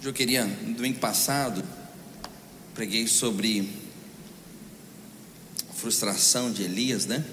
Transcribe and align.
Eu 0.00 0.12
queria, 0.12 0.44
no 0.44 0.74
domingo 0.74 1.00
passado, 1.00 1.60
preguei 2.72 3.08
sobre 3.08 3.68
a 5.68 5.72
frustração 5.72 6.52
de 6.52 6.62
Elias, 6.62 7.04
né? 7.04 7.24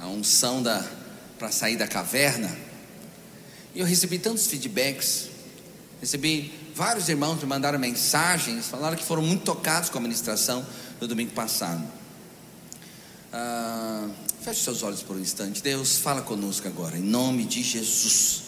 A 0.00 0.06
unção 0.06 0.62
da 0.62 0.82
para 1.38 1.52
sair 1.52 1.76
da 1.76 1.86
caverna. 1.86 2.56
E 3.74 3.80
eu 3.80 3.86
recebi 3.86 4.18
tantos 4.18 4.46
feedbacks. 4.46 5.28
Recebi 6.00 6.50
vários 6.74 7.10
irmãos 7.10 7.38
me 7.38 7.46
mandaram 7.46 7.78
mensagens, 7.78 8.66
falaram 8.66 8.96
que 8.96 9.04
foram 9.04 9.20
muito 9.22 9.44
tocados 9.44 9.90
com 9.90 9.98
a 9.98 10.00
ministração 10.00 10.66
do 10.98 11.06
domingo 11.06 11.32
passado. 11.32 11.86
Ah, 13.30 14.08
feche 14.40 14.62
seus 14.62 14.82
olhos 14.82 15.02
por 15.02 15.16
um 15.16 15.20
instante. 15.20 15.62
Deus, 15.62 15.98
fala 15.98 16.22
conosco 16.22 16.66
agora, 16.66 16.96
em 16.96 17.02
nome 17.02 17.44
de 17.44 17.62
Jesus. 17.62 18.44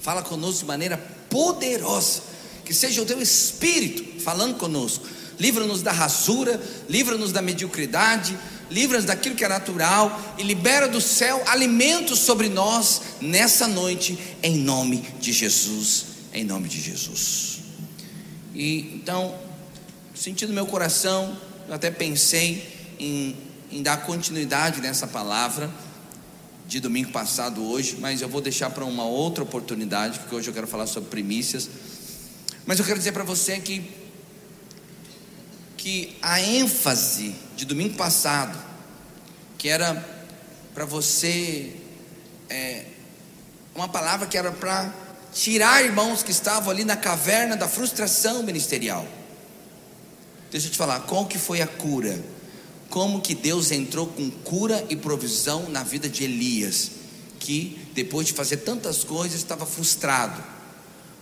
Fala 0.00 0.20
conosco 0.24 0.62
de 0.62 0.66
maneira 0.66 1.21
poderosa. 1.32 2.22
Que 2.64 2.74
seja 2.74 3.02
o 3.02 3.06
teu 3.06 3.20
espírito 3.20 4.20
falando 4.20 4.56
conosco. 4.56 5.04
Livra-nos 5.40 5.82
da 5.82 5.90
rasura, 5.90 6.62
livra-nos 6.88 7.32
da 7.32 7.42
mediocridade, 7.42 8.38
livra-nos 8.70 9.06
daquilo 9.06 9.34
que 9.34 9.44
é 9.44 9.48
natural 9.48 10.36
e 10.38 10.42
libera 10.42 10.86
do 10.86 11.00
céu 11.00 11.42
alimentos 11.46 12.20
sobre 12.20 12.48
nós 12.48 13.00
nessa 13.20 13.66
noite, 13.66 14.16
em 14.42 14.58
nome 14.58 15.04
de 15.18 15.32
Jesus. 15.32 16.04
Em 16.32 16.44
nome 16.44 16.68
de 16.68 16.80
Jesus. 16.80 17.58
E 18.54 18.92
então, 18.94 19.34
sentindo 20.14 20.52
meu 20.52 20.66
coração, 20.66 21.36
eu 21.66 21.74
até 21.74 21.90
pensei 21.90 22.94
em, 22.98 23.36
em 23.70 23.82
dar 23.82 23.98
continuidade 23.98 24.80
nessa 24.80 25.06
palavra 25.06 25.70
de 26.72 26.80
domingo 26.80 27.12
passado 27.12 27.62
hoje, 27.62 27.98
mas 28.00 28.22
eu 28.22 28.28
vou 28.30 28.40
deixar 28.40 28.70
para 28.70 28.82
uma 28.82 29.04
outra 29.04 29.44
oportunidade, 29.44 30.18
porque 30.18 30.34
hoje 30.34 30.48
eu 30.48 30.54
quero 30.54 30.66
falar 30.66 30.86
sobre 30.86 31.10
primícias. 31.10 31.68
Mas 32.64 32.78
eu 32.78 32.84
quero 32.86 32.96
dizer 32.96 33.12
para 33.12 33.24
você 33.24 33.58
que 33.58 34.00
que 35.76 36.16
a 36.22 36.40
ênfase 36.40 37.34
de 37.56 37.66
domingo 37.66 37.94
passado, 37.96 38.58
que 39.58 39.68
era 39.68 40.02
para 40.72 40.86
você 40.86 41.76
é, 42.48 42.86
uma 43.74 43.88
palavra 43.88 44.26
que 44.26 44.38
era 44.38 44.50
para 44.50 44.94
tirar 45.30 45.84
irmãos 45.84 46.22
que 46.22 46.30
estavam 46.30 46.70
ali 46.70 46.84
na 46.84 46.96
caverna 46.96 47.54
da 47.54 47.68
frustração 47.68 48.42
ministerial. 48.44 49.06
Deixa 50.50 50.68
eu 50.68 50.70
te 50.70 50.78
falar, 50.78 51.00
qual 51.00 51.26
que 51.26 51.36
foi 51.36 51.60
a 51.60 51.66
cura? 51.66 52.18
Como 52.92 53.22
que 53.22 53.34
Deus 53.34 53.70
entrou 53.70 54.06
com 54.06 54.30
cura 54.30 54.84
e 54.90 54.94
provisão 54.94 55.66
na 55.70 55.82
vida 55.82 56.10
de 56.10 56.24
Elias, 56.24 56.90
que 57.40 57.78
depois 57.94 58.26
de 58.26 58.34
fazer 58.34 58.58
tantas 58.58 59.02
coisas 59.02 59.38
estava 59.38 59.64
frustrado. 59.64 60.44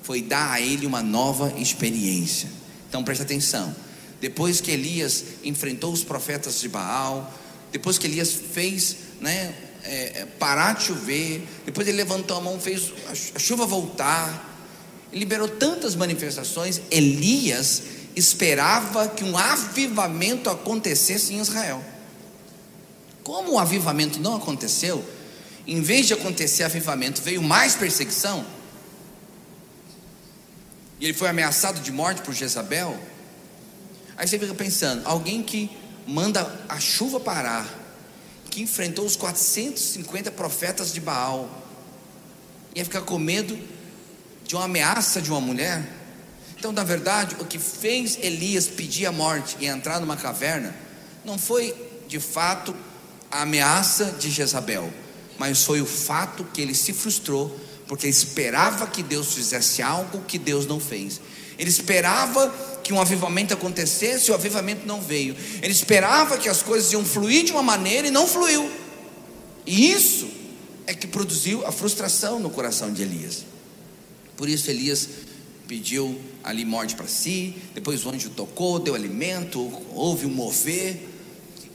Foi 0.03 0.21
dar 0.21 0.51
a 0.51 0.61
ele 0.61 0.85
uma 0.85 1.01
nova 1.01 1.55
experiência. 1.57 2.51
Então 2.89 3.05
preste 3.05 3.23
atenção. 3.23 3.73
Depois 4.21 4.61
que 4.61 4.73
Elias 4.73 5.23
enfrentou 5.45 5.93
os 5.93 6.03
profetas 6.03 6.59
de 6.59 6.69
Baal, 6.69 7.33
depois 7.71 7.99
que 7.99 8.09
Elias 8.09 8.35
fez, 8.35 8.97
né, 9.21 9.55
é, 9.85 10.27
parar 10.41 10.75
de 10.75 10.83
chover, 10.83 11.47
depois 11.65 11.87
ele 11.87 11.99
levantou 11.99 12.37
a 12.37 12.41
mão, 12.41 12.59
fez 12.59 12.93
a 13.37 13.39
chuva 13.39 13.65
voltar, 13.65 14.61
liberou 15.13 15.47
tantas 15.47 15.95
manifestações. 15.95 16.81
Elias 16.91 18.00
esperava 18.17 19.09
que 19.09 19.25
um 19.25 19.37
avivamento 19.37 20.51
acontecesse 20.51 21.33
em 21.33 21.41
Israel. 21.41 21.85
Como 23.23 23.53
o 23.53 23.59
avivamento 23.59 24.19
não 24.19 24.37
aconteceu, 24.37 25.05
em 25.67 25.81
vez 25.81 26.07
de 26.07 26.15
acontecer 26.15 26.65
avivamento, 26.65 27.23
veio 27.23 27.43
mais 27.43 27.75
perseguição. 27.75 28.45
E 30.99 31.05
ele 31.05 31.15
foi 31.15 31.29
ameaçado 31.29 31.81
de 31.81 31.93
morte 31.93 32.23
por 32.23 32.35
Jezabel. 32.35 32.99
Aí 34.17 34.27
você 34.27 34.39
fica 34.39 34.55
pensando, 34.55 35.07
alguém 35.07 35.43
que 35.43 35.71
manda 36.07 36.61
a 36.69 36.79
chuva 36.81 37.21
parar, 37.21 37.67
que 38.51 38.61
enfrentou 38.61 39.07
os 39.07 39.17
450 39.17 40.31
profetas 40.33 40.93
de 40.93 41.01
Baal, 41.01 41.49
ia 42.75 42.85
ficar 42.85 43.03
com 43.03 43.19
medo 43.19 43.59
de 44.45 44.57
uma 44.57 44.65
ameaça 44.65 45.23
de 45.23 45.31
uma 45.31 45.41
mulher? 45.41 46.00
Então, 46.61 46.73
na 46.73 46.85
verdade, 46.85 47.37
o 47.41 47.47
que 47.47 47.59
fez 47.59 48.19
Elias 48.21 48.67
pedir 48.67 49.07
a 49.07 49.13
morte 49.13 49.57
e 49.61 49.67
entrar 49.67 49.99
numa 49.99 50.15
caverna, 50.15 50.77
não 51.25 51.39
foi 51.39 51.75
de 52.07 52.21
fato 52.21 52.77
a 53.31 53.43
ameaça 53.43 54.15
de 54.21 54.31
Jezabel, 54.31 54.93
mas 55.39 55.65
foi 55.65 55.81
o 55.81 55.87
fato 55.87 56.45
que 56.53 56.61
ele 56.61 56.75
se 56.75 56.93
frustrou, 56.93 57.59
porque 57.89 58.07
esperava 58.07 58.87
que 58.87 59.03
Deus 59.03 59.33
fizesse 59.33 59.81
algo 59.81 60.21
que 60.29 60.39
Deus 60.39 60.67
não 60.67 60.79
fez. 60.79 61.19
Ele 61.59 61.71
esperava 61.71 62.53
que 62.85 62.93
um 62.93 63.01
avivamento 63.01 63.55
acontecesse, 63.55 64.31
o 64.31 64.35
avivamento 64.35 64.87
não 64.87 65.01
veio. 65.01 65.35
Ele 65.63 65.73
esperava 65.73 66.37
que 66.37 66.49
as 66.49 66.63
coisas 66.63 66.93
iam 66.93 67.07
fluir 67.07 67.43
de 67.43 67.53
uma 67.53 67.63
maneira 67.63 68.07
e 68.07 68.11
não 68.11 68.27
fluiu. 68.27 68.71
E 69.65 69.93
isso 69.93 70.29
é 70.87 70.93
que 70.93 71.07
produziu 71.07 71.67
a 71.67 71.73
frustração 71.73 72.39
no 72.39 72.51
coração 72.51 72.93
de 72.93 73.01
Elias. 73.01 73.47
Por 74.37 74.47
isso 74.47 74.71
Elias 74.71 75.09
pediu 75.67 76.21
ali 76.43 76.65
morte 76.65 76.95
para 76.95 77.07
si, 77.07 77.55
depois 77.75 78.05
o 78.05 78.11
anjo 78.11 78.31
tocou, 78.31 78.79
deu 78.79 78.95
alimento, 78.95 79.61
houve 79.95 80.27
um 80.27 80.31
mover. 80.31 81.09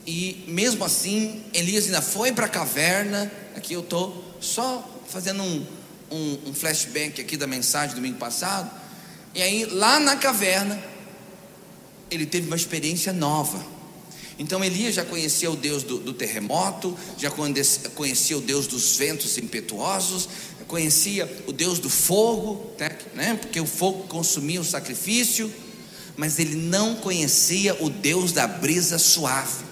E 0.05 0.43
mesmo 0.47 0.83
assim, 0.83 1.43
Elias 1.53 1.85
ainda 1.85 2.01
foi 2.01 2.31
para 2.31 2.45
a 2.45 2.49
caverna. 2.49 3.31
Aqui 3.55 3.73
eu 3.73 3.81
estou 3.81 4.37
só 4.39 4.87
fazendo 5.07 5.41
um, 5.43 5.65
um, 6.11 6.39
um 6.47 6.53
flashback 6.53 7.21
aqui 7.21 7.37
da 7.37 7.47
mensagem 7.47 7.89
do 7.89 7.95
domingo 7.95 8.17
passado. 8.17 8.69
E 9.33 9.41
aí, 9.41 9.65
lá 9.65 9.99
na 9.99 10.15
caverna, 10.15 10.81
ele 12.09 12.25
teve 12.25 12.47
uma 12.47 12.55
experiência 12.55 13.11
nova. 13.11 13.75
Então 14.37 14.63
Elias 14.63 14.95
já 14.95 15.05
conhecia 15.05 15.49
o 15.49 15.55
Deus 15.55 15.83
do, 15.83 15.97
do 15.97 16.13
terremoto, 16.13 16.97
já 17.17 17.31
conhecia 17.31 18.37
o 18.37 18.41
Deus 18.41 18.67
dos 18.67 18.97
ventos 18.97 19.37
impetuosos, 19.37 20.27
conhecia 20.67 21.43
o 21.47 21.53
Deus 21.53 21.79
do 21.79 21.89
fogo, 21.89 22.71
né? 22.77 22.94
Porque 23.33 23.59
o 23.59 23.65
fogo 23.65 24.03
consumia 24.07 24.59
o 24.59 24.65
sacrifício, 24.65 25.51
mas 26.17 26.37
ele 26.37 26.55
não 26.55 26.95
conhecia 26.95 27.75
o 27.81 27.89
Deus 27.89 28.31
da 28.31 28.47
brisa 28.47 28.99
suave. 28.99 29.63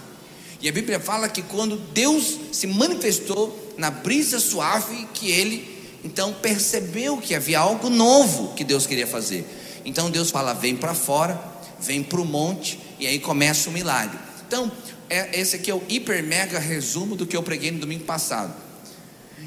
E 0.60 0.68
a 0.68 0.72
Bíblia 0.72 0.98
fala 0.98 1.28
que 1.28 1.42
quando 1.42 1.76
Deus 1.76 2.38
se 2.50 2.66
manifestou 2.66 3.74
na 3.76 3.90
brisa 3.90 4.40
suave, 4.40 5.06
que 5.12 5.30
ele 5.30 5.74
então 6.02 6.32
percebeu 6.34 7.16
que 7.18 7.34
havia 7.34 7.58
algo 7.58 7.88
novo 7.88 8.54
que 8.54 8.64
Deus 8.64 8.86
queria 8.86 9.06
fazer. 9.06 9.46
Então 9.84 10.10
Deus 10.10 10.30
fala: 10.30 10.54
vem 10.54 10.76
para 10.76 10.94
fora, 10.94 11.38
vem 11.80 12.02
para 12.02 12.20
o 12.20 12.24
monte, 12.24 12.78
e 12.98 13.06
aí 13.06 13.18
começa 13.18 13.68
o 13.68 13.72
milagre. 13.72 14.18
Então, 14.46 14.70
é, 15.08 15.38
esse 15.38 15.56
aqui 15.56 15.70
é 15.70 15.74
o 15.74 15.82
hiper 15.88 16.22
mega 16.22 16.58
resumo 16.58 17.16
do 17.16 17.26
que 17.26 17.36
eu 17.36 17.42
preguei 17.42 17.70
no 17.70 17.78
domingo 17.78 18.04
passado. 18.04 18.54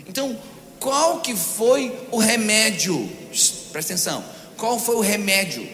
Então, 0.08 0.38
qual 0.80 1.22
que 1.22 1.36
foi 1.36 1.94
o 2.12 2.18
remédio? 2.18 3.10
Presta 3.78 3.94
atenção. 3.94 4.26
Qual 4.58 4.80
foi 4.80 4.96
o 4.96 5.02
remédio? 5.02 5.70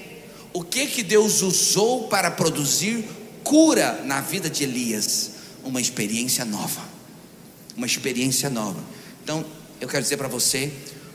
O 0.52 0.62
que 0.62 0.88
que 0.88 1.02
Deus 1.02 1.42
usou 1.42 2.10
para 2.10 2.30
produzir 2.30 3.06
cura 3.46 4.02
na 4.04 4.20
vida 4.20 4.50
de 4.50 4.66
Elias? 4.66 5.32
Uma 5.64 5.80
experiência 5.80 6.44
nova. 6.44 6.82
Uma 7.78 7.86
experiência 7.86 8.50
nova. 8.50 8.84
Então, 9.24 9.46
eu 9.80 9.88
quero 9.88 10.04
dizer 10.04 10.18
para 10.18 10.28
você, 10.28 10.70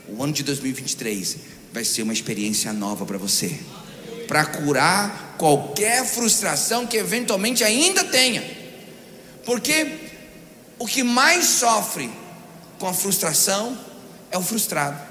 o 0.07 0.23
ano 0.23 0.33
de 0.33 0.41
2023 0.41 1.37
vai 1.71 1.85
ser 1.85 2.01
uma 2.01 2.11
experiência 2.11 2.73
nova 2.73 3.05
para 3.05 3.19
você. 3.19 3.59
Para 4.27 4.47
curar 4.47 5.35
qualquer 5.37 6.03
frustração 6.07 6.87
que 6.87 6.97
eventualmente 6.97 7.63
ainda 7.63 8.03
tenha. 8.05 8.43
Porque 9.45 10.09
o 10.79 10.87
que 10.87 11.03
mais 11.03 11.45
sofre 11.45 12.09
com 12.79 12.87
a 12.87 12.93
frustração 12.95 13.77
é 14.31 14.39
o 14.39 14.41
frustrado. 14.41 15.08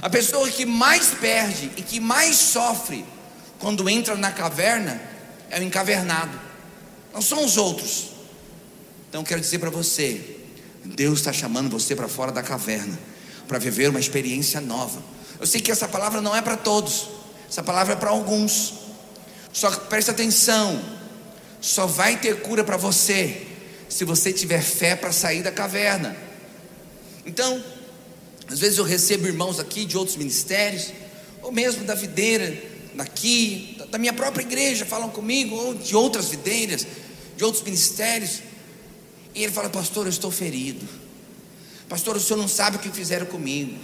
A 0.00 0.08
pessoa 0.08 0.48
que 0.50 0.64
mais 0.64 1.08
perde 1.10 1.70
e 1.76 1.82
que 1.82 2.00
mais 2.00 2.36
sofre 2.36 3.04
quando 3.58 3.88
entra 3.88 4.16
na 4.16 4.32
caverna 4.32 5.00
é 5.50 5.60
o 5.60 5.62
encavernado, 5.62 6.38
não 7.12 7.20
são 7.20 7.44
os 7.44 7.56
outros. 7.56 8.10
Então 9.08 9.22
quero 9.22 9.40
dizer 9.40 9.58
para 9.58 9.70
você, 9.70 10.38
Deus 10.84 11.18
está 11.18 11.32
chamando 11.32 11.70
você 11.70 11.94
para 11.94 12.08
fora 12.08 12.32
da 12.32 12.42
caverna, 12.42 12.98
para 13.46 13.58
viver 13.58 13.90
uma 13.90 14.00
experiência 14.00 14.60
nova. 14.60 15.02
Eu 15.38 15.46
sei 15.46 15.60
que 15.60 15.70
essa 15.70 15.86
palavra 15.86 16.20
não 16.20 16.34
é 16.34 16.40
para 16.40 16.56
todos, 16.56 17.08
essa 17.48 17.62
palavra 17.62 17.92
é 17.92 17.96
para 17.96 18.10
alguns. 18.10 18.74
Só 19.52 19.70
que 19.70 19.86
preste 19.88 20.10
atenção, 20.10 20.82
só 21.60 21.86
vai 21.86 22.16
ter 22.16 22.40
cura 22.40 22.64
para 22.64 22.76
você 22.76 23.46
se 23.88 24.04
você 24.04 24.32
tiver 24.32 24.62
fé 24.62 24.96
para 24.96 25.12
sair 25.12 25.42
da 25.42 25.52
caverna. 25.52 26.16
Então, 27.26 27.62
às 28.52 28.58
vezes 28.58 28.76
eu 28.76 28.84
recebo 28.84 29.26
irmãos 29.26 29.58
aqui 29.58 29.86
de 29.86 29.96
outros 29.96 30.14
ministérios, 30.16 30.92
ou 31.40 31.50
mesmo 31.50 31.84
da 31.84 31.94
videira 31.94 32.54
daqui, 32.94 33.78
da 33.90 33.96
minha 33.96 34.12
própria 34.12 34.42
igreja, 34.42 34.84
falam 34.84 35.08
comigo, 35.08 35.56
ou 35.56 35.74
de 35.74 35.96
outras 35.96 36.28
videiras, 36.28 36.86
de 37.34 37.42
outros 37.42 37.62
ministérios, 37.62 38.42
e 39.34 39.42
ele 39.42 39.50
fala: 39.50 39.70
Pastor, 39.70 40.04
eu 40.04 40.10
estou 40.10 40.30
ferido. 40.30 40.86
Pastor, 41.88 42.16
o 42.16 42.20
senhor 42.20 42.38
não 42.38 42.46
sabe 42.46 42.76
o 42.76 42.80
que 42.80 42.90
fizeram 42.90 43.24
comigo. 43.24 43.78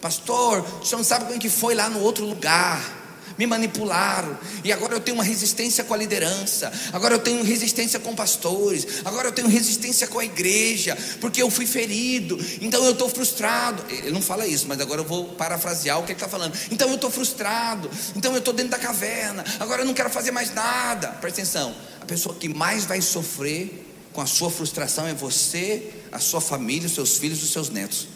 Pastor, 0.00 0.64
o 0.80 0.86
senhor 0.86 0.98
não 0.98 1.04
sabe 1.04 1.24
como 1.24 1.36
é 1.36 1.40
que 1.40 1.48
foi 1.48 1.74
lá 1.74 1.90
no 1.90 2.00
outro 2.00 2.24
lugar 2.24 3.01
me 3.38 3.46
manipularam, 3.46 4.38
e 4.62 4.72
agora 4.72 4.94
eu 4.94 5.00
tenho 5.00 5.16
uma 5.16 5.24
resistência 5.24 5.84
com 5.84 5.94
a 5.94 5.96
liderança, 5.96 6.72
agora 6.92 7.14
eu 7.14 7.18
tenho 7.18 7.42
resistência 7.42 7.98
com 7.98 8.14
pastores, 8.14 8.86
agora 9.04 9.28
eu 9.28 9.32
tenho 9.32 9.48
resistência 9.48 10.06
com 10.06 10.18
a 10.18 10.24
igreja, 10.24 10.96
porque 11.20 11.42
eu 11.42 11.50
fui 11.50 11.66
ferido, 11.66 12.38
então 12.60 12.84
eu 12.84 12.92
estou 12.92 13.08
frustrado. 13.08 13.84
Ele 13.88 14.10
não 14.10 14.22
fala 14.22 14.46
isso, 14.46 14.66
mas 14.68 14.80
agora 14.80 15.00
eu 15.00 15.04
vou 15.04 15.26
parafrasear 15.34 15.98
o 15.98 16.02
que 16.02 16.12
ele 16.12 16.16
está 16.16 16.28
falando. 16.28 16.56
Então 16.70 16.88
eu 16.88 16.94
estou 16.96 17.10
frustrado, 17.10 17.90
então 18.14 18.32
eu 18.32 18.38
estou 18.38 18.52
dentro 18.54 18.70
da 18.72 18.78
caverna, 18.78 19.44
agora 19.58 19.82
eu 19.82 19.86
não 19.86 19.94
quero 19.94 20.10
fazer 20.10 20.30
mais 20.30 20.52
nada. 20.52 21.08
Presta 21.08 21.40
atenção: 21.40 21.74
a 22.00 22.04
pessoa 22.04 22.34
que 22.34 22.48
mais 22.48 22.84
vai 22.84 23.00
sofrer 23.00 23.88
com 24.12 24.20
a 24.20 24.26
sua 24.26 24.50
frustração 24.50 25.06
é 25.06 25.14
você, 25.14 25.90
a 26.10 26.18
sua 26.18 26.40
família, 26.40 26.86
os 26.86 26.94
seus 26.94 27.16
filhos, 27.16 27.42
os 27.42 27.50
seus 27.50 27.70
netos. 27.70 28.08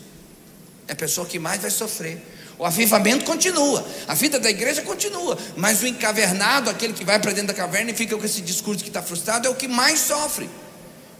É 0.88 0.93
a 0.93 0.97
pessoa 0.97 1.26
que 1.26 1.38
mais 1.38 1.61
vai 1.61 1.70
sofrer. 1.70 2.23
O 2.58 2.64
avivamento 2.64 3.25
continua, 3.25 3.87
a 4.08 4.14
vida 4.14 4.41
da 4.41 4.49
igreja 4.49 4.81
continua, 4.81 5.37
mas 5.56 5.82
o 5.82 5.87
encavernado, 5.87 6.70
aquele 6.70 6.94
que 6.94 7.05
vai 7.05 7.19
para 7.19 7.32
dentro 7.32 7.49
da 7.49 7.55
caverna 7.55 7.91
e 7.91 7.94
fica 7.94 8.17
com 8.17 8.25
esse 8.25 8.41
discurso 8.41 8.82
que 8.82 8.88
está 8.88 9.03
frustrado, 9.03 9.47
é 9.47 9.50
o 9.50 9.55
que 9.55 9.69
mais 9.69 10.00
sofre. 10.00 10.49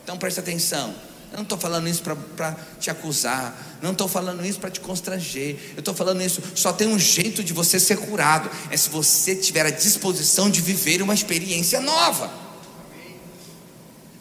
Então 0.03 0.17
preste 0.17 0.41
atenção. 0.41 0.95
Eu 1.31 1.37
não 1.37 1.43
estou 1.43 1.59
falando 1.59 1.89
isso 1.89 2.03
para 2.03 2.57
te 2.81 2.89
acusar, 2.89 3.79
não 3.83 3.93
estou 3.93 4.09
falando 4.09 4.47
isso 4.47 4.59
para 4.59 4.71
te 4.71 4.81
constranger, 4.81 5.59
eu 5.75 5.81
estou 5.81 5.93
falando 5.93 6.23
isso, 6.23 6.41
só 6.55 6.73
tem 6.73 6.89
um 6.89 6.99
jeito 6.99 7.45
de 7.45 7.53
você 7.53 7.79
ser 7.79 7.99
curado, 7.99 8.49
é 8.71 8.77
se 8.77 8.89
você 8.89 9.35
tiver 9.37 9.67
a 9.67 9.71
disposição 9.71 10.49
de 10.49 10.63
viver 10.63 11.03
uma 11.03 11.13
experiência 11.13 11.81
nova. 11.81 12.33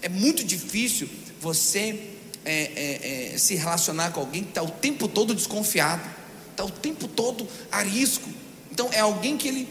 É 0.01 0.09
muito 0.09 0.43
difícil 0.43 1.07
você 1.39 1.97
é, 2.43 2.51
é, 2.53 3.33
é, 3.33 3.37
se 3.37 3.55
relacionar 3.55 4.11
com 4.11 4.19
alguém 4.19 4.43
que 4.43 4.49
está 4.49 4.63
o 4.63 4.69
tempo 4.69 5.07
todo 5.07 5.33
desconfiado 5.33 6.24
está 6.55 6.63
o 6.63 6.71
tempo 6.71 7.07
todo 7.07 7.47
a 7.71 7.81
risco. 7.81 8.29
Então 8.71 8.89
é 8.91 9.01
alguém 9.01 9.37
que 9.37 9.47
ele. 9.47 9.69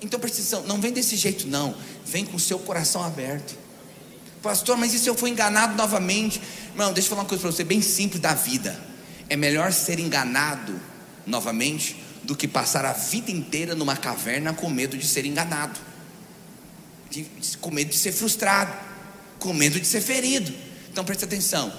Então 0.00 0.18
presta 0.18 0.60
não 0.62 0.80
vem 0.80 0.92
desse 0.92 1.16
jeito, 1.16 1.46
não. 1.46 1.74
Vem 2.04 2.24
com 2.24 2.36
o 2.36 2.40
seu 2.40 2.58
coração 2.58 3.02
aberto. 3.02 3.56
Pastor, 4.42 4.76
mas 4.76 4.92
e 4.92 4.98
se 4.98 5.08
eu 5.08 5.14
for 5.14 5.28
enganado 5.28 5.76
novamente? 5.76 6.42
Irmão, 6.70 6.92
deixa 6.92 7.06
eu 7.06 7.10
falar 7.10 7.22
uma 7.22 7.28
coisa 7.28 7.42
para 7.42 7.52
você, 7.52 7.62
bem 7.62 7.80
simples 7.80 8.20
da 8.20 8.34
vida. 8.34 8.78
É 9.28 9.36
melhor 9.36 9.72
ser 9.72 10.00
enganado 10.00 10.78
novamente 11.24 11.96
do 12.24 12.36
que 12.36 12.48
passar 12.48 12.84
a 12.84 12.92
vida 12.92 13.30
inteira 13.30 13.74
numa 13.76 13.96
caverna 13.96 14.52
com 14.52 14.68
medo 14.68 14.96
de 14.96 15.06
ser 15.06 15.24
enganado, 15.24 15.78
de, 17.08 17.24
com 17.60 17.70
medo 17.70 17.90
de 17.90 17.96
ser 17.96 18.10
frustrado, 18.10 18.72
com 19.38 19.52
medo 19.52 19.78
de 19.78 19.86
ser 19.86 20.00
ferido. 20.00 20.52
Então 20.90 21.04
preste 21.04 21.24
atenção 21.24 21.72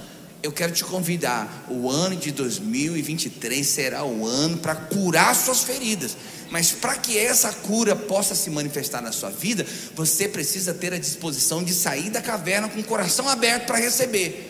eu 0.43 0.51
quero 0.51 0.73
te 0.73 0.83
convidar. 0.83 1.65
O 1.69 1.89
ano 1.89 2.17
de 2.17 2.31
2023 2.31 3.65
será 3.65 4.03
o 4.03 4.27
ano 4.27 4.57
para 4.57 4.75
curar 4.75 5.33
suas 5.33 5.61
feridas. 5.61 6.17
Mas 6.51 6.71
para 6.71 6.97
que 6.97 7.17
essa 7.17 7.51
cura 7.53 7.95
possa 7.95 8.35
se 8.35 8.49
manifestar 8.49 9.01
na 9.01 9.13
sua 9.13 9.29
vida, 9.29 9.65
você 9.95 10.27
precisa 10.27 10.73
ter 10.73 10.93
a 10.93 10.99
disposição 10.99 11.63
de 11.63 11.73
sair 11.73 12.09
da 12.09 12.21
caverna 12.21 12.67
com 12.67 12.81
o 12.81 12.83
coração 12.83 13.27
aberto 13.29 13.65
para 13.67 13.79
receber. 13.79 14.49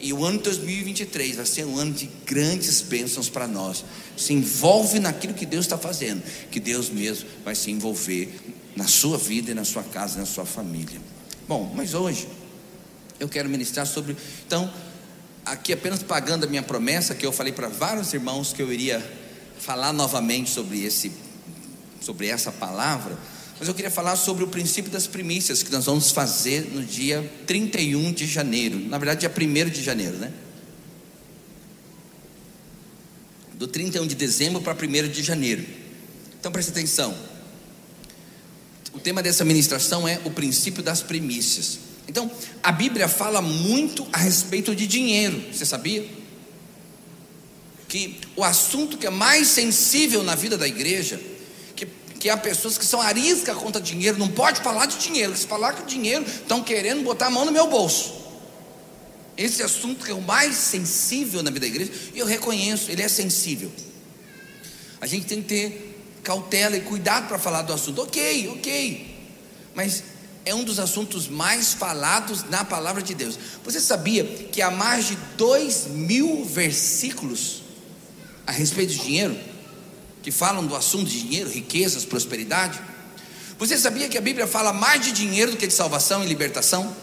E 0.00 0.12
o 0.12 0.24
ano 0.24 0.38
de 0.38 0.44
2023 0.44 1.36
vai 1.36 1.46
ser 1.46 1.64
um 1.64 1.78
ano 1.78 1.92
de 1.92 2.08
grandes 2.24 2.80
bênçãos 2.80 3.28
para 3.28 3.48
nós. 3.48 3.84
Se 4.16 4.32
envolve 4.32 5.00
naquilo 5.00 5.34
que 5.34 5.44
Deus 5.44 5.64
está 5.64 5.76
fazendo, 5.76 6.22
que 6.50 6.60
Deus 6.60 6.90
mesmo 6.90 7.28
vai 7.44 7.56
se 7.56 7.70
envolver 7.70 8.32
na 8.76 8.86
sua 8.86 9.18
vida 9.18 9.50
e 9.50 9.54
na 9.54 9.64
sua 9.64 9.82
casa, 9.82 10.18
na 10.18 10.26
sua 10.26 10.46
família. 10.46 11.00
Bom, 11.48 11.72
mas 11.74 11.92
hoje 11.94 12.28
eu 13.18 13.28
quero 13.28 13.48
ministrar 13.48 13.86
sobre. 13.86 14.16
Então, 14.46 14.72
aqui 15.44 15.72
apenas 15.72 16.02
pagando 16.02 16.44
a 16.44 16.46
minha 16.46 16.62
promessa, 16.62 17.14
que 17.14 17.24
eu 17.24 17.32
falei 17.32 17.52
para 17.52 17.68
vários 17.68 18.12
irmãos 18.12 18.52
que 18.52 18.62
eu 18.62 18.72
iria 18.72 19.04
falar 19.58 19.92
novamente 19.92 20.50
sobre, 20.50 20.84
esse, 20.84 21.12
sobre 22.00 22.28
essa 22.28 22.50
palavra, 22.50 23.18
mas 23.58 23.68
eu 23.68 23.74
queria 23.74 23.90
falar 23.90 24.16
sobre 24.16 24.42
o 24.42 24.48
princípio 24.48 24.90
das 24.90 25.06
primícias 25.06 25.62
que 25.62 25.70
nós 25.70 25.86
vamos 25.86 26.10
fazer 26.10 26.70
no 26.72 26.82
dia 26.82 27.30
31 27.46 28.12
de 28.12 28.26
janeiro, 28.26 28.78
na 28.78 28.98
verdade, 28.98 29.20
dia 29.20 29.30
1 29.30 29.70
de 29.70 29.82
janeiro, 29.82 30.16
né? 30.16 30.32
Do 33.54 33.68
31 33.68 34.06
de 34.06 34.16
dezembro 34.16 34.60
para 34.60 34.74
1 34.74 35.08
de 35.08 35.22
janeiro. 35.22 35.64
Então 36.38 36.50
preste 36.50 36.70
atenção. 36.70 37.16
O 38.92 38.98
tema 38.98 39.22
dessa 39.22 39.44
ministração 39.44 40.06
é 40.06 40.20
o 40.24 40.30
princípio 40.30 40.82
das 40.82 41.02
primícias. 41.02 41.78
Então, 42.08 42.30
a 42.62 42.70
Bíblia 42.70 43.08
fala 43.08 43.40
muito 43.40 44.06
a 44.12 44.18
respeito 44.18 44.74
de 44.74 44.86
dinheiro, 44.86 45.42
você 45.52 45.64
sabia? 45.64 46.06
Que 47.88 48.20
o 48.36 48.44
assunto 48.44 48.98
que 48.98 49.06
é 49.06 49.10
mais 49.10 49.48
sensível 49.48 50.22
na 50.22 50.34
vida 50.34 50.56
da 50.58 50.66
igreja, 50.66 51.20
que, 51.74 51.86
que 52.18 52.28
há 52.28 52.36
pessoas 52.36 52.76
que 52.76 52.84
são 52.84 53.00
arisca 53.00 53.54
contra 53.54 53.80
dinheiro, 53.80 54.18
não 54.18 54.28
pode 54.28 54.60
falar 54.60 54.86
de 54.86 54.98
dinheiro, 54.98 55.34
se 55.36 55.46
falar 55.46 55.72
que 55.72 55.84
dinheiro 55.86 56.24
estão 56.26 56.62
querendo 56.62 57.02
botar 57.02 57.26
a 57.26 57.30
mão 57.30 57.44
no 57.44 57.52
meu 57.52 57.66
bolso. 57.66 58.22
Esse 59.36 59.62
assunto 59.62 60.04
que 60.04 60.10
é 60.10 60.14
o 60.14 60.20
mais 60.20 60.54
sensível 60.54 61.42
na 61.42 61.50
vida 61.50 61.66
da 61.66 61.66
igreja, 61.66 61.90
e 62.14 62.18
eu 62.18 62.26
reconheço, 62.26 62.90
ele 62.90 63.02
é 63.02 63.08
sensível. 63.08 63.72
A 65.00 65.06
gente 65.06 65.26
tem 65.26 65.42
que 65.42 65.48
ter 65.48 65.94
cautela 66.22 66.76
e 66.76 66.80
cuidado 66.80 67.28
para 67.28 67.38
falar 67.38 67.62
do 67.62 67.72
assunto. 67.72 68.02
Ok, 68.02 68.48
ok. 68.48 69.14
Mas 69.74 70.02
é 70.44 70.54
um 70.54 70.62
dos 70.62 70.78
assuntos 70.78 71.26
mais 71.26 71.72
falados 71.72 72.44
na 72.44 72.64
palavra 72.64 73.02
de 73.02 73.14
Deus. 73.14 73.38
Você 73.64 73.80
sabia 73.80 74.24
que 74.24 74.60
há 74.60 74.70
mais 74.70 75.06
de 75.06 75.16
dois 75.36 75.86
mil 75.86 76.44
versículos 76.44 77.62
a 78.46 78.52
respeito 78.52 78.92
de 78.92 78.98
dinheiro, 78.98 79.38
que 80.22 80.30
falam 80.30 80.66
do 80.66 80.76
assunto 80.76 81.08
de 81.08 81.20
dinheiro, 81.20 81.48
riquezas, 81.48 82.04
prosperidade? 82.04 82.80
Você 83.58 83.78
sabia 83.78 84.08
que 84.08 84.18
a 84.18 84.20
Bíblia 84.20 84.46
fala 84.46 84.72
mais 84.72 85.02
de 85.02 85.12
dinheiro 85.12 85.52
do 85.52 85.56
que 85.56 85.66
de 85.66 85.72
salvação 85.72 86.22
e 86.22 86.26
libertação? 86.26 86.94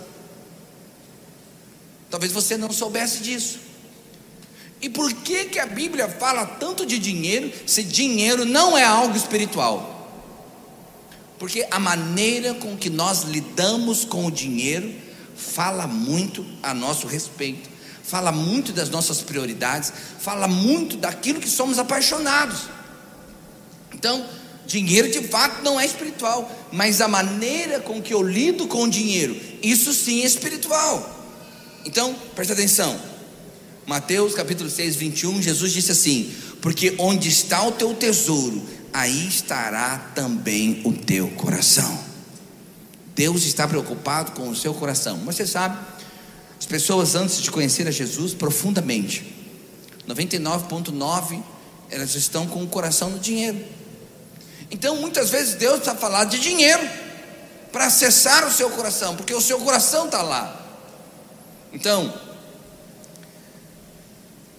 Talvez 2.09 2.31
você 2.31 2.57
não 2.57 2.71
soubesse 2.71 3.19
disso. 3.19 3.59
E 4.81 4.89
por 4.89 5.13
que, 5.13 5.45
que 5.45 5.59
a 5.59 5.65
Bíblia 5.65 6.09
fala 6.09 6.45
tanto 6.45 6.85
de 6.85 6.99
dinheiro 6.99 7.51
se 7.65 7.83
dinheiro 7.83 8.45
não 8.45 8.77
é 8.77 8.83
algo 8.83 9.15
espiritual? 9.15 10.00
Porque 11.41 11.65
a 11.71 11.79
maneira 11.79 12.53
com 12.53 12.77
que 12.77 12.87
nós 12.87 13.23
lidamos 13.23 14.05
com 14.05 14.27
o 14.27 14.31
dinheiro 14.31 14.93
fala 15.35 15.87
muito 15.87 16.45
a 16.61 16.71
nosso 16.71 17.07
respeito, 17.07 17.67
fala 18.03 18.31
muito 18.31 18.71
das 18.71 18.91
nossas 18.91 19.21
prioridades, 19.21 19.91
fala 20.19 20.47
muito 20.47 20.97
daquilo 20.97 21.39
que 21.39 21.49
somos 21.49 21.79
apaixonados. 21.79 22.69
Então, 23.91 24.23
dinheiro 24.67 25.09
de 25.09 25.27
fato 25.29 25.63
não 25.63 25.79
é 25.79 25.85
espiritual, 25.87 26.47
mas 26.71 27.01
a 27.01 27.07
maneira 27.07 27.79
com 27.79 27.99
que 27.99 28.13
eu 28.13 28.21
lido 28.21 28.67
com 28.67 28.83
o 28.83 28.89
dinheiro, 28.91 29.35
isso 29.63 29.91
sim 29.93 30.21
é 30.21 30.25
espiritual. 30.25 31.25
Então, 31.83 32.15
presta 32.35 32.53
atenção. 32.53 33.01
Mateus 33.87 34.35
capítulo 34.35 34.69
6, 34.69 34.95
21, 34.95 35.41
Jesus 35.41 35.73
disse 35.73 35.91
assim: 35.91 36.31
Porque 36.61 36.93
onde 36.99 37.29
está 37.29 37.65
o 37.65 37.71
teu 37.71 37.95
tesouro, 37.95 38.61
aí 38.93 39.27
estará 39.27 40.11
também 40.15 40.81
o 40.85 40.93
teu 40.93 41.29
coração. 41.31 41.99
Deus 43.15 43.43
está 43.43 43.67
preocupado 43.67 44.31
com 44.31 44.49
o 44.49 44.55
seu 44.55 44.73
coração. 44.73 45.17
Você 45.25 45.45
sabe, 45.45 45.77
as 46.59 46.65
pessoas 46.65 47.15
antes 47.15 47.41
de 47.41 47.51
conhecer 47.51 47.87
a 47.87 47.91
Jesus 47.91 48.33
profundamente, 48.33 49.35
99,9 50.07 51.43
elas 51.91 52.15
estão 52.15 52.47
com 52.47 52.63
o 52.63 52.67
coração 52.67 53.09
no 53.09 53.19
dinheiro. 53.19 53.63
Então, 54.71 54.95
muitas 54.95 55.29
vezes 55.29 55.55
Deus 55.55 55.79
está 55.79 55.93
falando 55.93 56.29
de 56.29 56.39
dinheiro 56.39 56.81
para 57.71 57.87
acessar 57.87 58.47
o 58.47 58.51
seu 58.51 58.69
coração, 58.69 59.15
porque 59.15 59.33
o 59.33 59.41
seu 59.41 59.59
coração 59.59 60.05
está 60.05 60.21
lá. 60.21 60.57
Então, 61.73 62.13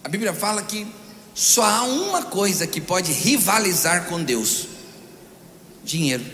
a 0.05 0.09
Bíblia 0.09 0.35
fala 0.35 0.63
que 0.63 0.87
só 1.35 1.63
há 1.63 1.83
uma 1.85 2.23
coisa 2.23 2.67
que 2.67 2.81
pode 2.81 3.13
rivalizar 3.13 4.07
com 4.07 4.23
Deus: 4.23 4.67
dinheiro. 5.85 6.25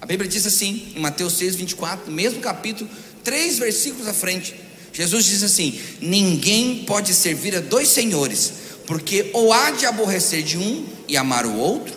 A 0.00 0.06
Bíblia 0.06 0.30
diz 0.30 0.46
assim, 0.46 0.92
em 0.96 1.00
Mateus 1.00 1.34
6, 1.34 1.56
24, 1.56 2.06
no 2.06 2.16
mesmo 2.16 2.40
capítulo, 2.40 2.88
três 3.22 3.58
versículos 3.58 4.08
à 4.08 4.14
frente. 4.14 4.54
Jesus 4.92 5.24
diz 5.26 5.42
assim: 5.42 5.78
Ninguém 6.00 6.84
pode 6.84 7.14
servir 7.14 7.54
a 7.54 7.60
dois 7.60 7.88
senhores, 7.88 8.52
porque 8.86 9.30
ou 9.32 9.52
há 9.52 9.70
de 9.72 9.86
aborrecer 9.86 10.42
de 10.42 10.56
um 10.56 10.86
e 11.06 11.16
amar 11.16 11.44
o 11.46 11.56
outro, 11.56 11.94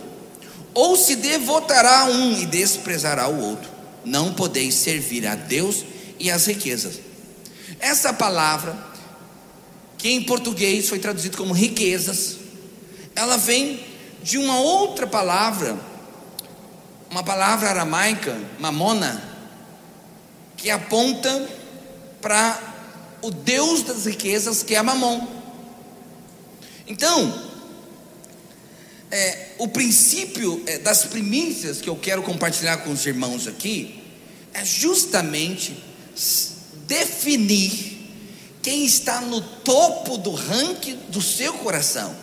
ou 0.74 0.98
se 0.98 1.16
devotará 1.16 2.02
a 2.02 2.06
um 2.06 2.42
e 2.42 2.46
desprezará 2.46 3.28
o 3.28 3.40
outro. 3.40 3.70
Não 4.04 4.34
podeis 4.34 4.76
servir 4.76 5.26
a 5.26 5.36
Deus 5.36 5.86
e 6.20 6.30
às 6.30 6.46
riquezas. 6.46 7.00
Essa 7.80 8.14
palavra 8.14 8.93
que 10.04 10.12
em 10.12 10.22
português 10.22 10.90
foi 10.90 11.00
traduzido 11.00 11.38
como 11.38 11.54
riquezas, 11.54 12.36
ela 13.16 13.38
vem 13.38 13.80
de 14.22 14.38
uma 14.38 14.60
outra 14.60 15.08
palavra, 15.08 15.80
uma 17.10 17.24
palavra 17.24 17.70
aramaica, 17.70 18.38
mamona, 18.60 19.24
que 20.58 20.70
aponta 20.70 21.50
para 22.22 22.60
o 23.22 23.32
Deus 23.32 23.84
das 23.84 24.06
riquezas, 24.06 24.62
que 24.62 24.76
é 24.76 24.82
Mamon. 24.82 25.26
Então, 26.86 27.42
é, 29.10 29.52
o 29.58 29.70
princípio 29.70 30.62
é, 30.68 30.80
das 30.80 31.06
primícias 31.06 31.80
que 31.80 31.90
eu 31.90 31.96
quero 31.96 32.24
compartilhar 32.24 32.80
com 32.80 32.92
os 32.92 33.06
irmãos 33.06 33.48
aqui 33.48 34.04
é 34.54 34.66
justamente 34.66 35.82
definir 36.88 37.93
quem 38.64 38.86
está 38.86 39.20
no 39.20 39.42
topo 39.42 40.18
do 40.18 40.32
ranking 40.32 40.96
do 41.10 41.22
seu 41.22 41.54
coração, 41.56 42.16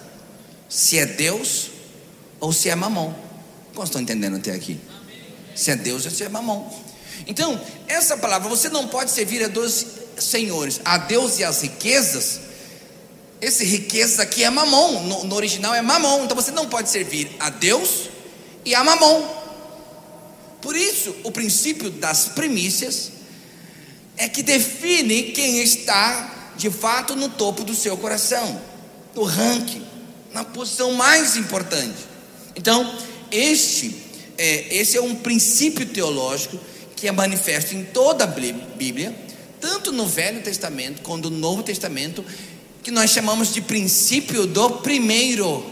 se 0.68 0.98
é 0.98 1.04
Deus 1.04 1.66
ou 2.40 2.50
se 2.50 2.70
é 2.70 2.74
mamão. 2.74 3.14
Como 3.74 3.84
estão 3.84 4.00
entendendo 4.00 4.38
até 4.38 4.52
aqui? 4.52 4.80
Se 5.54 5.70
é 5.70 5.76
Deus 5.76 6.06
ou 6.06 6.10
se 6.10 6.24
é 6.24 6.28
mamão. 6.30 6.72
Então, 7.26 7.60
essa 7.86 8.16
palavra, 8.16 8.48
você 8.48 8.70
não 8.70 8.88
pode 8.88 9.10
servir 9.10 9.44
a 9.44 9.48
dois 9.48 9.86
senhores, 10.18 10.80
a 10.82 10.96
Deus 10.96 11.38
e 11.38 11.44
as 11.44 11.60
riquezas. 11.60 12.40
Esse 13.38 13.64
riqueza 13.64 14.22
aqui 14.22 14.42
é 14.42 14.48
mamão, 14.48 15.02
no, 15.04 15.24
no 15.24 15.36
original 15.36 15.74
é 15.74 15.82
mamão. 15.82 16.24
Então 16.24 16.34
você 16.34 16.50
não 16.50 16.68
pode 16.68 16.88
servir 16.88 17.30
a 17.38 17.50
Deus 17.50 18.08
e 18.64 18.74
a 18.74 18.82
mamão. 18.82 19.40
Por 20.62 20.74
isso, 20.74 21.14
o 21.22 21.30
princípio 21.30 21.90
das 21.90 22.28
primícias 22.28 23.19
é 24.20 24.28
que 24.28 24.42
define 24.42 25.32
quem 25.32 25.62
está 25.62 26.52
de 26.54 26.68
fato 26.68 27.16
no 27.16 27.30
topo 27.30 27.64
do 27.64 27.74
seu 27.74 27.96
coração, 27.96 28.60
no 29.14 29.24
ranking, 29.24 29.82
na 30.30 30.44
posição 30.44 30.92
mais 30.92 31.36
importante. 31.36 31.96
Então, 32.54 32.98
este 33.32 33.96
é, 34.36 34.76
esse 34.76 34.98
é 34.98 35.00
um 35.00 35.14
princípio 35.14 35.86
teológico 35.86 36.60
que 36.94 37.08
é 37.08 37.12
manifesto 37.12 37.74
em 37.74 37.82
toda 37.82 38.24
a 38.24 38.26
Bíblia, 38.26 39.16
tanto 39.58 39.90
no 39.90 40.06
Velho 40.06 40.42
Testamento 40.42 41.00
quanto 41.00 41.30
no 41.30 41.38
Novo 41.38 41.62
Testamento, 41.62 42.22
que 42.82 42.90
nós 42.90 43.08
chamamos 43.08 43.54
de 43.54 43.62
princípio 43.62 44.46
do 44.46 44.68
primeiro. 44.80 45.64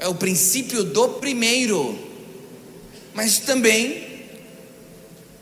É 0.00 0.08
o 0.08 0.16
princípio 0.16 0.82
do 0.82 1.10
primeiro. 1.10 1.96
Mas 3.14 3.38
também 3.38 4.10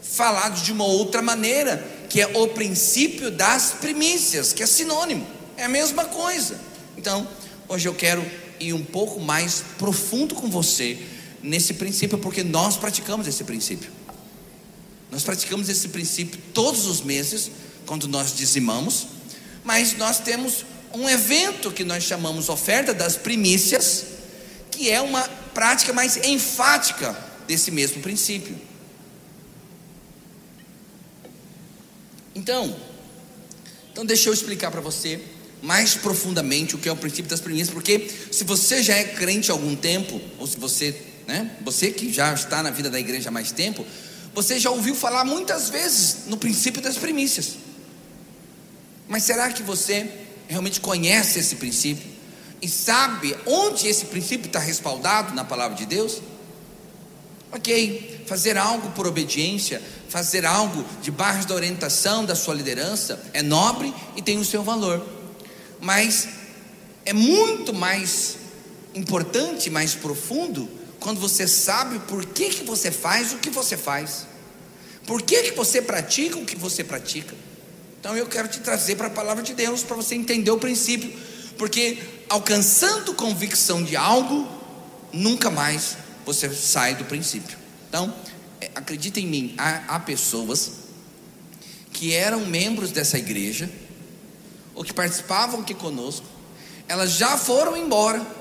falado 0.03 0.63
de 0.63 0.71
uma 0.71 0.85
outra 0.85 1.23
maneira, 1.23 1.90
que 2.11 2.21
é 2.21 2.27
o 2.27 2.49
princípio 2.49 3.31
das 3.31 3.71
primícias, 3.81 4.53
que 4.53 4.65
é 4.65 4.67
sinônimo, 4.67 5.25
é 5.57 5.65
a 5.65 5.69
mesma 5.69 6.05
coisa. 6.07 6.61
Então, 6.99 7.27
hoje 7.69 7.89
eu 7.89 7.95
quero 7.95 8.27
ir 8.59 8.73
um 8.75 8.85
pouco 8.85 9.21
mais 9.21 9.63
profundo 9.79 10.35
com 10.35 10.51
você 10.51 10.99
nesse 11.41 11.75
princípio, 11.75 12.19
porque 12.19 12.43
nós 12.43 12.77
praticamos 12.77 13.29
esse 13.29 13.45
princípio. 13.45 13.91
Nós 15.09 15.23
praticamos 15.23 15.69
esse 15.69 15.89
princípio 15.89 16.41
todos 16.53 16.87
os 16.87 17.01
meses, 17.01 17.49
quando 17.87 18.09
nós 18.09 18.35
dizimamos, 18.35 19.07
mas 19.63 19.97
nós 19.97 20.19
temos 20.19 20.65
um 20.93 21.09
evento 21.09 21.71
que 21.71 21.85
nós 21.85 22.03
chamamos 22.03 22.49
oferta 22.49 22.93
das 22.93 23.17
primícias, 23.17 24.05
que 24.69 24.91
é 24.91 25.01
uma 25.01 25.23
prática 25.55 25.93
mais 25.93 26.17
enfática 26.17 27.17
desse 27.47 27.71
mesmo 27.71 28.03
princípio. 28.03 28.70
Então, 32.35 32.77
então 33.93 34.05
deixa 34.05 34.29
eu 34.29 34.33
explicar 34.33 34.71
para 34.71 34.81
você 34.81 35.21
mais 35.63 35.95
profundamente 35.95 36.75
o 36.75 36.79
que 36.79 36.89
é 36.89 36.93
o 36.93 36.97
princípio 36.97 37.31
das 37.31 37.41
primícias, 37.41 37.71
porque 37.71 38.11
se 38.31 38.45
você 38.45 38.83
já 38.83 38.95
é 38.95 39.05
crente 39.05 39.51
há 39.51 39.55
algum 39.55 39.77
tempo, 39.77 40.21
ou 40.39 40.47
se 40.47 40.59
você, 40.59 40.99
né, 41.27 41.57
você 41.63 41.91
que 41.91 42.13
já 42.13 42.33
está 42.33 42.63
na 42.63 42.71
vida 42.71 42.89
da 42.89 42.99
igreja 42.99 43.29
há 43.29 43.33
mais 43.33 43.53
tempo, 43.53 43.85
você 44.35 44.59
já 44.59 44.71
ouviu 44.71 44.95
falar 44.95 45.25
muitas 45.25 45.69
vezes 45.69 46.27
no 46.27 46.37
princípio 46.37 46.81
das 46.81 46.97
primícias. 46.97 47.57
Mas 49.09 49.25
será 49.25 49.51
que 49.51 49.63
você 49.63 50.09
realmente 50.49 50.81
conhece 50.81 51.39
esse 51.39 51.57
princípio 51.57 52.09
e 52.63 52.69
sabe 52.69 53.37
onde 53.45 53.89
esse 53.89 54.07
princípio 54.07 54.47
está 54.47 54.61
respaldado 54.61 55.35
na 55.35 55.45
palavra 55.45 55.77
de 55.77 55.85
Deus? 55.85 56.23
Ok, 57.53 58.25
fazer 58.27 58.57
algo 58.57 58.91
por 58.91 59.09
obediência, 59.09 59.83
fazer 60.09 60.47
algo 60.47 60.85
debaixo 61.03 61.49
da 61.49 61.55
orientação 61.55 62.25
da 62.25 62.37
sua 62.37 62.55
liderança 62.55 63.21
é 63.33 63.43
nobre 63.43 63.93
e 64.17 64.23
tem 64.23 64.39
o 64.39 64.45
seu 64.45 64.63
valor, 64.63 65.05
mas 65.81 66.29
é 67.05 67.13
muito 67.13 67.75
mais 67.75 68.37
importante, 68.95 69.69
mais 69.69 69.95
profundo 69.95 70.69
quando 71.01 71.19
você 71.19 71.49
sabe 71.49 71.99
por 72.01 72.25
que, 72.25 72.51
que 72.51 72.65
você 72.65 72.91
faz 72.91 73.33
o 73.33 73.39
que 73.39 73.51
você 73.51 73.77
faz, 73.77 74.27
por 75.07 75.23
que, 75.23 75.43
que 75.45 75.51
você 75.53 75.83
pratica 75.83 76.39
o 76.39 76.45
que 76.45 76.55
você 76.55 76.85
pratica. 76.85 77.35
Então 77.99 78.17
eu 78.17 78.27
quero 78.27 78.47
te 78.47 78.61
trazer 78.61 78.95
para 78.95 79.09
a 79.09 79.11
palavra 79.11 79.43
de 79.43 79.55
Deus 79.55 79.83
para 79.83 79.97
você 79.97 80.15
entender 80.15 80.51
o 80.51 80.59
princípio, 80.59 81.13
porque 81.59 81.99
alcançando 82.29 83.13
convicção 83.15 83.83
de 83.83 83.97
algo, 83.97 84.47
nunca 85.13 85.51
mais 85.51 85.97
você 86.25 86.49
sai 86.51 86.95
do 86.95 87.05
princípio. 87.05 87.57
Então, 87.89 88.15
é, 88.61 88.71
acredita 88.75 89.21
em 89.21 89.27
mim, 89.27 89.55
há, 89.59 89.97
há 89.97 90.01
pessoas 90.01 90.73
que 91.93 92.15
eram 92.15 92.47
membros 92.47 92.93
dessa 92.93 93.19
igreja, 93.19 93.71
ou 94.75 94.85
que 94.85 94.93
participavam 94.93 95.61
aqui 95.61 95.75
conosco, 95.75 96.27
elas 96.89 97.13
já 97.13 97.37
foram 97.37 97.77
embora 97.77 98.41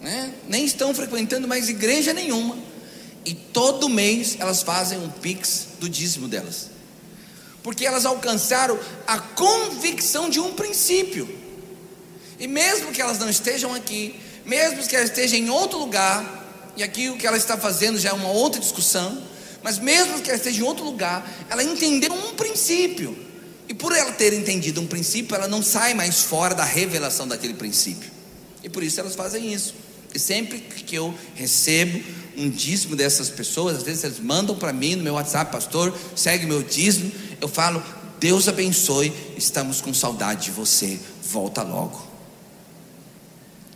né? 0.00 0.32
nem 0.46 0.64
estão 0.64 0.94
frequentando 0.94 1.48
mais 1.48 1.68
igreja 1.68 2.12
nenhuma, 2.12 2.56
e 3.24 3.34
todo 3.34 3.88
mês 3.88 4.36
elas 4.38 4.62
fazem 4.62 4.98
um 4.98 5.10
pix 5.10 5.68
do 5.80 5.88
dízimo 5.88 6.28
delas, 6.28 6.70
porque 7.62 7.84
elas 7.84 8.06
alcançaram 8.06 8.78
a 9.06 9.18
convicção 9.18 10.30
de 10.30 10.40
um 10.40 10.52
princípio, 10.54 11.28
e 12.38 12.46
mesmo 12.46 12.92
que 12.92 13.02
elas 13.02 13.18
não 13.18 13.28
estejam 13.28 13.74
aqui, 13.74 14.18
mesmo 14.44 14.86
que 14.86 14.94
elas 14.94 15.10
estejam 15.10 15.38
em 15.38 15.50
outro 15.50 15.78
lugar, 15.78 16.37
e 16.78 16.82
aqui 16.84 17.10
o 17.10 17.16
que 17.16 17.26
ela 17.26 17.36
está 17.36 17.58
fazendo 17.58 17.98
já 17.98 18.10
é 18.10 18.12
uma 18.12 18.28
outra 18.28 18.60
discussão, 18.60 19.20
mas 19.64 19.80
mesmo 19.80 20.20
que 20.20 20.30
ela 20.30 20.38
esteja 20.38 20.60
em 20.60 20.62
outro 20.62 20.84
lugar, 20.84 21.28
ela 21.50 21.62
entendeu 21.62 22.12
um 22.12 22.34
princípio. 22.34 23.18
E 23.68 23.74
por 23.74 23.92
ela 23.92 24.12
ter 24.12 24.32
entendido 24.32 24.80
um 24.80 24.86
princípio, 24.86 25.34
ela 25.34 25.48
não 25.48 25.60
sai 25.60 25.92
mais 25.92 26.22
fora 26.22 26.54
da 26.54 26.62
revelação 26.62 27.26
daquele 27.26 27.54
princípio. 27.54 28.08
E 28.62 28.68
por 28.68 28.84
isso 28.84 29.00
elas 29.00 29.16
fazem 29.16 29.52
isso. 29.52 29.74
E 30.14 30.20
sempre 30.20 30.60
que 30.60 30.94
eu 30.94 31.12
recebo 31.34 32.00
um 32.36 32.48
dízimo 32.48 32.94
dessas 32.94 33.28
pessoas, 33.28 33.78
às 33.78 33.82
vezes 33.82 34.04
eles 34.04 34.20
mandam 34.20 34.54
para 34.54 34.72
mim 34.72 34.94
no 34.94 35.02
meu 35.02 35.14
WhatsApp, 35.14 35.50
pastor, 35.50 35.92
segue 36.14 36.46
meu 36.46 36.62
dízimo, 36.62 37.10
eu 37.40 37.48
falo, 37.48 37.82
Deus 38.20 38.46
abençoe, 38.46 39.12
estamos 39.36 39.80
com 39.80 39.92
saudade 39.92 40.44
de 40.44 40.50
você, 40.52 40.96
volta 41.24 41.62
logo. 41.64 42.06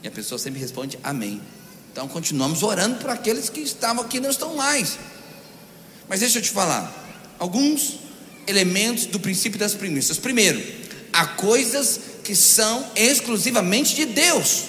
E 0.05 0.07
a 0.07 0.11
pessoa 0.11 0.39
sempre 0.39 0.61
responde, 0.61 1.01
amém. 1.03 1.43
Então 1.93 2.09
continuamos 2.09 2.63
orando 2.63 2.97
por 2.97 3.11
aqueles 3.11 3.51
que 3.51 3.61
estavam 3.61 4.03
aqui 4.03 4.17
e 4.17 4.21
não 4.21 4.31
estão 4.31 4.57
mais. 4.57 4.99
Mas 6.09 6.21
deixa 6.21 6.39
eu 6.39 6.43
te 6.43 6.51
falar, 6.51 6.91
alguns 7.39 7.99
elementos 8.47 9.07
do 9.07 9.21
princípio 9.21 9.59
das 9.59 9.75
primícias. 9.75 10.19
Primeiro, 10.19 10.61
há 11.13 11.27
coisas 11.27 12.01
que 12.25 12.35
são 12.35 12.85
exclusivamente 12.97 13.95
de 13.95 14.07
Deus. 14.07 14.65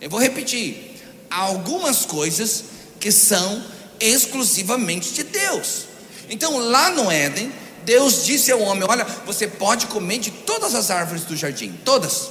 Eu 0.00 0.08
vou 0.08 0.18
repetir. 0.18 0.96
Há 1.30 1.40
algumas 1.40 2.06
coisas 2.06 2.64
que 2.98 3.12
são 3.12 3.64
exclusivamente 4.00 5.12
de 5.12 5.22
Deus. 5.24 5.84
Então, 6.28 6.58
lá 6.58 6.90
no 6.90 7.10
Éden, 7.10 7.52
Deus 7.84 8.24
disse 8.24 8.50
ao 8.50 8.60
homem: 8.60 8.84
Olha, 8.88 9.04
você 9.26 9.46
pode 9.46 9.86
comer 9.86 10.18
de 10.18 10.30
todas 10.30 10.74
as 10.74 10.90
árvores 10.90 11.24
do 11.24 11.36
jardim, 11.36 11.72
todas, 11.84 12.30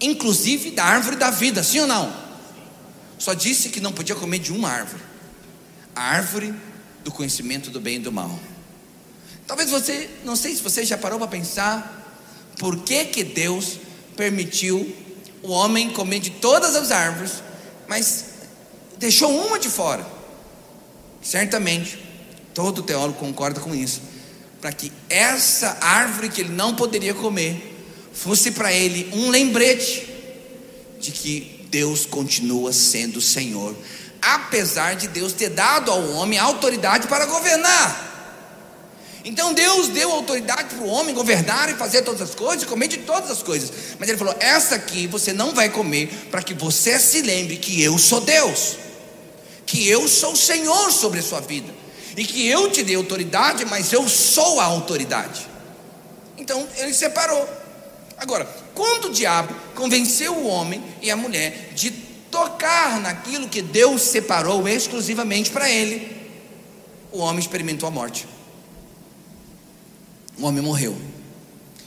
inclusive 0.00 0.70
da 0.70 0.84
árvore 0.84 1.16
da 1.16 1.30
vida, 1.30 1.62
sim 1.62 1.80
ou 1.80 1.86
não? 1.86 2.21
Só 3.22 3.34
disse 3.34 3.68
que 3.68 3.80
não 3.80 3.92
podia 3.92 4.16
comer 4.16 4.40
de 4.40 4.52
uma 4.52 4.68
árvore, 4.68 5.00
a 5.94 6.02
árvore 6.02 6.52
do 7.04 7.12
conhecimento 7.12 7.70
do 7.70 7.80
bem 7.80 7.94
e 7.94 7.98
do 8.00 8.10
mal. 8.10 8.36
Talvez 9.46 9.70
você, 9.70 10.10
não 10.24 10.34
sei 10.34 10.56
se 10.56 10.60
você 10.60 10.84
já 10.84 10.98
parou 10.98 11.20
para 11.20 11.28
pensar, 11.28 12.18
por 12.58 12.82
que 12.82 13.04
que 13.04 13.22
Deus 13.22 13.78
permitiu 14.16 14.92
o 15.40 15.52
homem 15.52 15.90
comer 15.90 16.18
de 16.18 16.30
todas 16.30 16.74
as 16.74 16.90
árvores, 16.90 17.44
mas 17.86 18.24
deixou 18.98 19.30
uma 19.46 19.56
de 19.56 19.68
fora. 19.68 20.04
Certamente, 21.22 22.04
todo 22.52 22.82
teólogo 22.82 23.20
concorda 23.20 23.60
com 23.60 23.72
isso, 23.72 24.02
para 24.60 24.72
que 24.72 24.90
essa 25.08 25.78
árvore 25.80 26.28
que 26.28 26.40
ele 26.40 26.52
não 26.52 26.74
poderia 26.74 27.14
comer 27.14 27.86
fosse 28.12 28.50
para 28.50 28.72
ele 28.72 29.08
um 29.12 29.30
lembrete 29.30 30.08
de 30.98 31.12
que 31.12 31.61
Deus 31.72 32.04
continua 32.04 32.70
sendo 32.70 33.18
Senhor, 33.18 33.74
apesar 34.20 34.94
de 34.94 35.08
Deus 35.08 35.32
ter 35.32 35.48
dado 35.48 35.90
ao 35.90 36.10
homem 36.10 36.38
autoridade 36.38 37.08
para 37.08 37.24
governar. 37.24 38.10
Então 39.24 39.54
Deus 39.54 39.88
deu 39.88 40.12
autoridade 40.12 40.74
para 40.74 40.84
o 40.84 40.88
homem 40.88 41.14
governar 41.14 41.70
e 41.70 41.74
fazer 41.74 42.02
todas 42.02 42.20
as 42.20 42.34
coisas, 42.34 42.68
comer 42.68 42.88
de 42.88 42.98
todas 42.98 43.30
as 43.30 43.42
coisas. 43.42 43.72
Mas 43.98 44.06
ele 44.06 44.18
falou: 44.18 44.36
essa 44.38 44.74
aqui 44.74 45.06
você 45.06 45.32
não 45.32 45.54
vai 45.54 45.70
comer, 45.70 46.08
para 46.30 46.42
que 46.42 46.52
você 46.52 46.98
se 46.98 47.22
lembre 47.22 47.56
que 47.56 47.82
eu 47.82 47.98
sou 47.98 48.20
Deus, 48.20 48.76
que 49.64 49.88
eu 49.88 50.06
sou 50.06 50.34
o 50.34 50.36
Senhor 50.36 50.92
sobre 50.92 51.20
a 51.20 51.22
sua 51.22 51.40
vida, 51.40 51.72
e 52.14 52.26
que 52.26 52.46
eu 52.46 52.70
te 52.70 52.82
dei 52.82 52.96
autoridade, 52.96 53.64
mas 53.64 53.94
eu 53.94 54.06
sou 54.10 54.60
a 54.60 54.64
autoridade. 54.64 55.48
Então 56.36 56.68
ele 56.76 56.92
separou. 56.92 57.61
Agora, 58.16 58.44
quando 58.74 59.06
o 59.06 59.12
diabo 59.12 59.54
convenceu 59.74 60.34
o 60.34 60.46
homem 60.46 60.82
e 61.00 61.10
a 61.10 61.16
mulher 61.16 61.72
de 61.74 61.90
tocar 61.90 63.00
naquilo 63.00 63.48
que 63.48 63.60
Deus 63.60 64.02
separou 64.02 64.66
exclusivamente 64.66 65.50
para 65.50 65.70
ele, 65.70 66.16
o 67.12 67.18
homem 67.18 67.40
experimentou 67.40 67.86
a 67.86 67.92
morte. 67.92 68.26
O 70.38 70.46
homem 70.46 70.62
morreu. 70.62 70.96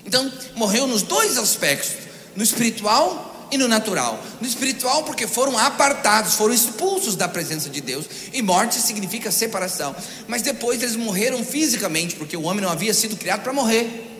Então, 0.06 0.32
morreu 0.56 0.86
nos 0.86 1.02
dois 1.02 1.38
aspectos: 1.38 1.94
no 2.36 2.44
espiritual 2.44 3.48
e 3.52 3.58
no 3.58 3.68
natural. 3.68 4.24
No 4.40 4.48
espiritual, 4.48 5.04
porque 5.04 5.28
foram 5.28 5.58
apartados, 5.58 6.36
foram 6.36 6.54
expulsos 6.54 7.16
da 7.16 7.28
presença 7.28 7.70
de 7.70 7.82
Deus, 7.82 8.06
e 8.32 8.42
morte 8.42 8.76
significa 8.76 9.32
separação. 9.32 9.96
Mas 10.28 10.42
depois 10.42 10.82
eles 10.82 10.96
morreram 10.96 11.44
fisicamente, 11.44 12.16
porque 12.16 12.38
o 12.38 12.44
homem 12.44 12.64
não 12.64 12.72
havia 12.72 12.94
sido 12.94 13.16
criado 13.16 13.42
para 13.42 13.54
morrer. 13.54 14.15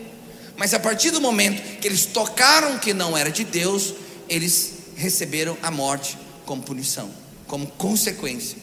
Mas 0.56 0.72
a 0.72 0.80
partir 0.80 1.10
do 1.10 1.20
momento 1.20 1.78
que 1.78 1.86
eles 1.86 2.06
tocaram 2.06 2.78
que 2.78 2.94
não 2.94 3.16
era 3.16 3.30
de 3.30 3.44
Deus, 3.44 3.94
eles 4.28 4.72
receberam 4.96 5.56
a 5.62 5.70
morte 5.70 6.16
como 6.46 6.62
punição, 6.62 7.10
como 7.46 7.66
consequência. 7.66 8.58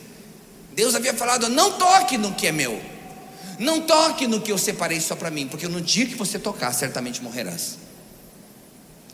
Deus 0.76 0.96
havia 0.96 1.14
falado: 1.14 1.50
não 1.50 1.74
toque 1.74 2.18
no 2.18 2.34
que 2.34 2.48
é 2.48 2.52
meu, 2.52 2.82
não 3.60 3.82
toque 3.82 4.28
no 4.28 4.42
que 4.42 4.52
eu 4.52 4.58
separei 4.58 5.00
só 5.00 5.16
para 5.16 5.30
mim, 5.30 5.48
porque 5.48 5.68
no 5.68 5.80
dia 5.80 6.06
que 6.06 6.16
você 6.16 6.40
tocar, 6.40 6.74
certamente 6.74 7.22
morrerás. 7.22 7.78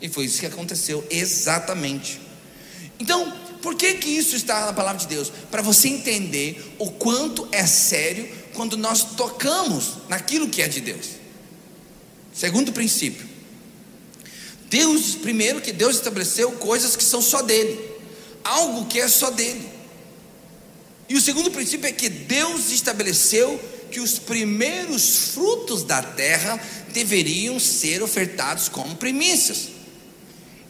E 0.00 0.08
foi 0.08 0.24
isso 0.24 0.40
que 0.40 0.46
aconteceu 0.46 1.06
exatamente. 1.10 2.20
Então, 2.98 3.30
por 3.60 3.74
que 3.74 3.94
que 3.94 4.08
isso 4.08 4.34
está 4.34 4.66
na 4.66 4.72
palavra 4.72 4.98
de 4.98 5.06
Deus? 5.06 5.30
Para 5.50 5.60
você 5.60 5.88
entender 5.88 6.74
o 6.78 6.90
quanto 6.90 7.46
é 7.52 7.66
sério 7.66 8.28
quando 8.54 8.78
nós 8.78 9.02
tocamos 9.02 9.98
naquilo 10.08 10.48
que 10.48 10.62
é 10.62 10.68
de 10.68 10.80
Deus. 10.80 11.19
Segundo 12.32 12.72
princípio, 12.72 13.28
Deus, 14.68 15.16
primeiro 15.16 15.60
que 15.60 15.72
Deus 15.72 15.96
estabeleceu 15.96 16.52
coisas 16.52 16.94
que 16.94 17.02
são 17.02 17.20
só 17.20 17.42
dele, 17.42 17.78
algo 18.44 18.86
que 18.86 19.00
é 19.00 19.08
só 19.08 19.30
dele. 19.30 19.68
E 21.08 21.16
o 21.16 21.20
segundo 21.20 21.50
princípio 21.50 21.88
é 21.88 21.92
que 21.92 22.08
Deus 22.08 22.70
estabeleceu 22.70 23.60
que 23.90 23.98
os 23.98 24.18
primeiros 24.18 25.32
frutos 25.34 25.82
da 25.82 26.00
terra 26.00 26.60
deveriam 26.92 27.58
ser 27.58 28.00
ofertados 28.02 28.68
como 28.68 28.94
primícias. 28.94 29.70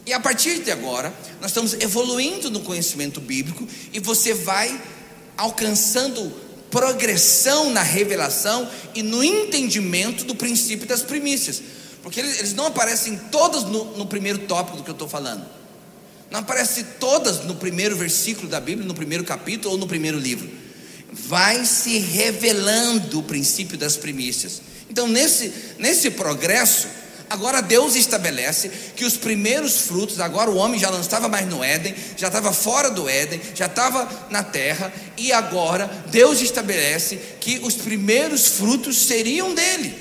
E 0.03 0.13
a 0.13 0.19
partir 0.19 0.63
de 0.63 0.71
agora, 0.71 1.13
nós 1.39 1.51
estamos 1.51 1.73
evoluindo 1.73 2.49
no 2.49 2.61
conhecimento 2.61 3.21
bíblico 3.21 3.67
e 3.93 3.99
você 3.99 4.33
vai 4.33 4.81
alcançando 5.37 6.33
progressão 6.71 7.69
na 7.69 7.83
revelação 7.83 8.67
e 8.95 9.03
no 9.03 9.23
entendimento 9.23 10.23
do 10.23 10.33
princípio 10.33 10.87
das 10.87 11.03
primícias. 11.03 11.61
Porque 12.01 12.19
eles, 12.19 12.53
não 12.53 12.65
aparecem 12.65 13.15
todas 13.31 13.63
no, 13.63 13.97
no 13.97 14.07
primeiro 14.07 14.39
tópico 14.39 14.77
do 14.77 14.83
que 14.83 14.89
eu 14.89 14.93
estou 14.93 15.07
falando. 15.07 15.45
Não 16.31 16.39
aparecem 16.39 16.85
todas 16.99 17.43
no 17.43 17.55
primeiro 17.55 17.95
versículo 17.95 18.47
da 18.47 18.59
Bíblia, 18.59 18.87
no 18.87 18.93
primeiro 18.93 19.23
capítulo 19.23 19.73
ou 19.73 19.79
no 19.79 19.85
primeiro 19.85 20.17
livro. 20.17 20.49
Vai 21.11 21.65
se 21.65 21.99
revelando 21.99 23.19
o 23.19 23.23
princípio 23.23 23.77
das 23.77 23.97
primícias. 23.97 24.61
Então, 24.89 25.07
nesse, 25.07 25.53
nesse 25.77 26.09
progresso, 26.09 26.87
Agora 27.31 27.61
Deus 27.61 27.95
estabelece 27.95 28.69
que 28.93 29.05
os 29.05 29.15
primeiros 29.15 29.83
frutos, 29.83 30.19
agora 30.19 30.51
o 30.51 30.57
homem 30.57 30.77
já 30.77 30.91
não 30.91 30.99
estava 30.99 31.29
mais 31.29 31.47
no 31.47 31.63
Éden, 31.63 31.95
já 32.17 32.27
estava 32.27 32.51
fora 32.51 32.91
do 32.91 33.07
Éden, 33.07 33.39
já 33.55 33.67
estava 33.67 34.27
na 34.29 34.43
terra, 34.43 34.91
e 35.15 35.31
agora 35.31 35.89
Deus 36.07 36.41
estabelece 36.41 37.15
que 37.39 37.59
os 37.63 37.75
primeiros 37.75 38.47
frutos 38.47 38.97
seriam 38.97 39.55
dele. 39.55 39.95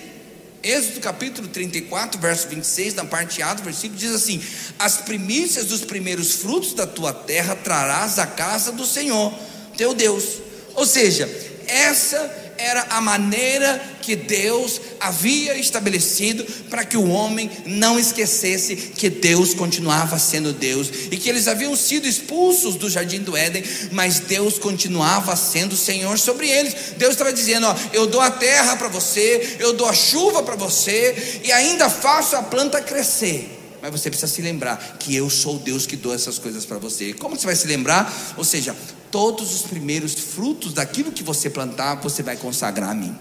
Êxodo 0.61 0.99
capítulo 0.99 1.47
34, 1.47 2.21
verso 2.21 2.49
26, 2.49 2.95
na 2.95 3.05
parte 3.05 3.41
A 3.41 3.55
do 3.55 3.63
versículo, 3.63 3.97
diz 3.97 4.13
assim: 4.13 4.43
As 4.77 4.97
primícias 4.97 5.67
dos 5.67 5.83
primeiros 5.83 6.33
frutos 6.33 6.75
da 6.75 6.85
tua 6.85 7.13
terra 7.13 7.55
trarás 7.55 8.19
à 8.19 8.27
casa 8.27 8.73
do 8.73 8.85
Senhor, 8.85 9.33
teu 9.77 9.95
Deus. 9.95 10.25
Ou 10.75 10.85
seja, 10.85 11.31
essa 11.69 12.40
era 12.61 12.87
a 12.91 13.01
maneira 13.01 13.81
que 14.03 14.15
Deus 14.15 14.81
havia 14.99 15.57
estabelecido 15.57 16.45
para 16.69 16.85
que 16.85 16.97
o 16.97 17.09
homem 17.09 17.51
não 17.65 17.99
esquecesse 17.99 18.77
que 18.77 19.09
Deus 19.09 19.55
continuava 19.55 20.19
sendo 20.19 20.53
Deus 20.53 20.91
e 21.11 21.17
que 21.17 21.29
eles 21.29 21.49
haviam 21.49 21.75
sido 21.77 22.07
expulsos 22.07 22.77
do 22.77 22.91
jardim 22.91 23.21
do 23.21 23.37
Éden, 23.37 23.65
mas 23.93 24.21
Deus 24.21 24.59
continuava 24.59 25.35
sendo 25.37 25.77
Senhor 25.77 26.19
sobre 26.19 26.49
eles. 26.49 26.75
Deus 26.97 27.13
estava 27.13 27.33
dizendo: 27.33 27.67
Ó, 27.67 27.77
eu 27.93 28.07
dou 28.07 28.21
a 28.21 28.31
terra 28.31 28.77
para 28.77 28.89
você, 28.89 29.57
eu 29.59 29.73
dou 29.73 29.89
a 29.89 29.95
chuva 29.95 30.43
para 30.43 30.57
você 30.57 31.41
e 31.45 31.53
ainda 31.53 31.89
faço 31.89 32.37
a 32.37 32.43
planta 32.43 32.81
crescer. 32.81 33.60
Mas 33.83 33.91
você 33.91 34.11
precisa 34.11 34.31
se 34.31 34.43
lembrar 34.43 34.97
que 34.99 35.15
eu 35.15 35.31
sou 35.31 35.59
Deus 35.59 35.87
que 35.87 35.97
dou 35.97 36.15
essas 36.15 36.39
coisas 36.39 36.65
para 36.65 36.79
você. 36.79 37.13
Como 37.15 37.37
você 37.37 37.47
vai 37.47 37.57
se 37.57 37.67
lembrar? 37.67 38.35
Ou 38.37 38.45
seja, 38.45 38.77
todos 39.11 39.55
os 39.55 39.63
primeiros 39.63 40.15
frutos 40.15 40.73
daquilo 40.73 41.13
que 41.13 41.23
você 41.23 41.49
plantar, 41.49 41.97
você 41.97 42.23
vai 42.23 42.37
consagrar 42.37 42.91
a 42.91 42.95
mim. 42.95 43.17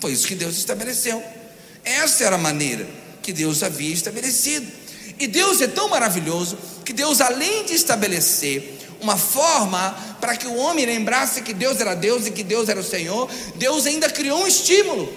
Foi 0.00 0.12
isso 0.12 0.26
que 0.26 0.34
Deus 0.34 0.56
estabeleceu. 0.56 1.22
Essa 1.84 2.24
era 2.24 2.36
a 2.36 2.38
maneira 2.38 2.86
que 3.22 3.32
Deus 3.32 3.62
havia 3.62 3.92
estabelecido. 3.92 4.70
E 5.18 5.26
Deus 5.26 5.60
é 5.60 5.68
tão 5.68 5.88
maravilhoso 5.88 6.58
que 6.84 6.92
Deus, 6.92 7.20
além 7.20 7.64
de 7.64 7.74
estabelecer 7.74 8.78
uma 9.00 9.16
forma 9.16 9.92
para 10.20 10.36
que 10.36 10.46
o 10.46 10.56
homem 10.56 10.86
lembrasse 10.86 11.42
que 11.42 11.52
Deus 11.52 11.80
era 11.80 11.94
Deus 11.94 12.26
e 12.26 12.30
que 12.30 12.42
Deus 12.42 12.68
era 12.68 12.80
o 12.80 12.84
Senhor, 12.84 13.30
Deus 13.56 13.86
ainda 13.86 14.08
criou 14.08 14.42
um 14.42 14.46
estímulo. 14.46 15.12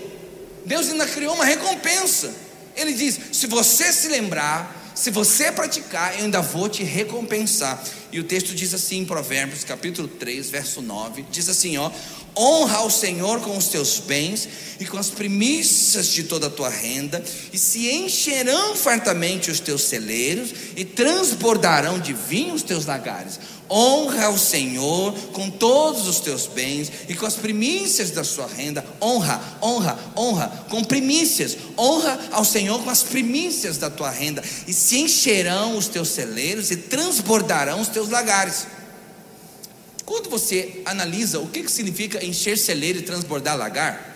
Deus 0.66 0.90
ainda 0.90 1.06
criou 1.06 1.34
uma 1.34 1.46
recompensa. 1.46 2.47
Ele 2.78 2.94
diz: 2.94 3.20
se 3.34 3.48
você 3.48 3.92
se 3.92 4.08
lembrar, 4.08 4.92
se 4.96 5.12
você 5.12 5.52
praticar, 5.52 6.18
eu 6.18 6.26
ainda 6.26 6.42
vou 6.42 6.70
te 6.70 6.84
recompensar. 6.84 7.84
E 8.12 8.20
o 8.20 8.24
texto 8.24 8.56
diz 8.56 8.74
assim 8.74 9.00
em 9.00 9.06
Provérbios, 9.06 9.64
capítulo 9.64 10.08
3, 10.08 10.50
verso 10.50 10.82
9: 10.82 11.26
diz 11.30 11.50
assim: 11.50 11.78
ó, 11.78 11.92
honra 12.36 12.78
ao 12.78 12.90
Senhor 12.90 13.42
com 13.42 13.58
os 13.58 13.68
teus 13.68 14.00
bens 14.00 14.48
e 14.80 14.86
com 14.86 14.98
as 14.98 15.10
primícias 15.10 16.08
de 16.08 16.24
toda 16.24 16.48
a 16.48 16.52
tua 16.52 16.70
renda, 16.70 17.24
e 17.52 17.58
se 17.58 17.90
encherão 17.90 18.76
fartamente 18.76 19.50
os 19.50 19.60
teus 19.60 19.84
celeiros, 19.84 20.52
e 20.76 20.86
transbordarão 20.86 22.00
de 22.00 22.14
vinho 22.14 22.54
os 22.54 22.64
teus 22.64 22.86
lagares. 22.86 23.40
Honra 23.70 24.26
ao 24.26 24.38
Senhor 24.38 25.14
com 25.34 25.50
todos 25.50 26.08
os 26.08 26.20
teus 26.20 26.48
bens 26.48 26.92
e 27.10 27.14
com 27.14 27.26
as 27.26 27.36
primícias 27.36 28.12
da 28.12 28.24
sua 28.24 28.48
renda. 28.48 28.86
Honra, 29.02 29.42
honra, 29.62 30.00
honra 30.16 30.66
com 30.70 30.84
primícias. 30.84 31.58
Honra 31.78 32.18
ao 32.32 32.46
Senhor 32.46 32.82
com 32.84 32.90
as 32.90 33.04
primícias 33.04 33.78
da 33.78 33.90
tua 33.90 34.10
renda, 34.10 34.44
e 34.68 34.74
se 34.74 35.00
encherão 35.00 35.78
os 35.78 35.88
teus 35.88 36.10
celeiros 36.10 36.72
e 36.72 36.78
transbordarão 36.78 37.82
os 37.82 37.90
teus 37.90 38.10
lagares. 38.10 38.68
Quando 40.06 40.30
você 40.30 40.82
analisa 40.86 41.40
o 41.40 41.48
que, 41.48 41.64
que 41.64 41.72
significa 41.72 42.26
encher 42.26 42.58
celeiro 42.58 43.00
e 43.00 43.02
transbordar 43.02 43.58
lagar, 43.58 44.16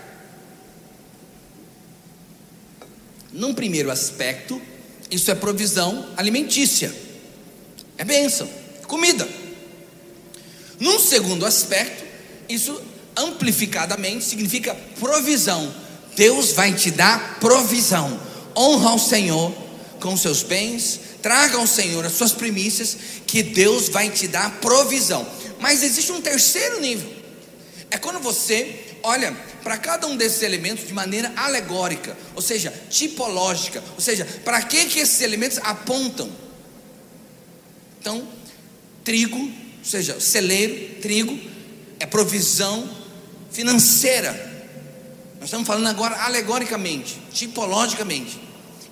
num 3.33 3.53
primeiro 3.53 3.91
aspecto, 3.91 4.61
isso 5.09 5.29
é 5.29 5.35
provisão 5.35 6.07
alimentícia, 6.15 6.93
é 7.97 8.05
bênção, 8.05 8.49
comida. 8.87 9.40
Num 10.81 10.97
segundo 10.97 11.45
aspecto, 11.45 12.03
isso 12.49 12.81
amplificadamente 13.15 14.25
significa 14.25 14.73
provisão. 14.99 15.71
Deus 16.15 16.53
vai 16.53 16.73
te 16.73 16.89
dar 16.89 17.39
provisão. 17.39 18.19
Honra 18.57 18.89
ao 18.89 18.97
Senhor 18.97 19.53
com 19.99 20.17
seus 20.17 20.41
bens, 20.41 20.99
traga 21.21 21.57
ao 21.57 21.67
Senhor 21.67 22.03
as 22.03 22.13
suas 22.13 22.31
primícias, 22.31 22.97
que 23.27 23.43
Deus 23.43 23.89
vai 23.89 24.09
te 24.09 24.27
dar 24.27 24.59
provisão. 24.59 25.23
Mas 25.59 25.83
existe 25.83 26.11
um 26.11 26.19
terceiro 26.19 26.81
nível. 26.81 27.13
É 27.91 27.99
quando 27.99 28.19
você 28.19 28.97
olha 29.03 29.31
para 29.61 29.77
cada 29.77 30.07
um 30.07 30.17
desses 30.17 30.41
elementos 30.41 30.87
de 30.87 30.95
maneira 30.95 31.31
alegórica, 31.35 32.17
ou 32.33 32.41
seja, 32.41 32.73
tipológica, 32.89 33.83
ou 33.93 34.01
seja, 34.01 34.25
para 34.43 34.63
que 34.63 34.85
que 34.85 34.99
esses 34.99 35.21
elementos 35.21 35.59
apontam? 35.61 36.27
Então, 37.99 38.27
trigo, 39.03 39.60
ou 39.81 39.85
seja, 39.85 40.19
celeiro, 40.19 41.01
trigo 41.01 41.37
é 41.99 42.05
provisão 42.05 42.87
financeira. 43.51 44.31
Nós 45.35 45.45
estamos 45.45 45.65
falando 45.65 45.87
agora 45.87 46.23
alegoricamente, 46.23 47.19
tipologicamente. 47.33 48.39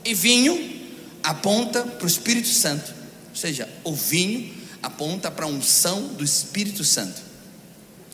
E 0.04 0.16
vinho 0.16 0.82
aponta 1.22 1.84
para 1.84 2.06
o 2.06 2.08
Espírito 2.08 2.48
Santo, 2.48 2.92
ou 3.30 3.36
seja, 3.36 3.70
o 3.84 3.94
vinho 3.94 4.52
aponta 4.82 5.30
para 5.30 5.46
a 5.46 5.48
unção 5.48 6.08
do 6.08 6.24
Espírito 6.24 6.84
Santo. 6.84 7.22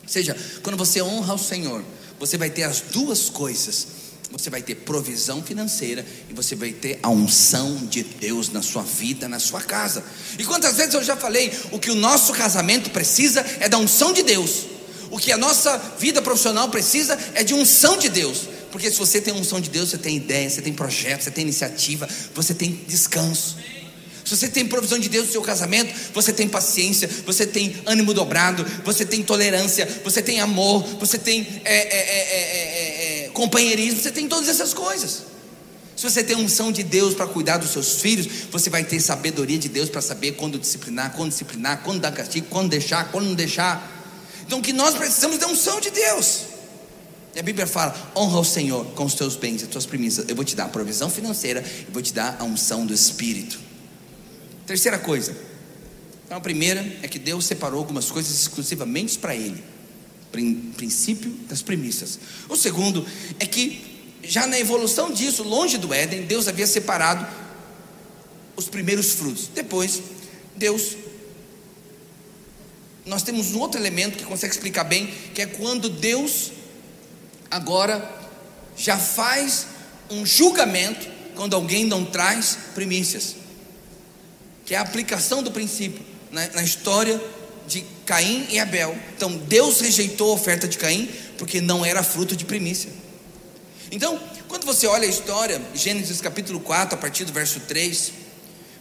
Ou 0.02 0.08
seja, 0.08 0.36
quando 0.62 0.76
você 0.76 1.00
honra 1.00 1.34
o 1.34 1.38
Senhor, 1.38 1.82
você 2.18 2.36
vai 2.36 2.50
ter 2.50 2.64
as 2.64 2.80
duas 2.80 3.30
coisas. 3.30 3.86
Você 4.30 4.50
vai 4.50 4.60
ter 4.60 4.74
provisão 4.76 5.42
financeira 5.42 6.04
e 6.28 6.34
você 6.34 6.54
vai 6.54 6.72
ter 6.72 6.98
a 7.02 7.08
unção 7.08 7.86
de 7.86 8.02
Deus 8.02 8.50
na 8.50 8.60
sua 8.60 8.82
vida, 8.82 9.28
na 9.28 9.38
sua 9.38 9.60
casa. 9.60 10.04
E 10.38 10.44
quantas 10.44 10.76
vezes 10.76 10.94
eu 10.94 11.02
já 11.02 11.16
falei, 11.16 11.52
o 11.70 11.78
que 11.78 11.90
o 11.90 11.94
nosso 11.94 12.32
casamento 12.32 12.90
precisa 12.90 13.44
é 13.60 13.68
da 13.68 13.78
unção 13.78 14.12
de 14.12 14.22
Deus. 14.22 14.66
O 15.10 15.18
que 15.18 15.30
a 15.30 15.36
nossa 15.36 15.78
vida 15.98 16.20
profissional 16.20 16.68
precisa 16.68 17.16
é 17.34 17.44
de 17.44 17.54
unção 17.54 17.96
de 17.96 18.08
Deus. 18.08 18.48
Porque 18.72 18.90
se 18.90 18.98
você 18.98 19.20
tem 19.20 19.32
unção 19.32 19.60
de 19.60 19.70
Deus, 19.70 19.90
você 19.90 19.98
tem 19.98 20.16
ideia, 20.16 20.50
você 20.50 20.60
tem 20.60 20.72
projeto, 20.72 21.22
você 21.22 21.30
tem 21.30 21.44
iniciativa, 21.44 22.08
você 22.34 22.52
tem 22.52 22.72
descanso. 22.86 23.56
Se 24.26 24.36
você 24.36 24.48
tem 24.48 24.66
provisão 24.66 24.98
de 24.98 25.08
Deus 25.08 25.26
no 25.26 25.32
seu 25.32 25.40
casamento, 25.40 25.94
você 26.12 26.32
tem 26.32 26.48
paciência, 26.48 27.08
você 27.24 27.46
tem 27.46 27.76
ânimo 27.86 28.12
dobrado, 28.12 28.66
você 28.84 29.06
tem 29.06 29.22
tolerância, 29.22 29.88
você 30.02 30.20
tem 30.20 30.40
amor, 30.40 30.82
você 30.98 31.16
tem 31.16 31.46
é, 31.64 31.76
é, 31.76 33.26
é, 33.26 33.28
companheirismo, 33.28 34.00
você 34.00 34.10
tem 34.10 34.26
todas 34.26 34.48
essas 34.48 34.74
coisas. 34.74 35.22
Se 35.94 36.02
você 36.02 36.24
tem 36.24 36.34
unção 36.34 36.72
de 36.72 36.82
Deus 36.82 37.14
para 37.14 37.28
cuidar 37.28 37.58
dos 37.58 37.70
seus 37.70 38.00
filhos, 38.00 38.26
você 38.50 38.68
vai 38.68 38.82
ter 38.82 38.98
sabedoria 38.98 39.58
de 39.58 39.68
Deus 39.68 39.88
para 39.88 40.02
saber 40.02 40.32
quando 40.32 40.58
disciplinar, 40.58 41.12
quando 41.14 41.30
disciplinar, 41.30 41.82
quando 41.84 42.00
dar 42.00 42.10
castigo, 42.10 42.48
quando 42.50 42.68
deixar, 42.68 43.12
quando 43.12 43.26
não 43.26 43.34
deixar. 43.34 43.92
Então, 44.44 44.58
o 44.58 44.62
que 44.62 44.72
nós 44.72 44.96
precisamos 44.96 45.40
é 45.40 45.46
unção 45.46 45.80
de 45.80 45.90
Deus. 45.90 46.40
E 47.32 47.38
a 47.38 47.42
Bíblia 47.44 47.66
fala: 47.66 47.94
honra 48.16 48.40
o 48.40 48.44
Senhor 48.44 48.86
com 48.86 49.04
os 49.04 49.14
teus 49.14 49.36
bens 49.36 49.62
e 49.62 49.66
tuas 49.68 49.86
premissas. 49.86 50.24
Eu 50.26 50.34
vou 50.34 50.44
te 50.44 50.56
dar 50.56 50.64
a 50.64 50.68
provisão 50.68 51.08
financeira 51.08 51.64
e 51.88 51.92
vou 51.92 52.02
te 52.02 52.12
dar 52.12 52.36
a 52.40 52.44
unção 52.44 52.84
do 52.84 52.92
Espírito. 52.92 53.65
Terceira 54.66 54.98
coisa. 54.98 55.36
Então, 56.24 56.36
a 56.36 56.40
primeira 56.40 56.84
é 57.02 57.08
que 57.08 57.20
Deus 57.20 57.44
separou 57.46 57.78
algumas 57.78 58.10
coisas 58.10 58.32
exclusivamente 58.40 59.16
para 59.16 59.34
Ele. 59.34 59.62
Princípio 60.76 61.30
das 61.48 61.62
premissas. 61.62 62.18
O 62.48 62.56
segundo 62.56 63.06
é 63.38 63.46
que, 63.46 64.12
já 64.24 64.44
na 64.46 64.58
evolução 64.58 65.12
disso, 65.12 65.44
longe 65.44 65.78
do 65.78 65.94
Éden, 65.94 66.26
Deus 66.26 66.48
havia 66.48 66.66
separado 66.66 67.24
os 68.56 68.68
primeiros 68.68 69.12
frutos. 69.12 69.48
Depois, 69.54 70.02
Deus. 70.56 70.96
Nós 73.06 73.22
temos 73.22 73.54
um 73.54 73.60
outro 73.60 73.80
elemento 73.80 74.18
que 74.18 74.24
consegue 74.24 74.52
explicar 74.52 74.82
bem, 74.82 75.06
que 75.32 75.40
é 75.40 75.46
quando 75.46 75.88
Deus 75.88 76.50
agora 77.48 78.14
já 78.76 78.98
faz 78.98 79.68
um 80.10 80.26
julgamento 80.26 81.06
quando 81.36 81.54
alguém 81.54 81.84
não 81.84 82.04
traz 82.04 82.58
primícias 82.74 83.45
que 84.66 84.74
é 84.74 84.78
a 84.78 84.82
aplicação 84.82 85.42
do 85.42 85.52
princípio 85.52 86.04
né, 86.30 86.50
na 86.52 86.62
história 86.62 87.18
de 87.68 87.84
Caim 88.04 88.46
e 88.50 88.58
Abel. 88.58 88.96
Então, 89.16 89.34
Deus 89.36 89.80
rejeitou 89.80 90.32
a 90.32 90.34
oferta 90.34 90.68
de 90.68 90.76
Caim 90.76 91.08
porque 91.38 91.60
não 91.60 91.84
era 91.84 92.02
fruto 92.02 92.36
de 92.36 92.44
primícia. 92.44 92.90
Então, 93.90 94.20
quando 94.48 94.66
você 94.66 94.86
olha 94.86 95.06
a 95.06 95.10
história, 95.10 95.62
Gênesis 95.74 96.20
capítulo 96.20 96.58
4, 96.58 96.96
a 96.96 97.00
partir 97.00 97.24
do 97.24 97.32
verso 97.32 97.60
3, 97.60 98.12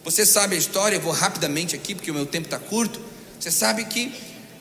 você 0.03 0.25
sabe 0.25 0.55
a 0.55 0.57
história, 0.57 0.95
eu 0.95 1.01
vou 1.01 1.11
rapidamente 1.11 1.75
aqui 1.75 1.93
porque 1.93 2.09
o 2.09 2.13
meu 2.13 2.25
tempo 2.25 2.47
está 2.47 2.57
curto. 2.57 2.99
Você 3.39 3.51
sabe 3.51 3.85
que 3.85 4.11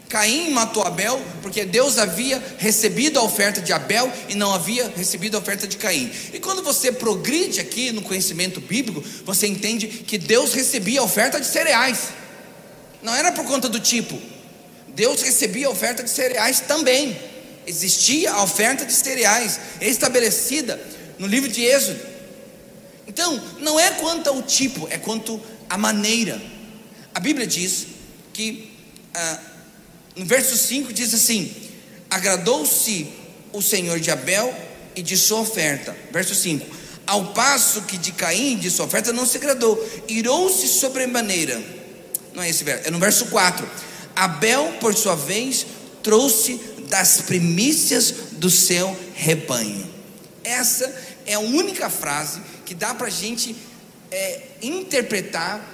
Caim 0.08 0.50
matou 0.50 0.82
Abel 0.82 1.20
porque 1.42 1.64
Deus 1.64 1.98
havia 1.98 2.42
recebido 2.58 3.18
a 3.18 3.22
oferta 3.22 3.60
de 3.60 3.72
Abel 3.72 4.12
e 4.28 4.34
não 4.34 4.52
havia 4.52 4.92
recebido 4.96 5.36
a 5.36 5.40
oferta 5.40 5.66
de 5.66 5.76
Caim. 5.76 6.10
E 6.32 6.38
quando 6.38 6.62
você 6.62 6.92
progride 6.92 7.60
aqui 7.60 7.90
no 7.90 8.02
conhecimento 8.02 8.60
bíblico, 8.60 9.02
você 9.24 9.46
entende 9.46 9.86
que 9.88 10.18
Deus 10.18 10.52
recebia 10.54 11.00
a 11.00 11.04
oferta 11.04 11.40
de 11.40 11.46
cereais. 11.46 12.10
Não 13.02 13.14
era 13.14 13.32
por 13.32 13.44
conta 13.44 13.68
do 13.68 13.80
tipo. 13.80 14.20
Deus 14.88 15.22
recebia 15.22 15.66
a 15.66 15.70
oferta 15.70 16.02
de 16.02 16.10
cereais 16.10 16.60
também. 16.60 17.18
Existia 17.66 18.32
a 18.32 18.42
oferta 18.42 18.84
de 18.84 18.92
cereais 18.92 19.58
estabelecida 19.80 20.80
no 21.18 21.26
livro 21.26 21.50
de 21.50 21.62
Êxodo. 21.64 22.00
Então, 23.06 23.40
não 23.60 23.78
é 23.78 23.90
quanto 23.92 24.28
ao 24.28 24.42
tipo, 24.42 24.86
é 24.90 24.98
quanto 24.98 25.40
à 25.68 25.76
maneira. 25.76 26.40
A 27.14 27.20
Bíblia 27.20 27.46
diz 27.46 27.86
que 28.32 28.72
ah, 29.12 29.40
no 30.16 30.24
verso 30.24 30.56
5 30.56 30.92
diz 30.92 31.12
assim: 31.14 31.52
Agradou-se 32.10 33.08
o 33.52 33.60
Senhor 33.60 33.98
de 33.98 34.10
Abel 34.10 34.54
e 34.94 35.02
de 35.02 35.16
sua 35.16 35.40
oferta. 35.40 35.96
Verso 36.12 36.34
5: 36.34 36.66
Ao 37.06 37.32
passo 37.32 37.82
que 37.82 37.98
de 37.98 38.12
Caim 38.12 38.56
de 38.56 38.70
sua 38.70 38.86
oferta 38.86 39.12
não 39.12 39.26
se 39.26 39.36
agradou, 39.36 39.82
irou-se 40.08 40.68
sobremaneira. 40.68 41.60
Não 42.32 42.42
é 42.42 42.48
esse 42.48 42.64
verso, 42.64 42.88
é 42.88 42.90
no 42.90 42.98
verso 42.98 43.26
4. 43.26 43.68
Abel, 44.14 44.74
por 44.80 44.94
sua 44.94 45.16
vez, 45.16 45.66
trouxe 46.02 46.60
das 46.88 47.22
primícias 47.22 48.14
do 48.32 48.50
seu 48.50 48.96
rebanho. 49.14 49.92
Essa 50.42 50.94
é 51.26 51.34
a 51.34 51.40
única 51.40 51.88
frase 51.88 52.40
que 52.64 52.74
dá 52.74 52.94
para 52.94 53.06
a 53.06 53.10
gente 53.10 53.56
é, 54.10 54.42
interpretar 54.62 55.73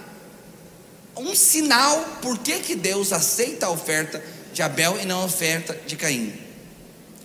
um 1.20 1.34
sinal 1.34 2.18
por 2.22 2.38
que, 2.38 2.60
que 2.60 2.74
Deus 2.74 3.12
aceita 3.12 3.66
a 3.66 3.70
oferta 3.70 4.22
de 4.52 4.62
Abel 4.62 4.98
e 5.00 5.04
não 5.04 5.22
a 5.22 5.24
oferta 5.26 5.78
de 5.86 5.96
Caim. 5.96 6.32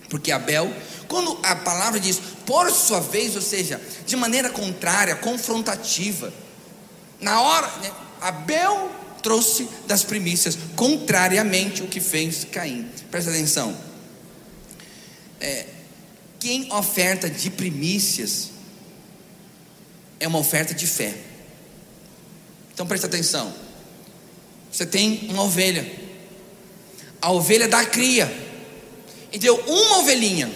Porque 0.08 0.30
Abel, 0.30 0.72
quando 1.08 1.38
a 1.42 1.56
palavra 1.56 1.98
diz 1.98 2.20
por 2.44 2.70
sua 2.70 3.00
vez, 3.00 3.34
ou 3.34 3.42
seja, 3.42 3.80
de 4.06 4.14
maneira 4.16 4.50
contrária, 4.50 5.16
confrontativa, 5.16 6.32
na 7.20 7.40
hora, 7.40 7.66
né, 7.78 7.90
Abel 8.20 8.90
trouxe 9.22 9.68
das 9.86 10.04
primícias, 10.04 10.56
contrariamente 10.76 11.82
o 11.82 11.88
que 11.88 12.00
fez 12.00 12.44
Caim. 12.44 12.88
Presta 13.10 13.30
atenção. 13.30 13.76
É, 15.40 15.66
quem 16.38 16.72
oferta 16.72 17.28
de 17.28 17.50
primícias 17.50 18.50
é 20.20 20.28
uma 20.28 20.38
oferta 20.38 20.72
de 20.74 20.86
fé. 20.86 21.14
Então 22.72 22.86
presta 22.86 23.06
atenção. 23.06 23.65
Você 24.70 24.86
tem 24.86 25.28
uma 25.30 25.42
ovelha. 25.42 25.90
A 27.20 27.32
ovelha 27.32 27.68
dá 27.68 27.84
cria. 27.84 28.30
E 29.32 29.38
deu 29.38 29.56
uma 29.66 29.98
ovelhinha. 29.98 30.50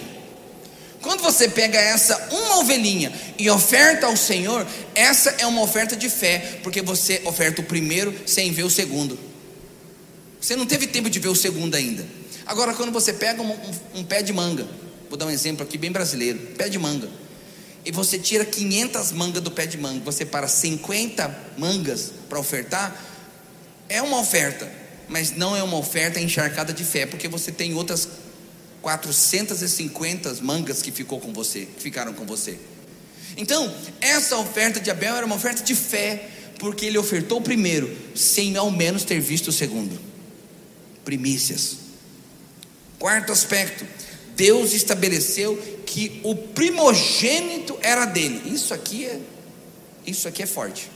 Quando 1.01 1.21
você 1.21 1.49
pega 1.49 1.79
essa 1.79 2.29
uma 2.31 2.59
ovelhinha 2.59 3.11
e 3.37 3.49
oferta 3.49 4.05
ao 4.05 4.15
Senhor, 4.15 4.65
essa 4.93 5.31
é 5.39 5.47
uma 5.47 5.61
oferta 5.61 5.95
de 5.95 6.09
fé, 6.09 6.59
porque 6.61 6.81
você 6.81 7.21
oferta 7.25 7.61
o 7.61 7.63
primeiro 7.63 8.15
sem 8.27 8.51
ver 8.51 8.63
o 8.63 8.69
segundo. 8.69 9.17
Você 10.39 10.55
não 10.55 10.65
teve 10.65 10.87
tempo 10.87 11.09
de 11.09 11.19
ver 11.19 11.29
o 11.29 11.35
segundo 11.35 11.75
ainda. 11.75 12.05
Agora, 12.45 12.73
quando 12.73 12.91
você 12.91 13.13
pega 13.13 13.41
um, 13.41 13.51
um, 13.51 13.99
um 13.99 14.03
pé 14.03 14.21
de 14.21 14.31
manga, 14.31 14.67
vou 15.09 15.17
dar 15.17 15.25
um 15.25 15.31
exemplo 15.31 15.63
aqui 15.63 15.77
bem 15.77 15.91
brasileiro: 15.91 16.37
pé 16.55 16.69
de 16.69 16.77
manga, 16.77 17.09
e 17.83 17.91
você 17.91 18.19
tira 18.19 18.45
500 18.45 19.11
mangas 19.11 19.41
do 19.41 19.49
pé 19.49 19.65
de 19.65 19.77
manga, 19.77 20.01
você 20.03 20.23
para 20.23 20.47
50 20.47 21.35
mangas 21.57 22.11
para 22.29 22.39
ofertar, 22.39 22.95
é 23.91 24.01
uma 24.01 24.19
oferta, 24.19 24.71
mas 25.09 25.35
não 25.35 25.55
é 25.55 25.61
uma 25.61 25.77
oferta 25.77 26.19
encharcada 26.19 26.71
de 26.73 26.83
fé, 26.83 27.05
porque 27.05 27.27
você 27.27 27.51
tem 27.51 27.73
outras 27.73 28.07
450 28.81 30.35
mangas 30.41 30.81
que 30.81 30.91
ficou 30.91 31.19
com 31.19 31.33
você, 31.33 31.65
que 31.65 31.81
ficaram 31.81 32.13
com 32.13 32.25
você. 32.25 32.57
Então, 33.35 33.73
essa 33.99 34.37
oferta 34.37 34.79
de 34.79 34.89
Abel 34.89 35.15
era 35.15 35.25
uma 35.25 35.35
oferta 35.35 35.61
de 35.61 35.75
fé, 35.75 36.29
porque 36.57 36.85
ele 36.85 36.97
ofertou 36.97 37.39
o 37.39 37.41
primeiro, 37.41 37.95
sem 38.15 38.55
ao 38.55 38.71
menos 38.71 39.03
ter 39.03 39.19
visto 39.19 39.49
o 39.49 39.51
segundo. 39.51 39.99
Primícias. 41.03 41.77
Quarto 42.97 43.31
aspecto, 43.31 43.85
Deus 44.35 44.73
estabeleceu 44.73 45.57
que 45.85 46.21
o 46.23 46.35
primogênito 46.35 47.77
era 47.81 48.05
dele. 48.05 48.53
Isso 48.53 48.73
aqui 48.73 49.05
é 49.05 49.19
isso 50.05 50.27
aqui 50.27 50.41
é 50.41 50.47
forte. 50.47 50.89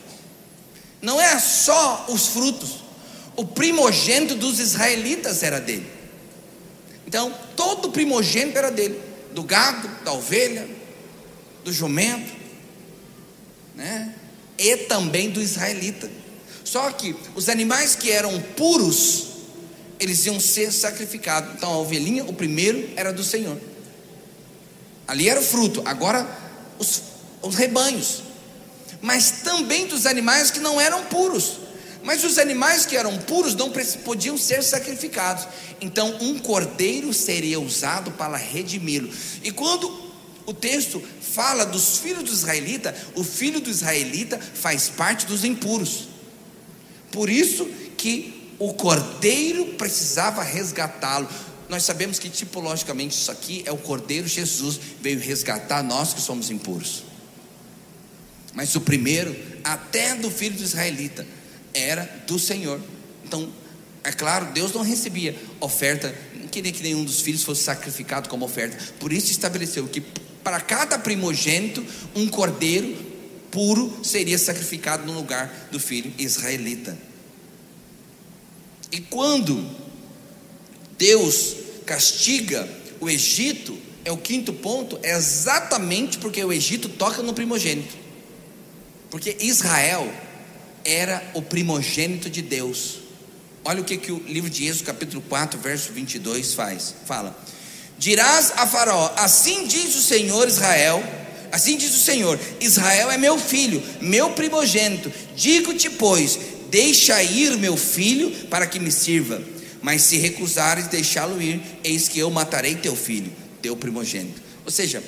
Não 1.01 1.21
é 1.21 1.37
só 1.39 2.07
os 2.09 2.27
frutos, 2.27 2.84
o 3.35 3.45
primogênito 3.45 4.35
dos 4.35 4.59
israelitas 4.59 5.43
era 5.43 5.59
dele. 5.59 5.85
Então, 7.07 7.33
todo 7.55 7.91
primogênito 7.91 8.57
era 8.57 8.71
dele, 8.71 8.99
do 9.33 9.43
gado, 9.43 9.87
da 10.03 10.13
ovelha, 10.13 10.67
do 11.63 11.71
jumento, 11.71 12.33
né? 13.75 14.13
E 14.57 14.77
também 14.77 15.29
do 15.29 15.41
israelita. 15.41 16.09
Só 16.63 16.89
que 16.91 17.15
os 17.35 17.49
animais 17.49 17.95
que 17.95 18.09
eram 18.09 18.41
puros, 18.55 19.27
eles 19.99 20.25
iam 20.25 20.39
ser 20.39 20.71
sacrificados. 20.71 21.53
Então, 21.55 21.71
a 21.71 21.77
ovelhinha, 21.77 22.23
o 22.25 22.33
primeiro 22.33 22.89
era 22.95 23.13
do 23.13 23.23
Senhor. 23.23 23.59
Ali 25.07 25.29
era 25.29 25.39
o 25.39 25.43
fruto. 25.43 25.81
Agora, 25.85 26.27
os, 26.79 27.01
os 27.41 27.55
rebanhos. 27.55 28.23
Mas 29.01 29.41
também 29.43 29.85
dos 29.85 30.05
animais 30.05 30.49
que 30.49 30.59
não 30.59 30.81
eram 30.81 31.03
puros. 31.05 31.64
Mas 32.05 32.23
os 32.23 32.37
animais 32.37 32.85
que 32.85 32.95
eram 32.95 33.17
puros 33.17 33.55
não 33.55 33.73
podiam 34.03 34.37
ser 34.37 34.63
sacrificados. 34.63 35.47
Então, 35.81 36.15
um 36.21 36.37
cordeiro 36.37 37.11
seria 37.11 37.59
usado 37.59 38.11
para 38.11 38.37
redimi-lo. 38.37 39.09
E 39.43 39.51
quando 39.51 39.91
o 40.45 40.53
texto 40.53 41.01
fala 41.19 41.65
dos 41.65 41.97
filhos 41.97 42.23
do 42.23 42.31
israelita, 42.31 42.95
o 43.15 43.23
filho 43.23 43.59
do 43.59 43.71
israelita 43.71 44.39
faz 44.39 44.87
parte 44.87 45.25
dos 45.25 45.43
impuros. 45.43 46.07
Por 47.11 47.27
isso 47.27 47.65
que 47.97 48.53
o 48.59 48.71
cordeiro 48.75 49.73
precisava 49.73 50.43
resgatá-lo. 50.43 51.27
Nós 51.67 51.83
sabemos 51.83 52.19
que 52.19 52.29
tipologicamente 52.29 53.17
isso 53.17 53.31
aqui 53.31 53.63
é 53.65 53.71
o 53.71 53.77
cordeiro 53.77 54.27
Jesus 54.27 54.79
veio 55.01 55.19
resgatar 55.19 55.81
nós 55.81 56.13
que 56.13 56.21
somos 56.21 56.51
impuros. 56.51 57.03
Mas 58.53 58.75
o 58.75 58.81
primeiro, 58.81 59.35
até 59.63 60.13
do 60.13 60.29
filho 60.29 60.55
do 60.55 60.63
israelita, 60.63 61.25
era 61.75 62.23
do 62.25 62.39
Senhor. 62.39 62.81
Então, 63.23 63.51
é 64.03 64.11
claro, 64.11 64.47
Deus 64.53 64.71
não 64.73 64.81
recebia 64.81 65.35
oferta, 65.59 66.15
não 66.35 66.47
queria 66.47 66.71
que 66.71 66.81
nenhum 66.81 67.03
dos 67.03 67.21
filhos 67.21 67.43
fosse 67.43 67.63
sacrificado 67.63 68.29
como 68.29 68.45
oferta. 68.45 68.77
Por 68.99 69.11
isso 69.11 69.31
estabeleceu 69.31 69.87
que 69.87 70.01
para 70.43 70.61
cada 70.61 70.97
primogênito 70.97 71.83
um 72.15 72.27
cordeiro 72.27 72.95
puro 73.51 73.99
seria 74.03 74.37
sacrificado 74.37 75.05
no 75.05 75.13
lugar 75.13 75.69
do 75.71 75.79
filho 75.79 76.13
israelita. 76.17 76.97
E 78.91 79.01
quando 79.01 79.65
Deus 80.97 81.55
castiga 81.85 82.67
o 82.99 83.09
Egito, 83.09 83.77
é 84.05 84.11
o 84.11 84.17
quinto 84.17 84.53
ponto, 84.53 84.99
é 85.01 85.15
exatamente 85.15 86.19
porque 86.19 86.43
o 86.43 86.53
Egito 86.53 86.87
toca 86.89 87.23
no 87.23 87.33
primogênito. 87.33 87.95
Porque 89.09 89.35
Israel 89.39 90.07
era 90.85 91.21
o 91.33 91.41
primogênito 91.41 92.29
de 92.29 92.43
Deus. 92.43 92.99
Olha 93.65 93.81
o 93.81 93.83
que, 93.83 93.97
que 93.97 94.11
o 94.11 94.23
livro 94.27 94.49
de 94.49 94.67
Êxodo, 94.67 94.85
capítulo 94.85 95.23
4, 95.27 95.59
verso 95.59 95.91
22 95.91 96.53
faz. 96.53 96.93
Fala: 97.05 97.35
Dirás 97.97 98.53
a 98.55 98.67
Faraó: 98.67 99.11
Assim 99.17 99.65
diz 99.65 99.95
o 99.95 100.01
Senhor 100.01 100.47
Israel, 100.47 101.03
assim 101.51 101.75
diz 101.75 101.95
o 101.95 101.99
Senhor: 101.99 102.39
Israel 102.59 103.09
é 103.09 103.17
meu 103.17 103.39
filho, 103.39 103.81
meu 103.99 104.29
primogênito. 104.31 105.11
Digo-te, 105.35 105.89
pois, 105.89 106.37
deixa 106.69 107.21
ir 107.23 107.57
meu 107.57 107.75
filho 107.75 108.29
para 108.47 108.67
que 108.67 108.79
me 108.79 108.91
sirva. 108.91 109.41
Mas 109.81 110.03
se 110.03 110.17
recusares 110.17 110.87
deixá-lo 110.87 111.41
ir, 111.41 111.61
eis 111.83 112.07
que 112.07 112.19
eu 112.19 112.29
matarei 112.29 112.75
teu 112.75 112.95
filho, 112.95 113.31
teu 113.61 113.75
primogênito. 113.75 114.41
Ou 114.63 114.71
seja, 114.71 115.03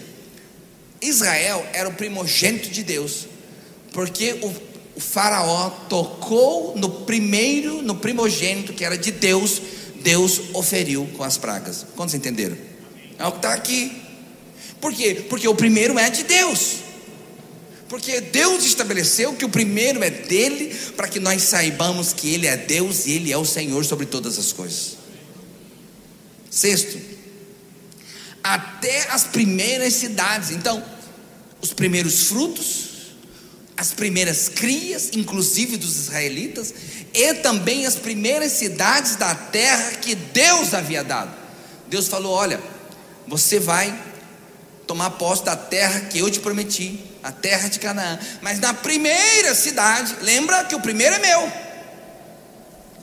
Israel 1.01 1.65
era 1.73 1.89
o 1.89 1.93
primogênito 1.93 2.69
de 2.69 2.83
Deus, 2.83 3.27
porque 3.91 4.33
o 4.41 4.51
o 4.97 4.99
faraó 4.99 5.69
tocou 5.87 6.75
no 6.75 6.89
primeiro, 6.89 7.83
no 7.83 7.93
primogênito 7.97 8.73
que 8.73 8.83
era 8.83 8.97
de 8.97 9.11
Deus, 9.11 9.61
Deus 10.01 10.41
oferiu 10.53 11.07
com 11.15 11.23
as 11.23 11.37
pragas. 11.37 11.85
Quantos 11.95 12.15
entenderam? 12.15 12.57
É 13.19 13.23
o 13.27 13.31
que 13.31 13.37
está 13.37 13.53
aqui. 13.53 14.01
Por 14.81 14.91
quê? 14.91 15.23
Porque 15.29 15.47
o 15.47 15.53
primeiro 15.53 15.99
é 15.99 16.09
de 16.09 16.23
Deus. 16.23 16.77
Porque 17.87 18.19
Deus 18.19 18.65
estabeleceu 18.65 19.33
que 19.33 19.45
o 19.45 19.49
primeiro 19.49 20.03
é 20.03 20.09
dele, 20.09 20.75
para 20.95 21.07
que 21.07 21.19
nós 21.19 21.43
saibamos 21.43 22.11
que 22.11 22.33
Ele 22.33 22.47
é 22.47 22.57
Deus 22.57 23.05
e 23.05 23.11
Ele 23.11 23.31
é 23.31 23.37
o 23.37 23.45
Senhor 23.45 23.85
sobre 23.85 24.07
todas 24.07 24.39
as 24.39 24.51
coisas. 24.51 24.97
Sexto, 26.49 26.97
até 28.43 29.11
as 29.11 29.25
primeiras 29.25 29.93
cidades. 29.93 30.49
Então, 30.49 30.83
os 31.61 31.71
primeiros 31.71 32.23
frutos, 32.23 32.86
as 33.77 33.91
primeiras 33.93 34.49
crias, 34.49 35.11
inclusive 35.13 35.77
dos 35.77 35.95
israelitas, 35.95 36.73
e 37.13 37.33
também 37.35 37.85
as 37.85 37.95
primeiras 37.95 38.53
cidades 38.53 39.15
da 39.15 39.35
terra 39.35 39.91
que 40.01 40.15
Deus 40.15 40.73
havia 40.73 41.03
dado. 41.03 41.31
Deus 41.87 42.07
falou: 42.07 42.33
Olha, 42.33 42.59
você 43.27 43.59
vai 43.59 43.95
tomar 44.87 45.11
posse 45.11 45.43
da 45.43 45.55
terra 45.55 46.01
que 46.01 46.17
eu 46.17 46.29
te 46.31 46.39
prometi, 46.39 47.03
a 47.21 47.31
terra 47.31 47.69
de 47.69 47.79
Canaã. 47.79 48.17
Mas 48.41 48.59
na 48.59 48.73
primeira 48.73 49.53
cidade, 49.53 50.15
lembra 50.21 50.65
que 50.65 50.75
o 50.75 50.81
primeiro 50.81 51.15
é 51.15 51.19
meu. 51.19 51.51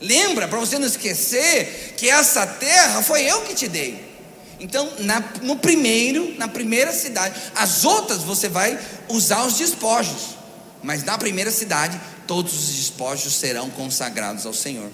Lembra, 0.01 0.49
para 0.49 0.59
você 0.59 0.77
não 0.79 0.87
esquecer, 0.87 1.95
que 1.97 2.11
essa 2.11 2.47
terra 2.47 3.01
foi 3.01 3.23
eu 3.23 3.43
que 3.43 3.55
te 3.55 3.69
dei. 3.69 4.13
Então, 4.59 4.91
na, 5.01 5.23
no 5.43 5.57
primeiro, 5.57 6.35
na 6.37 6.49
primeira 6.49 6.93
cidade, 6.93 7.41
as 7.55 7.85
outras 7.85 8.23
você 8.23 8.49
vai 8.49 8.79
usar 9.09 9.45
os 9.45 9.55
despojos 9.55 10.43
mas 10.85 11.03
na 11.03 11.18
primeira 11.18 11.51
cidade 11.51 11.99
todos 12.27 12.53
os 12.53 12.77
despojos 12.77 13.35
serão 13.35 13.70
consagrados 13.70 14.47
ao 14.47 14.53
Senhor. 14.53 14.90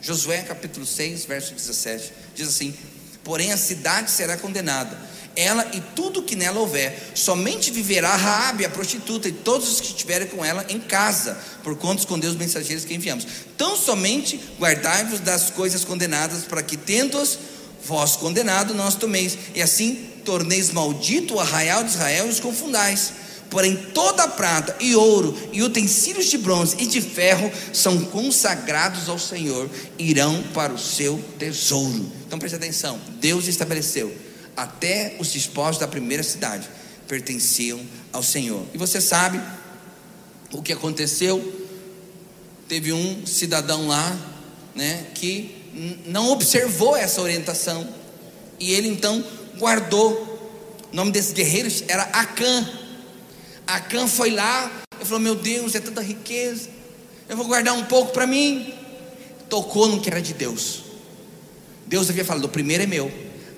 Josué 0.00 0.42
capítulo 0.42 0.84
6, 0.84 1.26
verso 1.26 1.54
17, 1.54 2.12
diz 2.34 2.48
assim: 2.48 2.74
Porém 3.22 3.52
a 3.52 3.56
cidade 3.56 4.10
será 4.10 4.36
condenada, 4.36 4.98
ela 5.36 5.66
e 5.72 5.80
tudo 5.94 6.22
que 6.22 6.34
nela 6.34 6.60
houver, 6.60 7.12
somente 7.14 7.70
viverá 7.70 8.14
Raabe, 8.16 8.64
a 8.64 8.70
prostituta, 8.70 9.28
e 9.28 9.32
todos 9.32 9.70
os 9.70 9.80
que 9.80 9.88
estiverem 9.88 10.28
com 10.28 10.44
ela 10.44 10.64
em 10.68 10.80
casa, 10.80 11.38
por 11.62 11.76
quanto 11.76 12.00
escondeu 12.00 12.30
os 12.30 12.36
mensageiros 12.36 12.84
que 12.84 12.94
enviamos. 12.94 13.26
Tão 13.56 13.76
somente 13.76 14.40
guardai-vos 14.58 15.20
das 15.20 15.50
coisas 15.50 15.84
condenadas, 15.84 16.44
para 16.44 16.62
que 16.62 16.76
tendo-as 16.76 17.38
vós 17.84 18.16
condenado, 18.16 18.80
as 18.80 18.94
tomeis, 18.94 19.36
e 19.54 19.60
assim 19.60 20.10
torneis 20.24 20.70
maldito 20.70 21.34
o 21.34 21.40
arraial 21.40 21.84
de 21.84 21.90
Israel 21.90 22.26
e 22.26 22.30
os 22.30 22.40
confundais. 22.40 23.23
Porém, 23.54 23.76
toda 23.94 24.26
prata 24.26 24.74
e 24.80 24.96
ouro 24.96 25.32
e 25.52 25.62
utensílios 25.62 26.26
de 26.26 26.36
bronze 26.36 26.74
e 26.76 26.86
de 26.86 27.00
ferro 27.00 27.52
são 27.72 28.04
consagrados 28.06 29.08
ao 29.08 29.16
Senhor, 29.16 29.70
irão 29.96 30.42
para 30.52 30.72
o 30.72 30.78
seu 30.78 31.22
tesouro. 31.38 32.10
Então 32.26 32.36
preste 32.36 32.56
atenção: 32.56 32.98
Deus 33.20 33.46
estabeleceu 33.46 34.12
até 34.56 35.14
os 35.20 35.30
despojos 35.30 35.78
da 35.78 35.86
primeira 35.86 36.24
cidade 36.24 36.68
pertenciam 37.06 37.80
ao 38.12 38.24
Senhor. 38.24 38.66
E 38.74 38.76
você 38.76 39.00
sabe 39.00 39.40
o 40.50 40.60
que 40.60 40.72
aconteceu? 40.72 41.64
Teve 42.68 42.92
um 42.92 43.24
cidadão 43.24 43.86
lá, 43.86 44.18
né, 44.74 45.06
que 45.14 46.02
não 46.06 46.32
observou 46.32 46.96
essa 46.96 47.22
orientação 47.22 47.86
e 48.58 48.72
ele 48.72 48.88
então 48.88 49.24
guardou. 49.58 50.34
O 50.92 50.96
nome 50.96 51.12
desse 51.12 51.32
guerreiro 51.32 51.68
era 51.86 52.02
Acã. 52.02 52.80
Acã 53.66 54.06
foi 54.06 54.30
lá 54.30 54.70
e 55.00 55.04
falou: 55.04 55.20
Meu 55.20 55.34
Deus, 55.34 55.74
é 55.74 55.80
tanta 55.80 56.00
riqueza, 56.00 56.68
eu 57.28 57.36
vou 57.36 57.46
guardar 57.46 57.74
um 57.74 57.84
pouco 57.84 58.12
para 58.12 58.26
mim. 58.26 58.72
Tocou 59.48 59.88
no 59.88 60.00
que 60.00 60.08
era 60.08 60.20
de 60.20 60.34
Deus. 60.34 60.82
Deus 61.86 62.08
havia 62.10 62.24
falado: 62.24 62.44
O 62.44 62.48
primeiro 62.48 62.82
é 62.82 62.86
meu. 62.86 63.10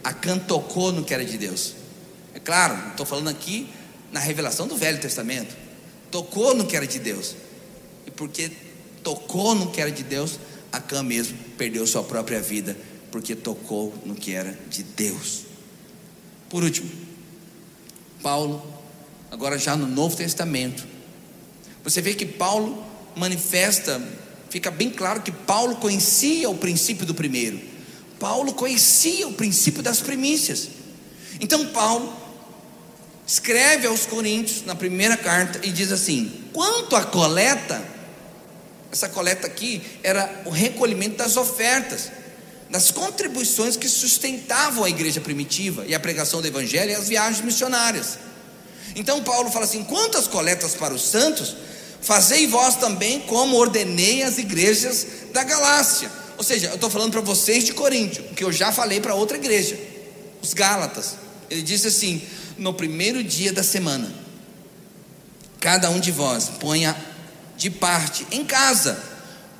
Acã 0.04 0.38
tocou 0.38 0.92
no 0.92 1.04
que 1.04 1.12
era 1.12 1.24
de 1.24 1.36
Deus. 1.36 1.74
É 2.32 2.38
claro, 2.38 2.90
estou 2.90 3.04
falando 3.04 3.28
aqui 3.28 3.68
na 4.12 4.20
revelação 4.20 4.68
do 4.68 4.76
Velho 4.76 5.00
Testamento. 5.00 5.56
Tocou 6.10 6.54
no 6.54 6.66
que 6.66 6.76
era 6.76 6.86
de 6.86 6.98
Deus. 6.98 7.34
E 8.06 8.10
porque 8.10 8.52
tocou 9.02 9.54
no 9.54 9.70
que 9.70 9.80
era 9.80 9.90
de 9.90 10.02
Deus, 10.02 10.38
Acã 10.72 11.02
mesmo 11.02 11.36
perdeu 11.56 11.86
sua 11.86 12.04
própria 12.04 12.40
vida, 12.40 12.76
porque 13.10 13.34
tocou 13.34 13.92
no 14.04 14.14
que 14.14 14.32
era 14.32 14.56
de 14.68 14.82
Deus. 14.82 15.44
Por 16.48 16.62
último, 16.62 16.88
Paulo 18.22 18.75
agora 19.36 19.58
já 19.58 19.76
no 19.76 19.86
Novo 19.86 20.16
Testamento. 20.16 20.82
Você 21.84 22.00
vê 22.00 22.14
que 22.14 22.24
Paulo 22.24 22.82
manifesta, 23.14 24.02
fica 24.48 24.70
bem 24.70 24.88
claro 24.88 25.20
que 25.20 25.30
Paulo 25.30 25.76
conhecia 25.76 26.48
o 26.48 26.56
princípio 26.56 27.04
do 27.04 27.14
primeiro. 27.14 27.60
Paulo 28.18 28.54
conhecia 28.54 29.28
o 29.28 29.34
princípio 29.34 29.82
das 29.82 30.00
primícias. 30.00 30.68
Então 31.38 31.66
Paulo 31.66 32.16
escreve 33.26 33.86
aos 33.86 34.06
Coríntios 34.06 34.64
na 34.64 34.74
primeira 34.74 35.18
carta 35.18 35.60
e 35.62 35.70
diz 35.70 35.92
assim: 35.92 36.32
quanto 36.54 36.96
à 36.96 37.04
coleta, 37.04 37.86
essa 38.90 39.10
coleta 39.10 39.46
aqui 39.46 39.82
era 40.02 40.44
o 40.46 40.50
recolhimento 40.50 41.18
das 41.18 41.36
ofertas, 41.36 42.10
das 42.70 42.90
contribuições 42.90 43.76
que 43.76 43.86
sustentavam 43.86 44.82
a 44.82 44.88
igreja 44.88 45.20
primitiva 45.20 45.84
e 45.86 45.94
a 45.94 46.00
pregação 46.00 46.40
do 46.40 46.46
evangelho 46.46 46.92
e 46.92 46.94
as 46.94 47.06
viagens 47.06 47.44
missionárias. 47.44 48.18
Então 48.96 49.22
Paulo 49.22 49.50
fala 49.50 49.66
assim: 49.66 49.84
quantas 49.84 50.26
coletas 50.26 50.74
para 50.74 50.94
os 50.94 51.02
santos, 51.02 51.54
fazei 52.00 52.46
vós 52.46 52.76
também 52.76 53.20
como 53.20 53.56
ordenei 53.56 54.22
as 54.22 54.38
igrejas 54.38 55.06
da 55.32 55.44
Galácia. 55.44 56.10
Ou 56.38 56.42
seja, 56.42 56.68
eu 56.68 56.74
estou 56.74 56.90
falando 56.90 57.12
para 57.12 57.20
vocês 57.20 57.64
de 57.64 57.74
Coríntio, 57.74 58.24
que 58.34 58.42
eu 58.42 58.50
já 58.50 58.72
falei 58.72 59.00
para 59.00 59.14
outra 59.14 59.36
igreja, 59.36 59.78
os 60.42 60.54
Gálatas. 60.54 61.16
Ele 61.50 61.62
disse 61.62 61.86
assim: 61.86 62.22
no 62.56 62.72
primeiro 62.72 63.22
dia 63.22 63.52
da 63.52 63.62
semana, 63.62 64.10
cada 65.60 65.90
um 65.90 66.00
de 66.00 66.10
vós 66.10 66.48
ponha 66.58 66.96
de 67.54 67.70
parte 67.70 68.26
em 68.30 68.44
casa, 68.44 69.02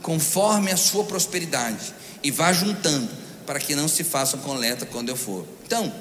conforme 0.00 0.70
a 0.70 0.76
sua 0.76 1.04
prosperidade, 1.04 1.94
e 2.22 2.30
vá 2.30 2.52
juntando, 2.52 3.08
para 3.46 3.60
que 3.60 3.74
não 3.74 3.86
se 3.86 4.02
façam 4.02 4.40
coleta 4.40 4.86
quando 4.86 5.10
eu 5.10 5.16
for. 5.16 5.46
Então, 5.64 5.92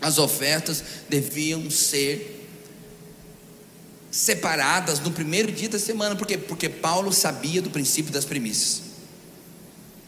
as 0.00 0.18
ofertas 0.18 0.82
deviam 1.08 1.70
ser 1.70 2.36
separadas 4.10 5.00
no 5.00 5.10
primeiro 5.10 5.52
dia 5.52 5.68
da 5.68 5.78
semana, 5.78 6.16
por 6.16 6.26
quê? 6.26 6.38
Porque 6.38 6.68
Paulo 6.68 7.12
sabia 7.12 7.60
do 7.60 7.70
princípio 7.70 8.12
das 8.12 8.24
primícias. 8.24 8.82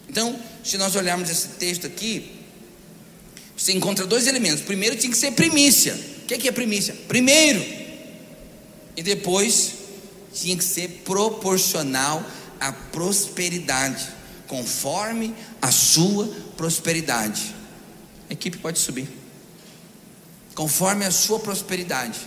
Então, 0.09 0.37
se 0.63 0.77
nós 0.77 0.95
olharmos 0.95 1.29
esse 1.29 1.49
texto 1.49 1.87
aqui, 1.87 2.31
você 3.55 3.73
encontra 3.73 4.05
dois 4.05 4.27
elementos. 4.27 4.63
Primeiro 4.63 4.95
tinha 4.95 5.11
que 5.11 5.17
ser 5.17 5.31
primícia. 5.31 5.93
O 5.93 6.25
que 6.25 6.33
é, 6.33 6.37
que 6.37 6.47
é 6.47 6.51
primícia? 6.51 6.95
Primeiro. 7.07 7.63
E 8.97 9.03
depois 9.03 9.73
tinha 10.33 10.57
que 10.57 10.63
ser 10.63 11.01
proporcional 11.05 12.25
à 12.59 12.71
prosperidade, 12.71 14.07
conforme 14.47 15.33
a 15.61 15.71
sua 15.71 16.27
prosperidade. 16.57 17.55
A 18.29 18.33
equipe 18.33 18.57
pode 18.57 18.79
subir 18.79 19.20
conforme 20.61 21.03
a 21.03 21.09
sua 21.09 21.39
prosperidade. 21.39 22.19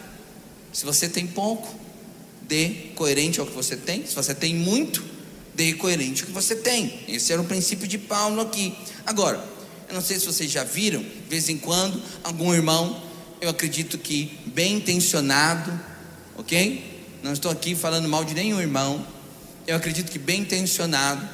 Se 0.72 0.84
você 0.84 1.08
tem 1.08 1.24
pouco, 1.24 1.72
dê 2.42 2.90
coerente 2.96 3.38
ao 3.38 3.46
que 3.46 3.52
você 3.52 3.76
tem. 3.76 4.04
Se 4.04 4.12
você 4.12 4.34
tem 4.34 4.56
muito, 4.56 5.04
dê 5.54 5.74
coerente 5.74 6.22
ao 6.22 6.26
que 6.26 6.32
você 6.32 6.56
tem. 6.56 6.98
Esse 7.06 7.32
era 7.32 7.40
o 7.40 7.44
princípio 7.44 7.86
de 7.86 7.96
Paulo 7.96 8.40
aqui. 8.40 8.76
Agora, 9.06 9.36
eu 9.88 9.94
não 9.94 10.02
sei 10.02 10.18
se 10.18 10.26
vocês 10.26 10.50
já 10.50 10.64
viram, 10.64 11.00
de 11.00 11.28
vez 11.30 11.48
em 11.48 11.56
quando, 11.56 12.02
algum 12.24 12.52
irmão, 12.52 13.00
eu 13.40 13.50
acredito 13.50 13.96
que 13.98 14.36
bem 14.46 14.78
intencionado, 14.78 15.70
ok? 16.36 17.04
não 17.22 17.32
estou 17.32 17.52
aqui 17.52 17.76
falando 17.76 18.08
mal 18.08 18.24
de 18.24 18.34
nenhum 18.34 18.60
irmão, 18.60 19.06
eu 19.64 19.76
acredito 19.76 20.10
que 20.10 20.18
bem 20.18 20.40
intencionado, 20.40 21.24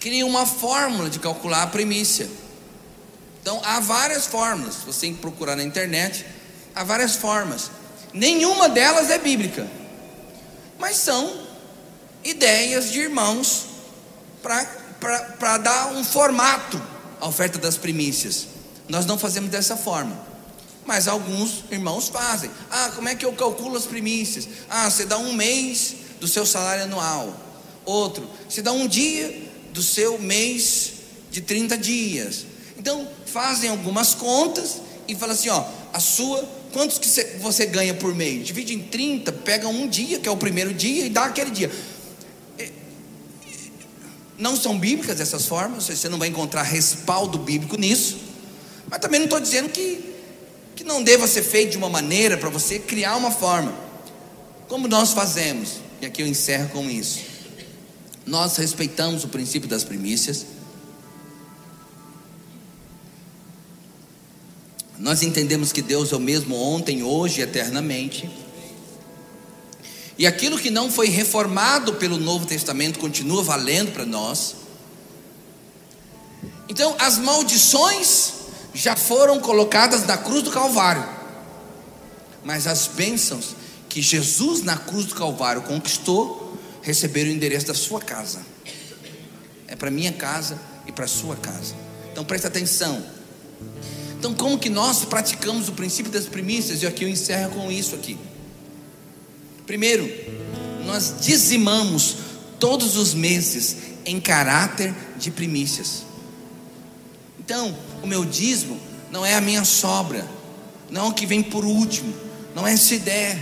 cria 0.00 0.26
uma 0.26 0.46
fórmula 0.46 1.08
de 1.08 1.20
calcular 1.20 1.62
a 1.62 1.68
primícia. 1.68 2.28
Então 3.44 3.60
há 3.62 3.78
várias 3.78 4.24
fórmulas, 4.24 4.76
você 4.86 5.02
tem 5.02 5.14
que 5.14 5.20
procurar 5.20 5.54
na 5.54 5.62
internet, 5.62 6.24
há 6.74 6.82
várias 6.82 7.14
formas. 7.14 7.70
Nenhuma 8.10 8.70
delas 8.70 9.10
é 9.10 9.18
bíblica, 9.18 9.70
mas 10.78 10.96
são 10.96 11.46
ideias 12.24 12.90
de 12.90 13.00
irmãos 13.00 13.66
para 14.42 15.58
dar 15.58 15.88
um 15.88 16.02
formato 16.02 16.80
à 17.20 17.28
oferta 17.28 17.58
das 17.58 17.76
primícias. 17.76 18.46
Nós 18.88 19.04
não 19.04 19.18
fazemos 19.18 19.50
dessa 19.50 19.76
forma. 19.76 20.18
Mas 20.86 21.06
alguns 21.06 21.64
irmãos 21.70 22.08
fazem. 22.08 22.50
Ah, 22.70 22.92
como 22.94 23.10
é 23.10 23.14
que 23.14 23.26
eu 23.26 23.32
calculo 23.34 23.76
as 23.76 23.84
primícias? 23.84 24.48
Ah, 24.70 24.88
você 24.88 25.04
dá 25.04 25.18
um 25.18 25.34
mês 25.34 25.96
do 26.18 26.26
seu 26.26 26.46
salário 26.46 26.84
anual. 26.84 27.38
Outro, 27.84 28.26
você 28.48 28.62
dá 28.62 28.72
um 28.72 28.88
dia 28.88 29.50
do 29.74 29.82
seu 29.82 30.18
mês 30.18 30.92
de 31.30 31.42
30 31.42 31.76
dias. 31.76 32.46
Então, 32.78 33.08
fazem 33.34 33.68
algumas 33.68 34.14
contas 34.14 34.80
e 35.08 35.14
falam 35.16 35.34
assim: 35.34 35.48
ó, 35.48 35.64
a 35.92 35.98
sua, 35.98 36.48
quantos 36.72 36.98
que 36.98 37.08
você 37.38 37.66
ganha 37.66 37.92
por 37.92 38.14
mês? 38.14 38.46
Divide 38.46 38.72
em 38.72 38.78
30, 38.78 39.32
pega 39.32 39.66
um 39.66 39.88
dia, 39.88 40.20
que 40.20 40.28
é 40.28 40.30
o 40.30 40.36
primeiro 40.36 40.72
dia, 40.72 41.04
e 41.04 41.10
dá 41.10 41.24
aquele 41.24 41.50
dia. 41.50 41.68
É, 42.56 42.70
não 44.38 44.56
são 44.56 44.78
bíblicas 44.78 45.20
essas 45.20 45.46
formas, 45.46 45.88
você 45.88 46.08
não 46.08 46.18
vai 46.18 46.28
encontrar 46.28 46.62
respaldo 46.62 47.36
bíblico 47.36 47.76
nisso, 47.76 48.18
mas 48.88 49.00
também 49.00 49.18
não 49.18 49.26
estou 49.26 49.40
dizendo 49.40 49.68
que 49.68 50.14
que 50.76 50.82
não 50.82 51.04
deva 51.04 51.28
ser 51.28 51.42
feito 51.42 51.70
de 51.70 51.76
uma 51.76 51.88
maneira 51.88 52.36
para 52.36 52.48
você 52.48 52.80
criar 52.80 53.16
uma 53.16 53.30
forma. 53.30 53.72
Como 54.68 54.88
nós 54.88 55.12
fazemos, 55.12 55.74
e 56.00 56.06
aqui 56.06 56.20
eu 56.20 56.26
encerro 56.26 56.68
com 56.70 56.90
isso. 56.90 57.20
Nós 58.26 58.56
respeitamos 58.56 59.22
o 59.22 59.28
princípio 59.28 59.68
das 59.68 59.84
primícias. 59.84 60.44
Nós 64.98 65.22
entendemos 65.22 65.72
que 65.72 65.82
Deus 65.82 66.12
é 66.12 66.16
o 66.16 66.20
mesmo 66.20 66.56
ontem, 66.56 67.02
hoje 67.02 67.40
e 67.40 67.42
eternamente. 67.42 68.30
E 70.16 70.26
aquilo 70.26 70.58
que 70.58 70.70
não 70.70 70.90
foi 70.90 71.08
reformado 71.08 71.94
pelo 71.94 72.18
Novo 72.18 72.46
Testamento 72.46 72.98
continua 72.98 73.42
valendo 73.42 73.92
para 73.92 74.06
nós. 74.06 74.54
Então, 76.68 76.94
as 76.98 77.18
maldições 77.18 78.32
já 78.72 78.94
foram 78.96 79.40
colocadas 79.40 80.06
na 80.06 80.16
cruz 80.16 80.42
do 80.42 80.50
Calvário. 80.50 81.04
Mas 82.44 82.66
as 82.66 82.86
bênçãos 82.86 83.56
que 83.88 84.02
Jesus 84.02 84.62
na 84.62 84.76
cruz 84.76 85.06
do 85.06 85.14
Calvário 85.14 85.62
conquistou, 85.62 86.58
receberam 86.82 87.30
o 87.30 87.32
endereço 87.32 87.66
da 87.66 87.74
sua 87.74 88.00
casa. 88.00 88.44
É 89.68 89.76
para 89.76 89.88
minha 89.88 90.12
casa 90.12 90.58
e 90.84 90.90
para 90.90 91.06
sua 91.06 91.36
casa. 91.36 91.74
Então 92.10 92.24
presta 92.24 92.48
atenção. 92.48 93.00
Então, 94.24 94.32
como 94.32 94.58
que 94.58 94.70
nós 94.70 95.04
praticamos 95.04 95.68
o 95.68 95.72
princípio 95.72 96.10
das 96.10 96.24
primícias? 96.24 96.82
E 96.82 96.86
aqui 96.86 97.04
eu 97.04 97.08
encerro 97.10 97.50
com 97.50 97.70
isso 97.70 97.94
aqui. 97.94 98.16
Primeiro, 99.66 100.10
nós 100.86 101.16
dizimamos 101.20 102.16
todos 102.58 102.96
os 102.96 103.12
meses 103.12 103.76
em 104.06 104.18
caráter 104.18 104.94
de 105.18 105.30
primícias. 105.30 106.04
Então, 107.38 107.76
o 108.02 108.06
meu 108.06 108.24
dízimo 108.24 108.80
não 109.10 109.26
é 109.26 109.34
a 109.34 109.42
minha 109.42 109.62
sobra, 109.62 110.26
não 110.90 111.04
é 111.04 111.08
o 111.10 111.12
que 111.12 111.26
vem 111.26 111.42
por 111.42 111.62
último, 111.62 112.14
não 112.54 112.66
é 112.66 112.72
essa 112.72 112.94
ideia. 112.94 113.38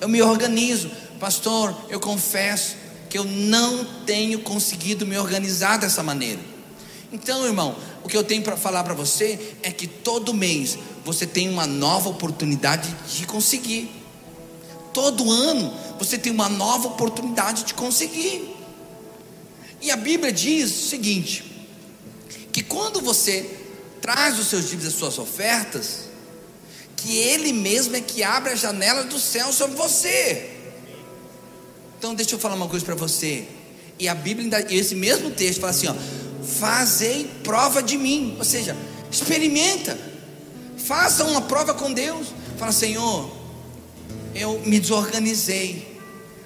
Eu 0.00 0.08
me 0.08 0.20
organizo, 0.20 0.90
pastor, 1.20 1.72
eu 1.88 2.00
confesso 2.00 2.74
que 3.08 3.16
eu 3.16 3.22
não 3.22 3.84
tenho 4.04 4.40
conseguido 4.40 5.06
me 5.06 5.16
organizar 5.16 5.76
dessa 5.76 6.02
maneira. 6.02 6.40
Então, 7.12 7.46
irmão, 7.46 7.76
o 8.08 8.10
que 8.10 8.16
eu 8.16 8.24
tenho 8.24 8.42
para 8.42 8.56
falar 8.56 8.82
para 8.84 8.94
você 8.94 9.38
é 9.62 9.70
que 9.70 9.86
todo 9.86 10.32
mês 10.32 10.78
você 11.04 11.26
tem 11.26 11.46
uma 11.46 11.66
nova 11.66 12.08
oportunidade 12.08 12.88
de 13.14 13.26
conseguir. 13.26 13.90
Todo 14.94 15.30
ano 15.30 15.76
você 15.98 16.16
tem 16.16 16.32
uma 16.32 16.48
nova 16.48 16.88
oportunidade 16.88 17.64
de 17.64 17.74
conseguir. 17.74 18.56
E 19.82 19.90
a 19.90 19.96
Bíblia 19.96 20.32
diz 20.32 20.70
o 20.70 20.88
seguinte: 20.88 21.44
que 22.50 22.62
quando 22.62 23.02
você 23.02 23.58
traz 24.00 24.38
os 24.38 24.46
seus 24.46 24.70
dívidos, 24.70 24.94
as 24.94 24.94
suas 24.94 25.18
ofertas, 25.18 26.04
que 26.96 27.14
Ele 27.14 27.52
mesmo 27.52 27.94
é 27.94 28.00
que 28.00 28.22
abre 28.22 28.52
a 28.52 28.56
janela 28.56 29.04
do 29.04 29.18
céu 29.18 29.52
sobre 29.52 29.76
você. 29.76 30.48
Então 31.98 32.14
deixa 32.14 32.34
eu 32.34 32.38
falar 32.38 32.54
uma 32.54 32.68
coisa 32.68 32.86
para 32.86 32.94
você. 32.94 33.46
E 33.98 34.08
a 34.08 34.14
Bíblia, 34.14 34.66
esse 34.70 34.94
mesmo 34.94 35.30
texto 35.30 35.60
fala 35.60 35.72
assim: 35.72 35.88
ó, 35.88 35.94
fazei 36.48 37.30
prova 37.44 37.82
de 37.82 37.96
mim, 37.96 38.36
ou 38.38 38.44
seja, 38.44 38.76
experimenta, 39.10 39.98
faça 40.76 41.24
uma 41.24 41.42
prova 41.42 41.74
com 41.74 41.92
Deus. 41.92 42.28
Fala, 42.58 42.72
Senhor, 42.72 43.30
eu 44.34 44.60
me 44.64 44.80
desorganizei, 44.80 46.00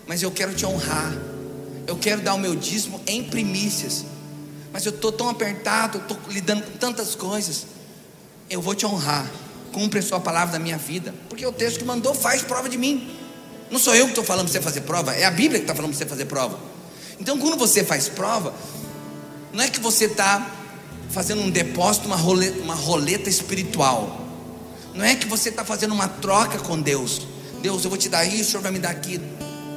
mas 0.07 0.23
eu 0.23 0.31
quero 0.31 0.55
te 0.55 0.67
honrar. 0.67 1.17
Eu 1.87 1.97
quero 1.97 2.21
dar 2.21 2.35
o 2.35 2.39
meu 2.39 2.55
dízimo 2.55 3.01
em 3.07 3.25
primícias 3.25 4.05
mas 4.73 4.87
eu 4.87 4.91
estou 4.91 5.13
tão 5.13 5.29
apertado, 5.29 5.99
estou 5.99 6.19
lidando 6.31 6.63
com 6.63 6.79
tantas 6.79 7.15
coisas. 7.15 7.67
Eu 8.49 8.63
vou 8.63 8.75
te 8.75 8.87
honrar. 8.87 9.31
Cumpre 9.71 9.99
a 9.99 10.03
sua 10.03 10.19
palavra 10.19 10.59
na 10.59 10.59
minha 10.59 10.79
vida. 10.79 11.15
Porque 11.29 11.45
o 11.45 11.53
texto 11.53 11.79
que 11.79 11.85
mandou 11.85 12.15
faz 12.15 12.43
prova 12.43 12.69
de 12.69 12.79
mim. 12.79 13.15
Não 13.71 13.79
sou 13.79 13.95
eu 13.95 14.05
que 14.05 14.13
estou 14.13 14.25
falando 14.25 14.47
para 14.47 14.53
você 14.53 14.61
fazer 14.61 14.83
prova, 14.83 15.15
é 15.15 15.25
a 15.25 15.31
Bíblia 15.31 15.59
que 15.59 15.65
está 15.65 15.75
falando 15.75 15.91
para 15.91 15.99
você 15.99 16.07
fazer 16.07 16.25
prova. 16.27 16.59
Então, 17.19 17.39
quando 17.39 17.57
você 17.57 17.85
faz 17.85 18.09
prova, 18.09 18.53
não 19.53 19.63
é 19.65 19.69
que 19.69 19.81
você 19.81 20.07
está 20.07 20.51
fazendo 21.11 21.43
um 21.43 21.51
depósito, 21.51 22.07
uma 22.07 22.17
roleta, 22.17 22.63
uma 22.63 22.75
roleta 22.75 23.29
espiritual. 23.29 24.27
Não 24.95 25.05
é 25.05 25.15
que 25.15 25.27
você 25.27 25.51
está 25.51 25.65
fazendo 25.65 25.93
uma 25.93 26.09
troca 26.09 26.59
com 26.59 26.81
Deus. 26.81 27.27
Deus, 27.61 27.85
eu 27.85 27.91
vou 27.91 27.99
te 27.99 28.09
dar 28.09 28.25
isso, 28.25 28.43
o 28.43 28.45
Senhor 28.47 28.63
vai 28.63 28.73
me 28.73 28.79
dar 28.79 28.91
aquilo. 28.91 29.25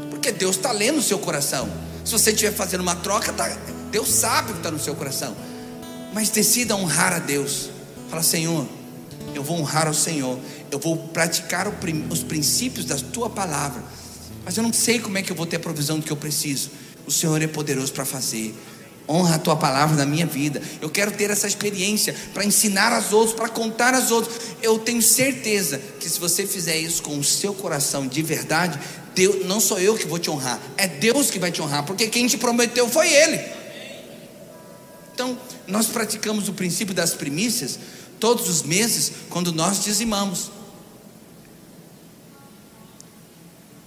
Porque 0.09 0.31
Deus 0.31 0.55
está 0.55 0.71
lendo 0.71 0.99
o 0.99 1.03
seu 1.03 1.19
coração. 1.19 1.69
Se 2.03 2.11
você 2.11 2.31
estiver 2.31 2.53
fazendo 2.53 2.81
uma 2.81 2.95
troca, 2.95 3.33
tá, 3.33 3.47
Deus 3.91 4.09
sabe 4.09 4.51
o 4.51 4.53
que 4.53 4.59
está 4.59 4.71
no 4.71 4.79
seu 4.79 4.95
coração. 4.95 5.35
Mas 6.13 6.29
decida 6.29 6.75
honrar 6.75 7.13
a 7.13 7.19
Deus. 7.19 7.69
Fala, 8.09 8.23
Senhor, 8.23 8.65
eu 9.33 9.43
vou 9.43 9.59
honrar 9.59 9.87
ao 9.87 9.93
Senhor. 9.93 10.39
Eu 10.71 10.79
vou 10.79 10.97
praticar 10.97 11.67
os 12.09 12.23
princípios 12.23 12.85
da 12.85 12.95
tua 12.95 13.29
palavra. 13.29 13.83
Mas 14.45 14.55
eu 14.55 14.63
não 14.63 14.71
sei 14.71 14.99
como 14.99 15.17
é 15.17 15.21
que 15.21 15.31
eu 15.31 15.35
vou 15.35 15.45
ter 15.45 15.57
a 15.57 15.59
provisão 15.59 15.99
do 15.99 16.05
que 16.05 16.11
eu 16.11 16.17
preciso. 16.17 16.71
O 17.05 17.11
Senhor 17.11 17.41
é 17.41 17.47
poderoso 17.47 17.91
para 17.91 18.05
fazer. 18.05 18.55
Honra 19.07 19.35
a 19.35 19.39
tua 19.39 19.55
palavra 19.55 19.95
na 19.95 20.05
minha 20.05 20.25
vida. 20.25 20.61
Eu 20.81 20.89
quero 20.89 21.11
ter 21.11 21.29
essa 21.29 21.47
experiência 21.47 22.15
para 22.33 22.43
ensinar 22.43 22.91
aos 22.91 23.13
outros, 23.13 23.35
para 23.35 23.47
contar 23.47 23.93
aos 23.93 24.09
outros. 24.09 24.35
Eu 24.61 24.79
tenho 24.79 25.01
certeza 25.01 25.79
que 25.99 26.09
se 26.09 26.19
você 26.19 26.47
fizer 26.47 26.77
isso 26.77 27.03
com 27.03 27.17
o 27.17 27.23
seu 27.23 27.53
coração 27.53 28.07
de 28.07 28.21
verdade, 28.23 28.79
Deus, 29.13 29.45
não 29.45 29.59
sou 29.59 29.79
eu 29.79 29.95
que 29.95 30.07
vou 30.07 30.19
te 30.19 30.29
honrar, 30.29 30.59
é 30.75 30.87
Deus 30.87 31.31
que 31.31 31.39
vai 31.39 31.51
te 31.51 31.61
honrar, 31.61 31.85
porque 31.85 32.07
quem 32.07 32.27
te 32.27 32.37
prometeu 32.37 32.89
foi 32.89 33.13
Ele. 33.13 33.39
Então, 35.13 35.37
nós 35.67 35.87
praticamos 35.87 36.49
o 36.49 36.53
princípio 36.53 36.93
das 36.93 37.13
primícias 37.13 37.79
todos 38.19 38.49
os 38.49 38.63
meses 38.63 39.11
quando 39.29 39.53
nós 39.53 39.83
dizimamos. 39.83 40.51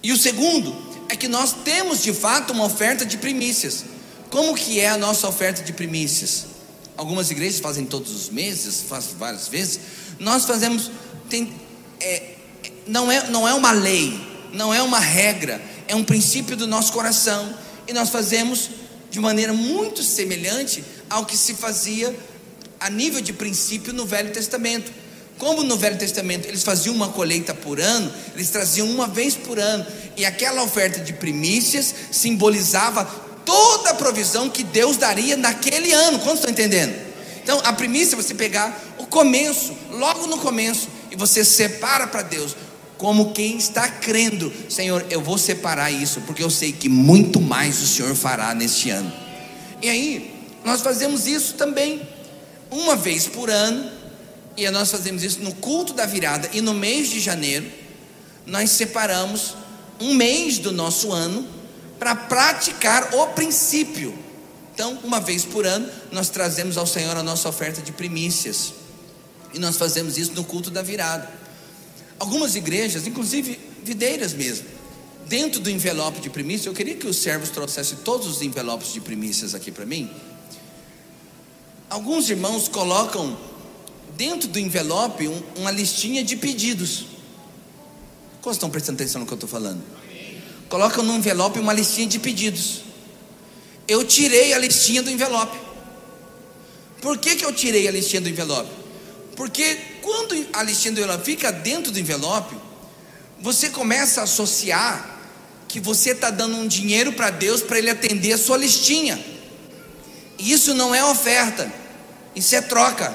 E 0.01 0.11
o 0.11 0.17
segundo 0.17 0.75
é 1.09 1.15
que 1.15 1.27
nós 1.27 1.53
temos 1.53 2.01
de 2.01 2.13
fato 2.13 2.53
uma 2.53 2.65
oferta 2.65 3.05
de 3.05 3.17
primícias. 3.17 3.83
Como 4.29 4.53
que 4.55 4.79
é 4.79 4.89
a 4.89 4.97
nossa 4.97 5.27
oferta 5.27 5.63
de 5.63 5.73
primícias? 5.73 6.45
Algumas 6.95 7.31
igrejas 7.31 7.59
fazem 7.59 7.85
todos 7.85 8.11
os 8.11 8.29
meses, 8.29 8.83
fazem 8.87 9.15
várias 9.17 9.47
vezes. 9.47 9.79
Nós 10.19 10.45
fazemos, 10.45 10.91
tem, 11.29 11.51
é, 11.99 12.35
não, 12.85 13.11
é, 13.11 13.27
não 13.29 13.47
é 13.47 13.53
uma 13.53 13.71
lei, 13.71 14.19
não 14.53 14.73
é 14.73 14.81
uma 14.83 14.99
regra, 14.99 15.61
é 15.87 15.95
um 15.95 16.03
princípio 16.03 16.55
do 16.55 16.67
nosso 16.67 16.93
coração. 16.93 17.55
E 17.87 17.93
nós 17.93 18.09
fazemos 18.09 18.69
de 19.09 19.19
maneira 19.19 19.51
muito 19.51 20.03
semelhante 20.03 20.83
ao 21.09 21.25
que 21.25 21.35
se 21.35 21.55
fazia 21.55 22.15
a 22.79 22.89
nível 22.89 23.21
de 23.21 23.33
princípio 23.33 23.91
no 23.93 24.05
Velho 24.05 24.31
Testamento. 24.31 24.91
Como 25.39 25.63
no 25.63 25.77
Velho 25.77 25.97
Testamento 25.97 26.47
eles 26.47 26.63
faziam 26.63 26.93
uma 26.93 27.09
colheita 27.09 27.53
por 27.53 27.79
ano, 27.79 28.13
eles 28.35 28.49
traziam 28.49 28.87
uma 28.87 29.07
vez 29.07 29.35
por 29.35 29.57
ano, 29.57 29.85
e 30.17 30.25
aquela 30.25 30.61
oferta 30.61 30.99
de 30.99 31.13
primícias 31.13 31.95
simbolizava 32.11 33.28
toda 33.49 33.89
a 33.89 33.93
provisão 33.95 34.47
que 34.47 34.63
Deus 34.63 34.95
daria 34.95 35.35
naquele 35.35 35.91
ano. 35.91 36.19
Quantos 36.19 36.35
estão 36.35 36.51
entendendo? 36.51 36.95
Então, 37.41 37.59
a 37.63 37.73
primícia 37.73 38.13
é 38.13 38.21
você 38.21 38.35
pegar 38.35 38.79
o 38.99 39.07
começo, 39.07 39.73
logo 39.89 40.27
no 40.27 40.37
começo, 40.37 40.87
e 41.09 41.15
você 41.15 41.43
separa 41.43 42.05
para 42.05 42.21
Deus, 42.21 42.55
como 42.95 43.31
quem 43.31 43.57
está 43.57 43.89
crendo: 43.89 44.53
Senhor, 44.69 45.03
eu 45.09 45.19
vou 45.19 45.39
separar 45.39 45.89
isso, 45.89 46.21
porque 46.27 46.43
eu 46.43 46.49
sei 46.51 46.71
que 46.71 46.87
muito 46.87 47.41
mais 47.41 47.81
o 47.81 47.87
Senhor 47.87 48.13
fará 48.13 48.53
neste 48.53 48.91
ano. 48.91 49.11
E 49.81 49.89
aí, 49.89 50.31
nós 50.63 50.81
fazemos 50.81 51.25
isso 51.25 51.55
também, 51.55 52.07
uma 52.69 52.95
vez 52.95 53.25
por 53.25 53.49
ano, 53.49 53.89
e 54.55 54.69
nós 54.69 54.91
fazemos 54.91 55.23
isso 55.23 55.39
no 55.39 55.55
culto 55.55 55.93
da 55.93 56.05
virada, 56.05 56.47
e 56.53 56.61
no 56.61 56.75
mês 56.75 57.09
de 57.09 57.19
janeiro, 57.19 57.65
nós 58.45 58.69
separamos 58.69 59.55
um 59.99 60.13
mês 60.13 60.59
do 60.59 60.71
nosso 60.71 61.11
ano 61.11 61.58
para 61.99 62.15
praticar 62.15 63.13
o 63.13 63.27
princípio. 63.27 64.17
Então, 64.73 64.97
uma 65.03 65.19
vez 65.19 65.43
por 65.43 65.65
ano, 65.65 65.89
nós 66.09 66.29
trazemos 66.29 66.77
ao 66.77 66.87
Senhor 66.87 67.15
a 67.17 67.21
nossa 67.21 67.49
oferta 67.49 67.81
de 67.81 67.91
primícias. 67.91 68.73
E 69.53 69.59
nós 69.59 69.75
fazemos 69.75 70.17
isso 70.17 70.31
no 70.31 70.43
culto 70.45 70.71
da 70.71 70.81
virada. 70.81 71.29
Algumas 72.17 72.55
igrejas, 72.55 73.05
inclusive 73.05 73.59
videiras 73.83 74.33
mesmo, 74.33 74.65
dentro 75.27 75.59
do 75.59 75.69
envelope 75.69 76.21
de 76.21 76.29
primícias, 76.29 76.65
eu 76.65 76.73
queria 76.73 76.95
que 76.95 77.07
os 77.07 77.17
servos 77.17 77.49
trouxessem 77.49 77.97
todos 77.99 78.27
os 78.27 78.41
envelopes 78.41 78.93
de 78.93 79.01
primícias 79.01 79.53
aqui 79.53 79.71
para 79.71 79.85
mim. 79.85 80.09
Alguns 81.89 82.29
irmãos 82.29 82.67
colocam 82.67 83.37
dentro 84.15 84.47
do 84.47 84.59
envelope 84.59 85.27
um, 85.27 85.41
uma 85.57 85.71
listinha 85.71 86.23
de 86.23 86.35
pedidos. 86.35 87.05
Como 88.41 88.53
estão 88.53 88.69
prestando 88.69 88.95
atenção 88.95 89.21
no 89.21 89.27
que 89.27 89.33
eu 89.33 89.35
estou 89.35 89.49
falando? 89.49 89.98
Colocam 90.69 91.03
no 91.03 91.15
envelope 91.15 91.59
uma 91.59 91.73
listinha 91.73 92.07
de 92.07 92.19
pedidos. 92.19 92.83
Eu 93.87 94.05
tirei 94.05 94.53
a 94.53 94.57
listinha 94.59 95.01
do 95.01 95.09
envelope. 95.09 95.57
Por 97.01 97.17
que, 97.17 97.35
que 97.35 97.43
eu 97.43 97.51
tirei 97.51 97.87
a 97.87 97.91
listinha 97.91 98.21
do 98.21 98.29
envelope? 98.29 98.69
Porque 99.35 99.77
quando 100.01 100.35
a 100.53 100.61
listinha 100.61 100.93
do 100.93 100.99
envelope 100.99 101.25
fica 101.25 101.51
dentro 101.51 101.91
do 101.91 101.99
envelope, 101.99 102.55
você 103.41 103.69
começa 103.69 104.21
a 104.21 104.25
associar 104.25 105.17
que 105.67 105.79
você 105.79 106.11
está 106.11 106.29
dando 106.29 106.57
um 106.57 106.67
dinheiro 106.67 107.13
para 107.13 107.29
Deus 107.29 107.61
para 107.61 107.77
Ele 107.77 107.89
atender 107.89 108.33
a 108.33 108.37
sua 108.37 108.57
listinha. 108.57 109.23
E 110.37 110.51
isso 110.51 110.73
não 110.73 110.93
é 110.93 111.03
oferta, 111.03 111.71
isso 112.35 112.55
é 112.55 112.61
troca. 112.61 113.13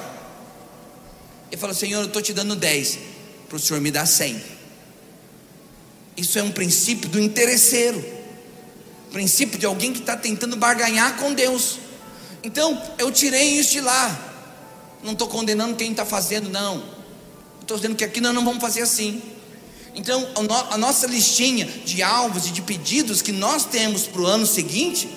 Ele 1.51 1.59
fala, 1.59 1.73
Senhor, 1.73 2.01
eu 2.01 2.07
estou 2.07 2.21
te 2.21 2.33
dando 2.33 2.55
10, 2.55 2.99
para 3.47 3.57
o 3.57 3.59
Senhor 3.59 3.79
me 3.81 3.91
dar 3.91 4.05
100. 4.05 4.54
Isso 6.15 6.39
é 6.39 6.43
um 6.43 6.51
princípio 6.51 7.09
do 7.09 7.19
interesseiro, 7.19 8.03
princípio 9.11 9.59
de 9.59 9.65
alguém 9.65 9.91
que 9.91 9.99
está 9.99 10.15
tentando 10.15 10.55
barganhar 10.55 11.17
com 11.17 11.33
Deus. 11.33 11.79
Então, 12.43 12.81
eu 12.97 13.11
tirei 13.11 13.57
isso 13.57 13.71
de 13.71 13.81
lá. 13.81 14.33
Não 15.03 15.13
estou 15.13 15.27
condenando 15.27 15.75
quem 15.75 15.91
está 15.91 16.05
fazendo, 16.05 16.49
não. 16.49 16.83
Estou 17.61 17.77
dizendo 17.77 17.95
que 17.95 18.03
aqui 18.03 18.21
nós 18.21 18.33
não 18.33 18.45
vamos 18.45 18.61
fazer 18.61 18.81
assim. 18.81 19.21
Então, 19.95 20.27
a 20.69 20.77
nossa 20.77 21.07
listinha 21.07 21.65
de 21.65 22.03
alvos 22.03 22.47
e 22.47 22.51
de 22.51 22.61
pedidos 22.61 23.21
que 23.21 23.31
nós 23.31 23.65
temos 23.65 24.03
para 24.03 24.21
o 24.21 24.25
ano 24.25 24.45
seguinte, 24.45 25.09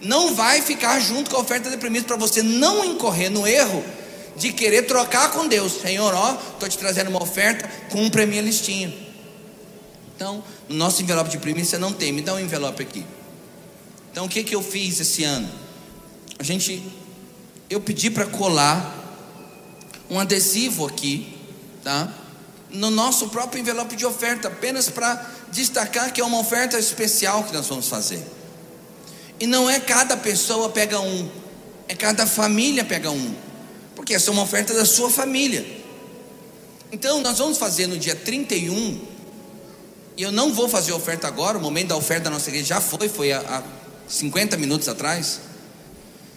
não 0.00 0.34
vai 0.34 0.60
ficar 0.60 0.98
junto 1.00 1.30
com 1.30 1.36
a 1.36 1.40
oferta 1.40 1.70
de 1.70 1.76
premissa 1.76 2.06
para 2.06 2.16
você 2.16 2.42
não 2.42 2.84
incorrer 2.84 3.30
no 3.30 3.46
erro 3.46 3.84
de 4.36 4.52
querer 4.52 4.82
trocar 4.82 5.30
com 5.30 5.48
Deus. 5.48 5.80
Senhor, 5.80 6.12
ó, 6.12 6.36
estou 6.52 6.68
te 6.68 6.76
trazendo 6.76 7.08
uma 7.08 7.22
oferta, 7.22 7.68
cumpre 7.88 8.22
a 8.22 8.26
minha 8.26 8.42
listinha. 8.42 9.05
Então, 10.16 10.42
no 10.68 10.74
nosso 10.74 11.02
envelope 11.02 11.30
de 11.30 11.38
primícia 11.38 11.78
não 11.78 11.92
tem, 11.92 12.10
me 12.10 12.22
dá 12.22 12.34
um 12.34 12.40
envelope 12.40 12.82
aqui. 12.82 13.04
Então, 14.10 14.24
o 14.24 14.28
que, 14.28 14.42
que 14.42 14.54
eu 14.54 14.62
fiz 14.62 14.98
esse 14.98 15.22
ano? 15.24 15.48
A 16.38 16.42
gente, 16.42 16.82
eu 17.68 17.80
pedi 17.80 18.10
para 18.10 18.24
colar 18.24 18.94
um 20.08 20.18
adesivo 20.18 20.86
aqui, 20.86 21.36
tá? 21.84 22.12
no 22.70 22.90
nosso 22.90 23.28
próprio 23.28 23.60
envelope 23.60 23.96
de 23.96 24.04
oferta, 24.04 24.48
apenas 24.48 24.88
para 24.88 25.24
destacar 25.50 26.12
que 26.12 26.20
é 26.20 26.24
uma 26.24 26.38
oferta 26.38 26.78
especial 26.78 27.44
que 27.44 27.52
nós 27.52 27.66
vamos 27.66 27.88
fazer. 27.88 28.24
E 29.38 29.46
não 29.46 29.68
é 29.68 29.78
cada 29.78 30.16
pessoa 30.16 30.68
pega 30.70 31.00
um, 31.00 31.28
é 31.88 31.94
cada 31.94 32.26
família 32.26 32.84
pega 32.84 33.10
um, 33.10 33.34
porque 33.94 34.14
essa 34.14 34.30
é 34.30 34.32
uma 34.32 34.42
oferta 34.42 34.74
da 34.74 34.84
sua 34.84 35.10
família. 35.10 35.84
Então, 36.90 37.20
nós 37.20 37.38
vamos 37.38 37.58
fazer 37.58 37.86
no 37.86 37.98
dia 37.98 38.14
31, 38.14 39.00
e 40.16 40.22
eu 40.22 40.32
não 40.32 40.52
vou 40.52 40.68
fazer 40.68 40.92
oferta 40.92 41.28
agora, 41.28 41.58
o 41.58 41.60
momento 41.60 41.88
da 41.88 41.96
oferta 41.96 42.24
da 42.24 42.30
nossa 42.30 42.48
igreja 42.48 42.66
já 42.66 42.80
foi, 42.80 43.08
foi 43.08 43.32
há, 43.32 43.40
há 43.40 43.62
50 44.08 44.56
minutos 44.56 44.88
atrás. 44.88 45.40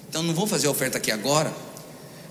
Então, 0.10 0.22
não 0.22 0.34
vou 0.34 0.46
fazer 0.46 0.68
oferta 0.68 0.98
aqui 0.98 1.12
agora, 1.12 1.54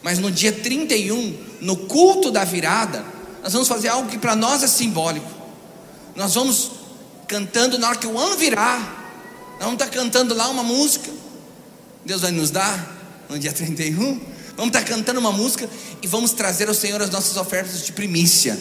mas 0.02 0.18
no 0.18 0.30
dia 0.30 0.52
31, 0.52 1.38
no 1.60 1.76
culto 1.76 2.30
da 2.30 2.44
virada, 2.44 3.04
nós 3.42 3.52
vamos 3.52 3.68
fazer 3.68 3.88
algo 3.88 4.10
que 4.10 4.18
para 4.18 4.36
nós 4.36 4.62
é 4.62 4.66
simbólico. 4.66 5.30
Nós 6.14 6.34
vamos 6.34 6.72
cantando 7.26 7.78
na 7.78 7.88
hora 7.88 7.98
que 7.98 8.06
o 8.06 8.18
ano 8.18 8.36
virar, 8.36 8.78
nós 9.52 9.64
vamos 9.64 9.74
estar 9.74 9.88
cantando 9.88 10.34
lá 10.34 10.48
uma 10.48 10.62
música. 10.62 11.10
Deus 12.04 12.22
vai 12.22 12.30
nos 12.30 12.50
dar 12.50 13.26
no 13.28 13.38
dia 13.38 13.52
31. 13.52 14.20
Vamos 14.56 14.74
estar 14.74 14.84
cantando 14.84 15.20
uma 15.20 15.32
música 15.32 15.68
e 16.02 16.06
vamos 16.06 16.32
trazer 16.32 16.68
ao 16.68 16.74
Senhor 16.74 17.00
as 17.00 17.10
nossas 17.10 17.36
ofertas 17.36 17.84
de 17.84 17.92
primícia 17.92 18.58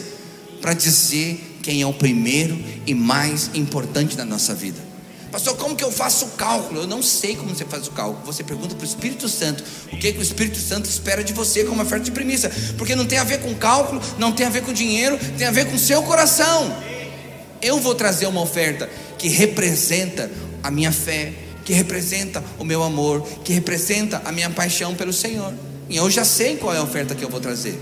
para 0.60 0.72
dizer 0.72 1.47
quem 1.62 1.82
é 1.82 1.86
o 1.86 1.92
primeiro 1.92 2.58
e 2.86 2.94
mais 2.94 3.50
importante 3.54 4.16
da 4.16 4.24
nossa 4.24 4.54
vida. 4.54 4.88
Pastor, 5.30 5.56
como 5.56 5.76
que 5.76 5.84
eu 5.84 5.92
faço 5.92 6.24
o 6.24 6.28
cálculo? 6.30 6.80
Eu 6.80 6.86
não 6.86 7.02
sei 7.02 7.36
como 7.36 7.54
você 7.54 7.64
faz 7.64 7.86
o 7.86 7.90
cálculo. 7.90 8.24
Você 8.24 8.42
pergunta 8.42 8.74
para 8.74 8.82
o 8.82 8.88
Espírito 8.88 9.28
Santo 9.28 9.62
o 9.92 9.98
que, 9.98 10.12
que 10.12 10.18
o 10.18 10.22
Espírito 10.22 10.58
Santo 10.58 10.88
espera 10.88 11.22
de 11.22 11.34
você 11.34 11.64
como 11.64 11.82
oferta 11.82 12.04
de 12.04 12.10
premissa. 12.10 12.50
Porque 12.78 12.96
não 12.96 13.04
tem 13.04 13.18
a 13.18 13.24
ver 13.24 13.40
com 13.40 13.54
cálculo, 13.54 14.00
não 14.18 14.32
tem 14.32 14.46
a 14.46 14.50
ver 14.50 14.62
com 14.62 14.72
dinheiro, 14.72 15.18
tem 15.36 15.46
a 15.46 15.50
ver 15.50 15.66
com 15.66 15.76
seu 15.76 16.02
coração. 16.02 16.74
Eu 17.60 17.78
vou 17.78 17.94
trazer 17.94 18.26
uma 18.26 18.40
oferta 18.40 18.88
que 19.18 19.28
representa 19.28 20.30
a 20.62 20.70
minha 20.70 20.92
fé, 20.92 21.34
que 21.64 21.74
representa 21.74 22.42
o 22.58 22.64
meu 22.64 22.82
amor, 22.82 23.22
que 23.44 23.52
representa 23.52 24.22
a 24.24 24.32
minha 24.32 24.48
paixão 24.48 24.94
pelo 24.94 25.12
Senhor. 25.12 25.52
E 25.90 25.96
eu 25.96 26.10
já 26.10 26.24
sei 26.24 26.56
qual 26.56 26.74
é 26.74 26.78
a 26.78 26.82
oferta 26.82 27.14
que 27.14 27.24
eu 27.24 27.28
vou 27.28 27.40
trazer. 27.40 27.78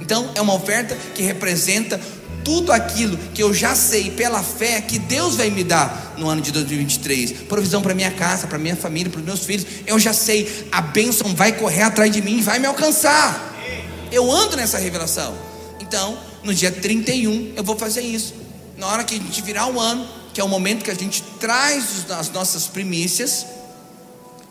Então, 0.00 0.30
é 0.34 0.40
uma 0.40 0.54
oferta 0.54 0.96
que 1.14 1.22
representa 1.22 2.00
tudo 2.44 2.70
aquilo 2.70 3.16
que 3.32 3.42
eu 3.42 3.54
já 3.54 3.74
sei 3.74 4.10
pela 4.10 4.42
fé 4.42 4.80
que 4.82 4.98
Deus 4.98 5.36
vai 5.36 5.50
me 5.50 5.64
dar 5.64 6.14
no 6.18 6.28
ano 6.28 6.42
de 6.42 6.52
2023, 6.52 7.32
provisão 7.48 7.80
para 7.80 7.94
minha 7.94 8.10
casa, 8.10 8.46
para 8.46 8.58
minha 8.58 8.76
família, 8.76 9.10
para 9.10 9.18
os 9.18 9.24
meus 9.24 9.44
filhos, 9.44 9.66
eu 9.86 9.98
já 9.98 10.12
sei, 10.12 10.68
a 10.70 10.80
bênção 10.80 11.34
vai 11.34 11.52
correr 11.52 11.82
atrás 11.82 12.12
de 12.12 12.20
mim, 12.20 12.42
vai 12.42 12.58
me 12.58 12.66
alcançar. 12.66 13.52
Eu 14.12 14.30
ando 14.30 14.56
nessa 14.56 14.78
revelação. 14.78 15.34
Então, 15.80 16.16
no 16.44 16.54
dia 16.54 16.70
31, 16.70 17.54
eu 17.56 17.64
vou 17.64 17.76
fazer 17.76 18.02
isso. 18.02 18.34
Na 18.76 18.86
hora 18.88 19.02
que 19.02 19.14
a 19.14 19.18
gente 19.18 19.42
virar 19.42 19.66
o 19.66 19.80
ano, 19.80 20.06
que 20.32 20.40
é 20.40 20.44
o 20.44 20.48
momento 20.48 20.84
que 20.84 20.90
a 20.90 20.94
gente 20.94 21.22
traz 21.40 22.10
as 22.10 22.30
nossas 22.30 22.66
primícias, 22.66 23.46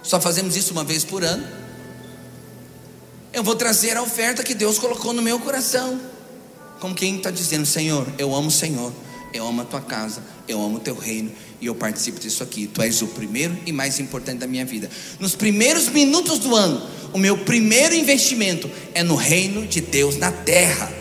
só 0.01 0.19
fazemos 0.19 0.57
isso 0.57 0.73
uma 0.73 0.83
vez 0.83 1.03
por 1.03 1.23
ano. 1.23 1.45
Eu 3.31 3.43
vou 3.43 3.55
trazer 3.55 3.95
a 3.95 4.01
oferta 4.01 4.43
que 4.43 4.53
Deus 4.53 4.77
colocou 4.77 5.13
no 5.13 5.21
meu 5.21 5.39
coração 5.39 6.12
como 6.83 6.93
quem 6.93 7.15
está 7.15 7.31
dizendo: 7.31 7.65
Senhor, 7.65 8.05
eu 8.17 8.35
amo 8.35 8.49
o 8.49 8.51
Senhor, 8.51 8.91
eu 9.33 9.47
amo 9.47 9.61
a 9.61 9.63
tua 9.63 9.79
casa, 9.79 10.21
eu 10.49 10.61
amo 10.61 10.75
o 10.75 10.79
teu 10.81 10.93
reino 10.93 11.31
e 11.61 11.65
eu 11.65 11.73
participo 11.73 12.19
disso 12.19 12.43
aqui. 12.43 12.67
Tu 12.67 12.81
és 12.81 13.01
o 13.01 13.07
primeiro 13.07 13.57
e 13.65 13.71
mais 13.71 14.01
importante 14.01 14.39
da 14.39 14.47
minha 14.47 14.65
vida. 14.65 14.89
Nos 15.17 15.33
primeiros 15.33 15.87
minutos 15.87 16.39
do 16.39 16.53
ano, 16.53 16.85
o 17.13 17.17
meu 17.17 17.37
primeiro 17.37 17.95
investimento 17.95 18.69
é 18.93 19.01
no 19.01 19.15
reino 19.15 19.65
de 19.65 19.79
Deus 19.79 20.17
na 20.17 20.29
terra. 20.29 20.91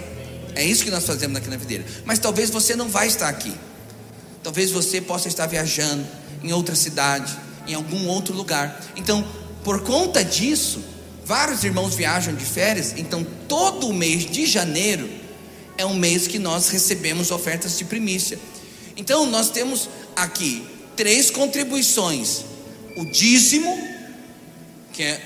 É 0.54 0.64
isso 0.64 0.84
que 0.84 0.90
nós 0.90 1.04
fazemos 1.04 1.36
aqui 1.36 1.50
na 1.50 1.56
videira. 1.56 1.84
Mas 2.04 2.20
talvez 2.20 2.48
você 2.48 2.76
não 2.76 2.88
vai 2.88 3.08
estar 3.08 3.28
aqui. 3.28 3.52
Talvez 4.40 4.70
você 4.70 5.00
possa 5.00 5.26
estar 5.26 5.46
viajando 5.46 6.06
em 6.44 6.52
outra 6.52 6.76
cidade, 6.76 7.36
em 7.66 7.74
algum 7.74 8.06
outro 8.06 8.32
lugar. 8.32 8.80
Então, 8.94 9.26
por 9.64 9.80
conta 9.80 10.24
disso, 10.24 10.80
vários 11.24 11.64
irmãos 11.64 11.96
viajam 11.96 12.36
de 12.36 12.44
férias. 12.44 12.94
Então, 12.96 13.26
todo 13.48 13.92
mês 13.92 14.30
de 14.30 14.46
janeiro 14.46 15.21
é 15.76 15.86
um 15.86 15.94
mês 15.94 16.26
que 16.26 16.38
nós 16.38 16.68
recebemos 16.68 17.30
ofertas 17.30 17.78
de 17.78 17.84
primícia. 17.84 18.38
Então, 18.96 19.26
nós 19.26 19.50
temos 19.50 19.88
aqui 20.14 20.66
três 20.96 21.30
contribuições: 21.30 22.44
o 22.96 23.04
dízimo, 23.06 23.76
que 24.92 25.02
é, 25.02 25.20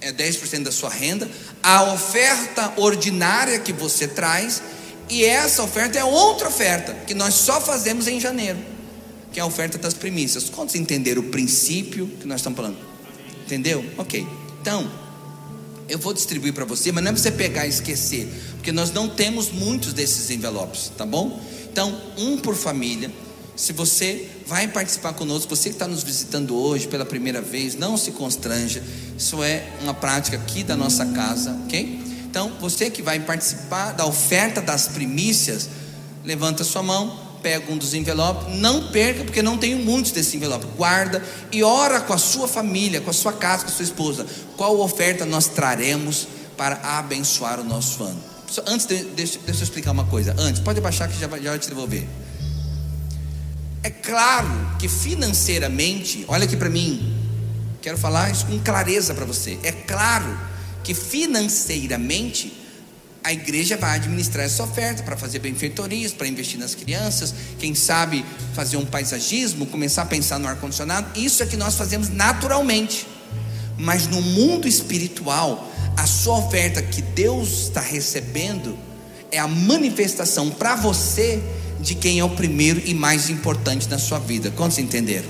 é 0.00 0.12
10% 0.12 0.62
da 0.62 0.72
sua 0.72 0.90
renda, 0.90 1.30
a 1.62 1.92
oferta 1.92 2.72
ordinária 2.76 3.58
que 3.58 3.72
você 3.72 4.08
traz, 4.08 4.62
e 5.08 5.24
essa 5.24 5.62
oferta 5.62 5.98
é 5.98 6.04
outra 6.04 6.48
oferta, 6.48 6.94
que 7.06 7.14
nós 7.14 7.34
só 7.34 7.60
fazemos 7.60 8.08
em 8.08 8.18
janeiro, 8.18 8.58
que 9.32 9.38
é 9.38 9.42
a 9.42 9.46
oferta 9.46 9.76
das 9.76 9.94
primícias. 9.94 10.48
Quantos 10.48 10.74
entenderam 10.74 11.22
o 11.22 11.26
princípio 11.26 12.06
que 12.20 12.26
nós 12.26 12.40
estamos 12.40 12.56
falando? 12.56 12.78
Entendeu? 13.44 13.84
Ok. 13.98 14.26
Então, 14.60 14.90
eu 15.88 15.98
vou 15.98 16.14
distribuir 16.14 16.54
para 16.54 16.64
você, 16.64 16.90
mas 16.90 17.04
não 17.04 17.10
é 17.10 17.12
para 17.12 17.22
você 17.22 17.30
pegar 17.30 17.66
e 17.66 17.68
esquecer 17.68 18.26
porque 18.64 18.72
nós 18.72 18.90
não 18.90 19.10
temos 19.10 19.50
muitos 19.50 19.92
desses 19.92 20.30
envelopes, 20.30 20.90
tá 20.96 21.04
bom? 21.04 21.38
Então, 21.70 22.00
um 22.16 22.38
por 22.38 22.56
família. 22.56 23.12
Se 23.54 23.74
você 23.74 24.26
vai 24.46 24.66
participar 24.66 25.12
conosco, 25.12 25.54
você 25.54 25.68
que 25.68 25.74
está 25.74 25.86
nos 25.86 26.02
visitando 26.02 26.56
hoje 26.56 26.88
pela 26.88 27.04
primeira 27.04 27.42
vez, 27.42 27.74
não 27.74 27.98
se 27.98 28.12
constranja. 28.12 28.82
Isso 29.18 29.42
é 29.42 29.68
uma 29.82 29.92
prática 29.92 30.38
aqui 30.38 30.64
da 30.64 30.74
nossa 30.74 31.04
casa, 31.04 31.54
ok? 31.66 32.00
Então, 32.24 32.54
você 32.58 32.88
que 32.88 33.02
vai 33.02 33.20
participar 33.20 33.92
da 33.92 34.06
oferta 34.06 34.62
das 34.62 34.88
primícias, 34.88 35.68
levanta 36.24 36.64
sua 36.64 36.82
mão, 36.82 37.20
pega 37.42 37.70
um 37.70 37.76
dos 37.76 37.92
envelopes, 37.92 38.56
não 38.56 38.88
perca, 38.88 39.24
porque 39.24 39.42
não 39.42 39.58
tenho 39.58 39.76
muitos 39.76 40.10
desse 40.10 40.38
envelope. 40.38 40.64
Guarda 40.74 41.22
e 41.52 41.62
ora 41.62 42.00
com 42.00 42.14
a 42.14 42.18
sua 42.18 42.48
família, 42.48 43.02
com 43.02 43.10
a 43.10 43.12
sua 43.12 43.34
casa, 43.34 43.64
com 43.64 43.70
a 43.70 43.74
sua 43.74 43.84
esposa. 43.84 44.26
Qual 44.56 44.80
oferta 44.80 45.26
nós 45.26 45.48
traremos 45.48 46.26
para 46.56 46.76
abençoar 46.98 47.60
o 47.60 47.64
nosso 47.64 48.02
ano? 48.02 48.33
Antes, 48.66 48.86
de, 48.86 49.04
deixa, 49.04 49.38
deixa 49.44 49.60
eu 49.60 49.64
explicar 49.64 49.92
uma 49.92 50.04
coisa. 50.04 50.34
Antes, 50.38 50.60
pode 50.60 50.80
baixar 50.80 51.08
que 51.08 51.14
já 51.14 51.28
já 51.28 51.50
vai 51.50 51.58
te 51.58 51.68
devolver. 51.68 52.06
É 53.82 53.90
claro 53.90 54.48
que 54.78 54.88
financeiramente, 54.88 56.24
olha 56.28 56.44
aqui 56.44 56.56
para 56.56 56.70
mim, 56.70 57.14
quero 57.82 57.98
falar 57.98 58.30
isso 58.30 58.46
com 58.46 58.58
clareza 58.60 59.12
para 59.12 59.24
você. 59.24 59.58
É 59.62 59.72
claro 59.72 60.38
que 60.82 60.94
financeiramente 60.94 62.64
a 63.22 63.32
igreja 63.32 63.76
vai 63.76 63.96
administrar 63.96 64.44
essa 64.44 64.62
oferta 64.62 65.02
para 65.02 65.16
fazer 65.16 65.38
benfeitorias, 65.38 66.12
para 66.12 66.28
investir 66.28 66.58
nas 66.58 66.74
crianças, 66.74 67.34
quem 67.58 67.74
sabe 67.74 68.22
fazer 68.52 68.76
um 68.76 68.84
paisagismo, 68.84 69.64
começar 69.66 70.02
a 70.02 70.06
pensar 70.06 70.38
no 70.38 70.46
ar-condicionado. 70.46 71.18
Isso 71.18 71.42
é 71.42 71.46
que 71.46 71.56
nós 71.56 71.74
fazemos 71.74 72.10
naturalmente. 72.10 73.06
Mas 73.78 74.06
no 74.06 74.20
mundo 74.20 74.68
espiritual, 74.68 75.72
a 75.96 76.06
sua 76.06 76.38
oferta 76.38 76.82
que 76.82 77.02
Deus 77.02 77.64
está 77.64 77.80
recebendo 77.80 78.76
é 79.30 79.38
a 79.38 79.48
manifestação 79.48 80.50
para 80.50 80.76
você 80.76 81.42
de 81.80 81.94
quem 81.94 82.18
é 82.18 82.24
o 82.24 82.30
primeiro 82.30 82.80
e 82.84 82.94
mais 82.94 83.28
importante 83.30 83.88
na 83.88 83.98
sua 83.98 84.18
vida. 84.18 84.50
Quantos 84.50 84.78
entenderam? 84.78 85.28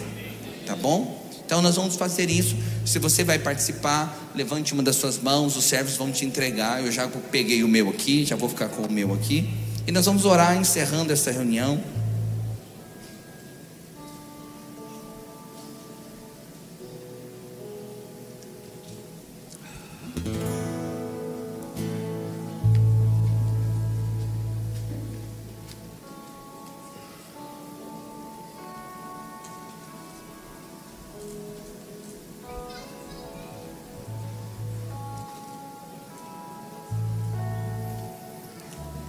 Tá 0.67 0.77
bom? 0.77 1.23
Então 1.45 1.61
nós 1.61 1.77
vamos 1.77 1.97
fazer 1.97 2.31
isso. 2.31 2.57
Se 2.85 2.99
você 2.99 3.25
vai 3.25 3.39
participar, 3.39 4.33
levante 4.35 4.73
uma 4.73 4.83
das 4.83 4.97
suas 4.97 5.19
mãos, 5.19 5.57
os 5.57 5.65
servos 5.65 5.97
vão 5.97 6.11
te 6.11 6.25
entregar. 6.25 6.85
Eu 6.85 6.91
já 6.91 7.09
peguei 7.31 7.63
o 7.63 7.69
meu 7.69 7.89
aqui, 7.91 8.25
já 8.25 8.37
vou 8.37 8.49
ficar 8.49 8.69
com 8.69 8.83
o 8.83 8.93
meu 8.93 9.13
aqui. 9.13 9.49
E 9.87 9.93
nós 9.93 10.07
vamos 10.07 10.25
orar 10.25 10.57
encerrando 10.57 11.13
essa 11.13 11.31
reunião. 11.31 11.83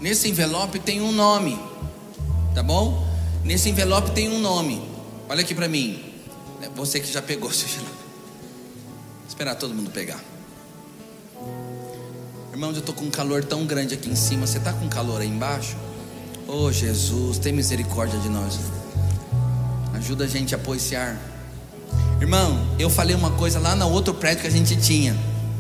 Nesse 0.06 0.30
envelope 0.30 0.78
tem 0.78 1.02
um 1.02 1.12
nome, 1.12 1.60
tá 2.54 2.62
bom? 2.62 3.08
Nesse 3.44 3.70
envelope 3.72 4.12
tem 4.12 4.30
um 4.30 4.40
nome. 4.40 4.80
Olha 5.28 5.42
aqui 5.42 5.56
para 5.56 5.68
mim. 5.68 6.00
É 6.62 6.70
você 6.70 7.00
que 7.00 7.12
já 7.12 7.24
pegou 7.24 7.50
seu 7.52 7.68
envelope. 7.68 8.06
Esperar 9.28 9.56
todo 9.56 9.74
mundo 9.74 9.90
pegar. 9.90 10.20
Irmãos, 12.52 12.74
eu 12.74 12.82
estou 12.82 12.94
com 12.94 13.06
um 13.06 13.10
calor 13.10 13.44
tão 13.44 13.66
grande 13.66 13.96
aqui 13.96 14.08
em 14.08 14.16
cima. 14.16 14.46
Você 14.46 14.60
está 14.60 14.72
com 14.74 14.88
calor 14.88 15.22
aí 15.22 15.28
embaixo? 15.28 15.76
Oh 16.48 16.72
Jesus, 16.72 17.40
tem 17.40 17.52
misericórdia 17.52 18.20
de 18.20 18.30
nós. 18.30 18.60
Ajuda 19.96 20.26
a 20.26 20.28
gente 20.28 20.54
a 20.54 20.60
pôr 20.60 20.76
esse 20.76 20.96
ar. 20.96 21.20
Irmão, 22.22 22.76
eu 22.78 22.92
falei 22.92 23.16
uma 23.16 23.32
coisa 23.32 23.58
lá 23.58 23.76
no 23.76 23.90
outro 23.90 24.14
prédio 24.14 24.42
que 24.42 24.48
a 24.48 24.52
gente 24.52 24.76
tinha. 24.76 25.18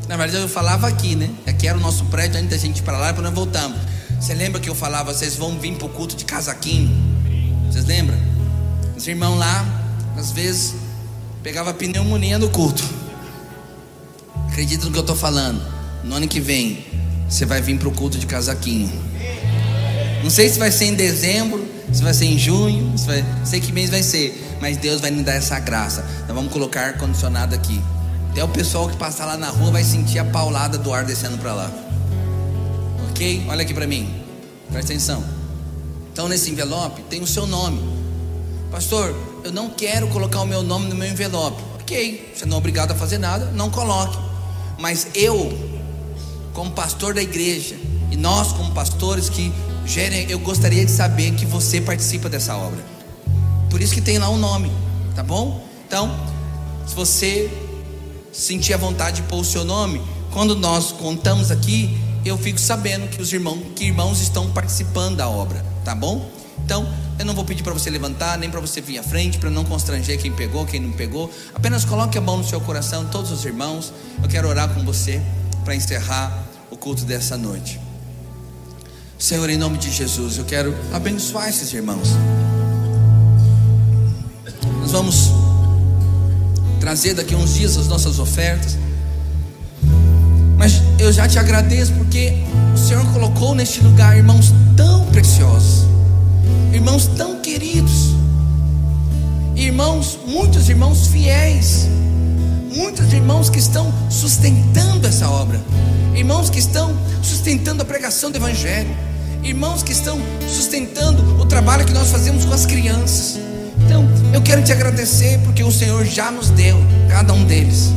Na 0.08 0.16
verdade, 0.16 0.43
eu 0.43 0.48
falava 0.48 0.88
aqui, 0.88 1.16
né? 1.16 1.34
Aqui 1.48 1.68
era 1.68 1.76
o 1.76 1.82
nosso 1.82 2.06
prédio, 2.06 2.38
antes 2.38 2.52
da 2.52 2.58
gente 2.58 2.78
ir 2.78 2.84
para 2.84 3.00
lá, 3.00 3.08
depois 3.08 3.26
nós 3.26 3.34
voltamos. 3.34 3.95
Você 4.20 4.34
lembra 4.34 4.59
que 4.59 4.70
eu 4.70 4.76
falava, 4.76 5.13
vocês 5.13 5.36
vão 5.36 5.59
vir 5.59 5.76
para 5.76 5.86
o 5.86 5.89
culto 5.89 6.16
de 6.16 6.26
casaquinho? 6.26 6.89
Vocês 7.70 7.86
lembram? 7.86 8.18
Os 8.95 9.07
irmãos 9.07 9.38
lá, 9.38 9.66
às 10.18 10.32
vezes, 10.32 10.76
pegava 11.43 11.74
pneumonia 11.74 12.39
no 12.39 12.49
culto. 12.49 12.84
Acredita 14.49 14.86
no 14.86 14.91
que 14.91 14.97
eu 14.97 15.01
estou 15.01 15.16
falando? 15.16 15.61
No 16.03 16.16
ano 16.16 16.28
que 16.28 16.39
vem, 16.39 16.86
você 17.30 17.45
vai 17.45 17.61
vir 17.61 17.78
para 17.78 17.88
o 17.89 17.91
culto 17.91 18.18
de 18.18 18.26
casaquinho. 18.26 18.91
Não 20.24 20.30
sei 20.30 20.49
se 20.49 20.57
vai 20.57 20.72
ser 20.72 20.86
em 20.86 20.95
dezembro, 20.95 21.63
se 21.91 22.01
vai 22.01 22.13
ser 22.13 22.26
em 22.26 22.38
junho, 22.39 22.97
se 22.97 23.05
vai, 23.05 23.24
sei 23.43 23.59
que 23.59 23.72
mês 23.72 23.89
vai 23.89 24.01
ser, 24.01 24.57
mas 24.59 24.78
Deus 24.78 25.01
vai 25.01 25.11
me 25.11 25.24
dar 25.24 25.34
essa 25.34 25.59
graça. 25.59 26.03
Nós 26.28 26.36
vamos 26.36 26.51
colocar 26.51 26.82
ar 26.82 26.97
condicionado 26.97 27.53
aqui. 27.53 27.82
Até 28.32 28.43
o 28.43 28.47
pessoal 28.47 28.89
que 28.89 28.97
passar 28.97 29.26
lá 29.26 29.38
na 29.38 29.49
rua 29.49 29.72
vai 29.72 29.84
sentir 29.84 30.20
a 30.20 30.26
paulada 30.26 30.78
do 30.78 30.93
ar 30.93 31.05
descendo 31.05 31.38
para 31.38 31.53
lá. 31.53 31.85
Ok? 33.16 33.45
Olha 33.47 33.61
aqui 33.61 33.74
para 33.74 33.88
mim. 33.88 34.13
Presta 34.70 34.91
atenção. 34.91 35.24
Então, 36.11 36.28
nesse 36.28 36.51
envelope 36.51 37.01
tem 37.03 37.22
o 37.22 37.28
seu 37.28 37.47
nome. 37.47 37.80
Pastor, 38.70 39.16
eu 39.41 39.53
não 39.53 39.70
quero 39.70 40.09
colocar 40.09 40.41
o 40.41 40.45
meu 40.45 40.61
nome 40.61 40.89
no 40.89 40.95
meu 40.95 41.07
envelope. 41.07 41.63
Ok, 41.80 42.34
você 42.36 42.45
não 42.45 42.55
é 42.55 42.57
obrigado 42.57 42.91
a 42.91 42.95
fazer 42.95 43.18
nada, 43.18 43.51
não 43.51 43.70
coloque. 43.70 44.18
Mas 44.78 45.07
eu, 45.16 45.57
como 46.53 46.72
pastor 46.72 47.13
da 47.13 47.22
igreja, 47.22 47.78
e 48.11 48.18
nós, 48.18 48.51
como 48.51 48.72
pastores 48.72 49.30
que 49.30 49.49
gerem, 49.86 50.30
eu 50.30 50.39
gostaria 50.39 50.84
de 50.84 50.91
saber 50.91 51.36
que 51.36 51.45
você 51.45 51.80
participa 51.80 52.28
dessa 52.28 52.57
obra. 52.57 52.84
Por 53.70 53.82
isso 53.82 53.93
que 53.93 54.01
tem 54.01 54.18
lá 54.18 54.28
o 54.28 54.34
um 54.34 54.38
nome, 54.38 54.70
tá 55.16 55.24
bom? 55.24 55.66
Então, 55.88 56.13
se 56.86 56.93
você 56.93 57.49
sentir 58.34 58.74
a 58.74 58.78
vontade 58.78 59.22
de 59.22 59.28
pôr 59.30 59.39
o 59.39 59.45
seu 59.45 59.63
nome, 59.63 60.01
quando 60.34 60.53
nós 60.53 60.91
contamos 60.91 61.49
aqui, 61.49 61.97
eu 62.26 62.38
fico 62.38 62.59
sabendo 62.59 63.07
que 63.07 63.21
os 63.21 63.32
irmãos, 63.32 63.59
que 63.76 63.86
irmãos 63.86 64.19
estão 64.19 64.51
participando 64.51 65.17
da 65.17 65.30
obra, 65.30 65.63
tá 65.84 65.93
bom? 65.93 66.28
Então, 66.63 66.88
eu 67.19 67.26
não 67.26 67.36
vou 67.36 67.45
pedir 67.45 67.61
para 67.61 67.73
você 67.73 67.89
levantar, 67.91 68.38
nem 68.39 68.49
para 68.49 68.59
você 68.59 68.82
vir 68.82 68.97
à 68.97 69.03
frente, 69.03 69.38
para 69.38 69.51
não 69.51 69.63
constranger 69.63 70.19
quem 70.19 70.32
pegou, 70.32 70.65
quem 70.65 70.80
não 70.80 70.91
pegou. 70.91 71.32
Apenas 71.53 71.86
coloque 71.86 72.17
a 72.17 72.21
mão 72.21 72.38
no 72.38 72.43
seu 72.43 72.59
coração, 72.59 73.05
todos 73.05 73.32
os 73.32 73.45
irmãos. 73.45 73.93
Eu 74.23 74.28
quero 74.28 74.47
orar 74.47 74.73
com 74.73 74.84
você 74.84 75.21
para 75.63 75.76
encerrar 75.76 76.47
o 76.71 76.76
culto 76.76 77.05
dessa 77.05 77.38
noite. 77.38 77.80
Senhor, 79.19 79.49
em 79.49 79.57
nome 79.57 79.78
de 79.78 79.91
Jesus, 79.91 80.38
eu 80.38 80.45
quero 80.45 80.76
abençoar 80.91 81.47
esses 81.47 81.71
irmãos. 81.71 82.09
Nós 84.82 84.91
vamos 84.91 85.30
trazer 86.80 87.13
daqui 87.13 87.36
uns 87.36 87.53
dias 87.53 87.78
as 87.78 87.88
nossas 87.88 88.19
ofertas. 88.19 88.78
Mas 90.58 90.82
eu 90.97 91.12
já 91.12 91.28
te 91.28 91.38
agradeço 91.38 91.91
porque 91.93 92.34
o 92.74 92.78
Senhor 92.78 93.06
colocou 93.12 93.53
neste 93.53 93.82
lugar 93.82 94.18
irmãos 94.18 94.53
tão 94.76 95.06
preciosos, 95.08 95.86
irmãos 96.74 97.08
tão 97.08 97.39
queridos, 97.41 98.16
irmãos, 99.56 100.18
muitos 100.28 100.70
irmãos 100.70 101.08
fiéis, 101.08 101.88
muitos 102.76 103.12
irmãos 103.14 103.49
que 103.49 103.60
estão 103.60 103.93
sustentando 104.10 105.08
essa 105.08 105.30
obra, 105.30 105.60
irmãos 106.16 106.49
que 106.49 106.60
estão 106.60 106.93
sustentando 107.22 107.82
a 107.82 107.86
pregação 107.86 108.32
do 108.32 108.38
Evangelho, 108.38 108.89
irmãos 109.43 109.84
que 109.84 109.91
estão 109.91 110.18
sustentando 110.47 111.41
o 111.41 111.45
trabalho 111.45 111.86
que 111.86 111.93
nós 111.93 112.10
fazemos 112.12 112.45
com 112.45 112.53
as 112.53 112.66
crianças. 112.66 113.39
Então, 113.86 114.08
eu 114.34 114.41
quero 114.41 114.64
te 114.64 114.72
agradecer 114.72 115.39
porque 115.43 115.64
o 115.64 115.72
Senhor 115.72 116.06
já 116.06 116.32
nos 116.32 116.49
deu, 116.49 116.78
cada 117.10 117.34
um 117.34 117.43
deles. 117.43 117.93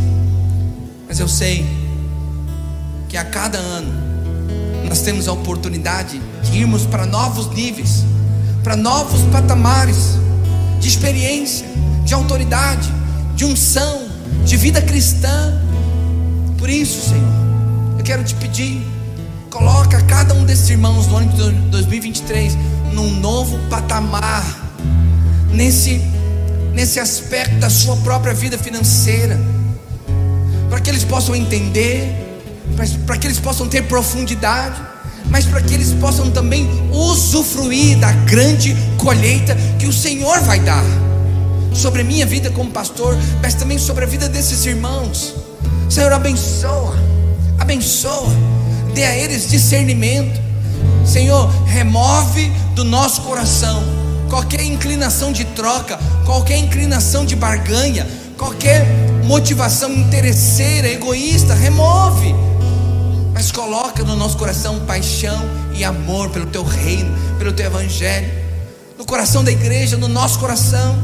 Mas 1.08 1.18
eu 1.18 1.28
sei 1.28 1.64
que 3.08 3.16
a 3.16 3.24
cada 3.24 3.58
ano 3.58 3.90
nós 4.86 5.00
temos 5.00 5.26
a 5.28 5.32
oportunidade 5.32 6.20
de 6.42 6.58
irmos 6.58 6.84
para 6.84 7.06
novos 7.06 7.48
níveis, 7.54 8.04
para 8.62 8.76
novos 8.76 9.22
patamares 9.32 10.18
de 10.78 10.88
experiência, 10.88 11.66
de 12.04 12.14
autoridade, 12.14 12.92
de 13.34 13.44
unção, 13.44 14.08
de 14.44 14.56
vida 14.56 14.80
cristã. 14.82 15.60
Por 16.58 16.68
isso, 16.68 17.08
Senhor, 17.08 17.32
eu 17.98 18.04
quero 18.04 18.22
te 18.24 18.34
pedir, 18.34 18.86
coloca 19.50 20.00
cada 20.02 20.34
um 20.34 20.44
desses 20.44 20.68
irmãos 20.68 21.06
no 21.06 21.16
ano 21.16 21.32
de 21.32 21.52
2023 21.70 22.56
num 22.92 23.10
novo 23.20 23.58
patamar, 23.68 24.44
nesse, 25.52 26.00
nesse 26.72 27.00
aspecto 27.00 27.56
da 27.56 27.70
sua 27.70 27.96
própria 27.98 28.34
vida 28.34 28.58
financeira, 28.58 29.38
para 30.68 30.80
que 30.80 30.90
eles 30.90 31.04
possam 31.04 31.34
entender 31.34 32.27
para 33.06 33.18
que 33.18 33.26
eles 33.26 33.40
possam 33.40 33.68
ter 33.68 33.82
profundidade, 33.82 34.80
mas 35.30 35.44
para 35.44 35.60
que 35.60 35.74
eles 35.74 35.92
possam 35.94 36.30
também 36.30 36.68
usufruir 36.92 37.98
da 37.98 38.12
grande 38.12 38.76
colheita 38.96 39.56
que 39.78 39.86
o 39.86 39.92
Senhor 39.92 40.40
vai 40.42 40.60
dar 40.60 40.84
sobre 41.74 42.02
a 42.02 42.04
minha 42.04 42.24
vida 42.24 42.50
como 42.50 42.70
pastor, 42.70 43.16
mas 43.42 43.54
também 43.54 43.78
sobre 43.78 44.04
a 44.04 44.06
vida 44.06 44.28
desses 44.28 44.64
irmãos. 44.64 45.34
Senhor, 45.90 46.12
abençoa, 46.12 46.96
abençoa, 47.58 48.32
dê 48.94 49.04
a 49.04 49.16
eles 49.16 49.48
discernimento. 49.48 50.40
Senhor, 51.04 51.50
remove 51.66 52.50
do 52.74 52.84
nosso 52.84 53.22
coração 53.22 53.82
qualquer 54.28 54.62
inclinação 54.62 55.32
de 55.32 55.44
troca, 55.44 55.98
qualquer 56.24 56.58
inclinação 56.58 57.24
de 57.24 57.34
barganha, 57.34 58.06
qualquer 58.36 58.86
motivação 59.24 59.92
interesseira, 59.92 60.88
egoísta, 60.88 61.54
remove 61.54 62.34
mas 63.38 63.52
coloca 63.52 64.02
no 64.02 64.16
nosso 64.16 64.36
coração 64.36 64.80
paixão 64.80 65.48
e 65.72 65.84
amor 65.84 66.28
pelo 66.30 66.46
teu 66.46 66.64
reino, 66.64 67.16
pelo 67.38 67.52
teu 67.52 67.66
evangelho, 67.66 68.28
no 68.98 69.04
coração 69.04 69.44
da 69.44 69.52
igreja, 69.52 69.96
no 69.96 70.08
nosso 70.08 70.40
coração, 70.40 70.98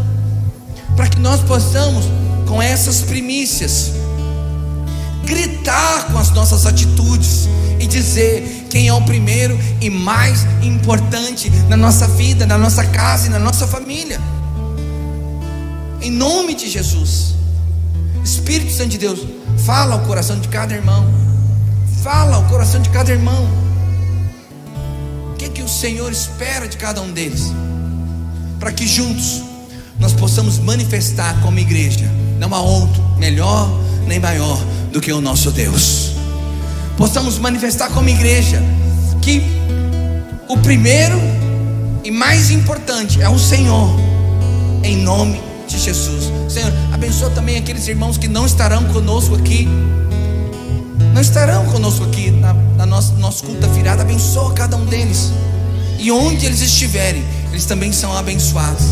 para 0.96 1.08
que 1.08 1.20
nós 1.20 1.40
possamos, 1.42 2.06
com 2.48 2.60
essas 2.60 3.02
primícias, 3.02 3.92
gritar 5.24 6.08
com 6.10 6.18
as 6.18 6.30
nossas 6.30 6.66
atitudes 6.66 7.48
e 7.78 7.86
dizer 7.86 8.66
quem 8.68 8.88
é 8.88 8.92
o 8.92 9.02
primeiro 9.02 9.56
e 9.80 9.88
mais 9.88 10.44
importante 10.60 11.48
na 11.68 11.76
nossa 11.76 12.08
vida, 12.08 12.44
na 12.44 12.58
nossa 12.58 12.84
casa 12.84 13.28
e 13.28 13.30
na 13.30 13.38
nossa 13.38 13.64
família. 13.64 14.20
Em 16.02 16.10
nome 16.10 16.56
de 16.56 16.68
Jesus. 16.68 17.36
Espírito 18.24 18.72
Santo 18.72 18.88
de 18.88 18.98
Deus, 18.98 19.20
fala 19.64 19.94
ao 19.94 20.00
coração 20.00 20.40
de 20.40 20.48
cada 20.48 20.74
irmão. 20.74 21.23
Fala 22.04 22.36
ao 22.36 22.44
coração 22.44 22.82
de 22.82 22.90
cada 22.90 23.10
irmão. 23.10 23.48
O 25.32 25.36
que, 25.38 25.46
é 25.46 25.48
que 25.48 25.62
o 25.62 25.68
Senhor 25.68 26.12
espera 26.12 26.68
de 26.68 26.76
cada 26.76 27.00
um 27.00 27.10
deles? 27.10 27.50
Para 28.60 28.70
que 28.72 28.86
juntos 28.86 29.42
nós 29.98 30.12
possamos 30.12 30.58
manifestar 30.58 31.40
como 31.40 31.58
igreja, 31.58 32.04
não 32.38 32.54
há 32.54 32.60
outro 32.60 33.02
melhor 33.16 33.70
nem 34.06 34.20
maior 34.20 34.62
do 34.92 35.00
que 35.00 35.10
o 35.14 35.20
nosso 35.22 35.50
Deus. 35.50 36.10
Possamos 36.98 37.38
manifestar 37.38 37.88
como 37.88 38.06
igreja 38.10 38.62
que 39.22 39.42
o 40.46 40.58
primeiro 40.58 41.18
e 42.04 42.10
mais 42.10 42.50
importante 42.50 43.22
é 43.22 43.30
o 43.30 43.38
Senhor, 43.38 43.88
em 44.82 44.98
nome 44.98 45.40
de 45.66 45.78
Jesus. 45.78 46.30
Senhor, 46.50 46.70
abençoa 46.92 47.30
também 47.30 47.56
aqueles 47.56 47.88
irmãos 47.88 48.18
que 48.18 48.28
não 48.28 48.44
estarão 48.44 48.84
conosco 48.92 49.36
aqui. 49.36 49.66
Não 51.14 51.20
estarão 51.20 51.64
conosco 51.66 52.04
aqui 52.06 52.32
na, 52.32 52.52
na 52.76 52.84
nossa, 52.84 53.12
nosso 53.14 53.44
culto 53.44 53.60
da 53.60 53.68
virada. 53.68 54.02
Abençoa 54.02 54.52
cada 54.52 54.76
um 54.76 54.84
deles. 54.84 55.30
E 55.96 56.10
onde 56.10 56.44
eles 56.44 56.60
estiverem, 56.60 57.24
eles 57.52 57.66
também 57.66 57.92
são 57.92 58.12
abençoados. 58.16 58.84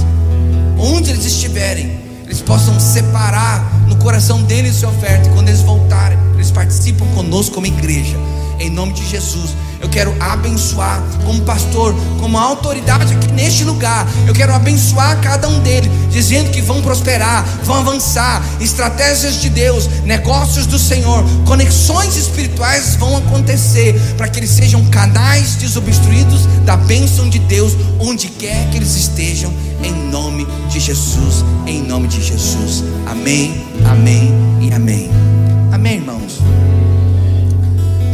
Onde 0.79 1.11
eles 1.11 1.25
estiverem, 1.25 1.99
eles 2.25 2.41
possam 2.41 2.79
separar 2.79 3.69
no 3.89 3.97
coração 3.97 4.41
deles 4.45 4.77
sua 4.77 4.91
oferta. 4.91 5.29
E 5.29 5.33
quando 5.33 5.49
eles 5.49 5.63
voltarem, 5.63 6.17
eles 6.35 6.53
participam 6.53 7.05
conosco 7.07 7.57
como 7.57 7.67
igreja. 7.67 8.17
Em 8.63 8.71
nome 8.71 8.93
de 8.93 9.07
Jesus 9.07 9.51
eu 9.83 9.89
quero 9.89 10.15
abençoar 10.21 11.03
como 11.25 11.43
pastor, 11.43 11.93
como 12.21 12.39
autoridade 12.39 13.13
aqui 13.13 13.33
neste 13.33 13.65
lugar. 13.65 14.07
Eu 14.29 14.33
quero 14.33 14.55
abençoar 14.55 15.21
cada 15.21 15.49
um 15.49 15.59
deles, 15.59 15.91
dizendo 16.09 16.51
que 16.51 16.63
vão 16.63 16.81
prosperar, 16.81 17.45
vão 17.65 17.77
avançar, 17.77 18.41
estratégias 18.61 19.41
de 19.41 19.51
Deus, 19.51 19.89
negócios 20.05 20.67
do 20.67 20.79
Senhor, 20.79 21.25
conexões 21.45 22.17
espirituais 22.17 22.95
vão 22.95 23.17
acontecer 23.17 24.01
para 24.17 24.29
que 24.29 24.39
eles 24.39 24.51
sejam 24.51 24.85
canais 24.87 25.57
desobstruídos 25.57 26.47
da 26.65 26.77
bênção 26.77 27.29
de 27.29 27.41
Deus 27.41 27.77
onde 27.99 28.29
quer 28.29 28.71
que 28.71 28.77
eles 28.77 28.95
estejam, 28.95 29.53
em 29.83 29.93
nome 29.93 30.47
de 30.71 30.79
Jesus, 30.79 31.45
em 31.67 31.83
nome 31.83 32.07
de 32.07 32.23
Jesus. 32.23 32.85
Amém, 33.11 33.67
amém 33.85 34.33
e 34.61 34.73
amém. 34.73 35.22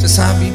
Você 0.09 0.14
sabe, 0.14 0.50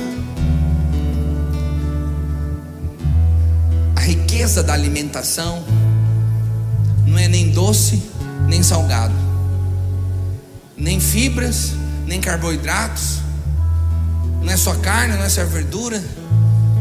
riqueza 4.00 4.64
da 4.64 4.74
alimentação 4.74 5.64
não 7.06 7.20
é 7.20 7.28
nem 7.28 7.52
doce, 7.52 8.02
nem 8.48 8.64
salgado, 8.64 9.14
nem 10.76 11.00
fibras, 11.00 11.74
nem 12.08 12.20
carboidratos, 12.20 13.20
não 14.42 14.52
é 14.52 14.58
só 14.58 14.74
carne, 14.74 15.16
não 15.16 15.24
é 15.24 15.30
só 15.30 15.46
verdura. 15.46 16.04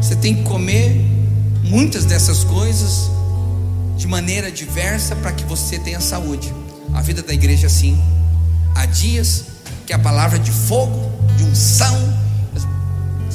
Você 0.01 0.15
tem 0.15 0.37
que 0.37 0.41
comer 0.41 0.99
muitas 1.65 2.05
dessas 2.05 2.43
coisas 2.43 3.11
de 3.97 4.07
maneira 4.07 4.51
diversa 4.51 5.15
para 5.15 5.31
que 5.31 5.43
você 5.43 5.77
tenha 5.77 6.01
saúde. 6.01 6.51
A 6.91 7.03
vida 7.03 7.21
da 7.21 7.35
igreja 7.35 7.67
é 7.67 7.67
assim. 7.67 8.01
Há 8.73 8.87
dias 8.87 9.43
que 9.85 9.93
a 9.93 9.99
palavra 9.99 10.39
de 10.39 10.49
fogo, 10.49 11.11
de 11.37 11.43
unção, 11.43 12.22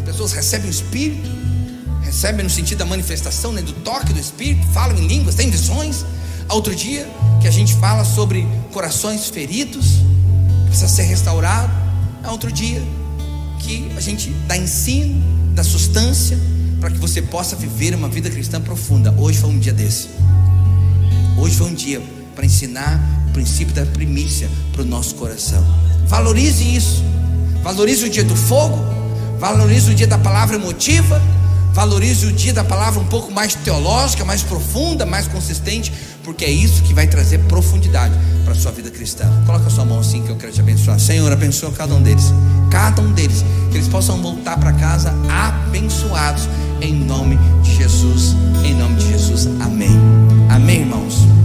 pessoas 0.09 0.33
recebem 0.33 0.69
o 0.69 0.71
Espírito, 0.71 1.29
recebe 2.01 2.43
no 2.43 2.49
sentido 2.49 2.79
da 2.79 2.87
manifestação, 2.87 3.53
né, 3.53 3.61
do 3.61 3.75
toque 3.75 4.11
do 4.11 4.19
Espírito, 4.19 4.67
falam 4.69 4.97
em 4.97 5.07
línguas, 5.07 5.35
tem 5.35 5.51
visões. 5.51 6.05
Outro 6.49 6.75
dia 6.75 7.07
que 7.43 7.47
a 7.47 7.51
gente 7.51 7.75
fala 7.75 8.05
sobre 8.07 8.49
corações 8.73 9.29
feridos, 9.29 9.97
precisa 10.67 10.89
ser 10.89 11.03
restaurado. 11.03 11.71
É 12.25 12.31
outro 12.31 12.51
dia 12.51 12.83
que 13.59 13.93
a 13.97 14.01
gente 14.01 14.31
dá 14.47 14.57
ensino, 14.57 15.23
dá 15.55 15.63
substância, 15.63 16.39
para 16.81 16.91
que 16.91 16.97
você 16.97 17.21
possa 17.21 17.55
viver 17.55 17.95
uma 17.95 18.09
vida 18.09 18.31
cristã 18.31 18.61
profunda. 18.63 19.15
Hoje 19.19 19.39
foi 19.39 19.51
um 19.51 19.59
dia 19.59 19.75
desse. 19.75 20.09
Hoje 21.37 21.55
foi 21.55 21.67
um 21.67 21.75
dia 21.75 22.01
para 22.35 22.47
ensinar 22.47 22.99
o 23.29 23.33
princípio 23.33 23.75
da 23.75 23.85
primícia 23.85 24.49
para 24.73 24.81
o 24.81 24.85
nosso 24.87 25.17
coração. 25.17 25.63
Valorize 26.07 26.65
isso. 26.65 27.05
Valorize 27.63 28.07
o 28.07 28.09
dia 28.09 28.25
do 28.25 28.35
fogo. 28.35 28.98
Valorize 29.39 29.91
o 29.91 29.95
dia 29.95 30.07
da 30.07 30.19
palavra 30.19 30.57
emotiva 30.57 31.21
Valorize 31.79 32.27
o 32.27 32.33
dia 32.33 32.53
da 32.53 32.65
palavra 32.65 32.99
um 32.99 33.05
pouco 33.05 33.31
mais 33.31 33.55
teológica, 33.55 34.25
mais 34.25 34.43
profunda, 34.43 35.07
mais 35.07 35.29
consistente, 35.29 35.93
porque 36.25 36.45
é 36.45 36.51
isso 36.51 36.83
que 36.83 36.93
vai 36.93 37.07
trazer 37.07 37.39
profundidade 37.45 38.13
para 38.45 38.53
a 38.53 38.57
sua 38.57 38.73
vida 38.73 38.91
cristã. 38.91 39.31
Coloca 39.47 39.69
a 39.69 39.71
sua 39.71 39.85
mão 39.85 40.01
assim 40.01 40.23
que 40.25 40.29
eu 40.29 40.35
quero 40.35 40.53
te 40.53 40.61
abençoar. 40.61 40.99
Senhor, 40.99 41.31
abençoa 41.31 41.71
cada 41.71 41.95
um 41.95 42.03
deles. 42.03 42.35
Cada 42.69 43.01
um 43.01 43.13
deles. 43.13 43.45
Que 43.71 43.77
eles 43.77 43.87
possam 43.87 44.21
voltar 44.21 44.59
para 44.59 44.73
casa 44.73 45.15
abençoados. 45.31 46.49
Em 46.81 46.93
nome 46.93 47.39
de 47.63 47.77
Jesus. 47.77 48.35
Em 48.65 48.75
nome 48.75 48.97
de 48.97 49.11
Jesus. 49.11 49.47
Amém. 49.61 49.97
Amém, 50.51 50.81
irmãos. 50.81 51.38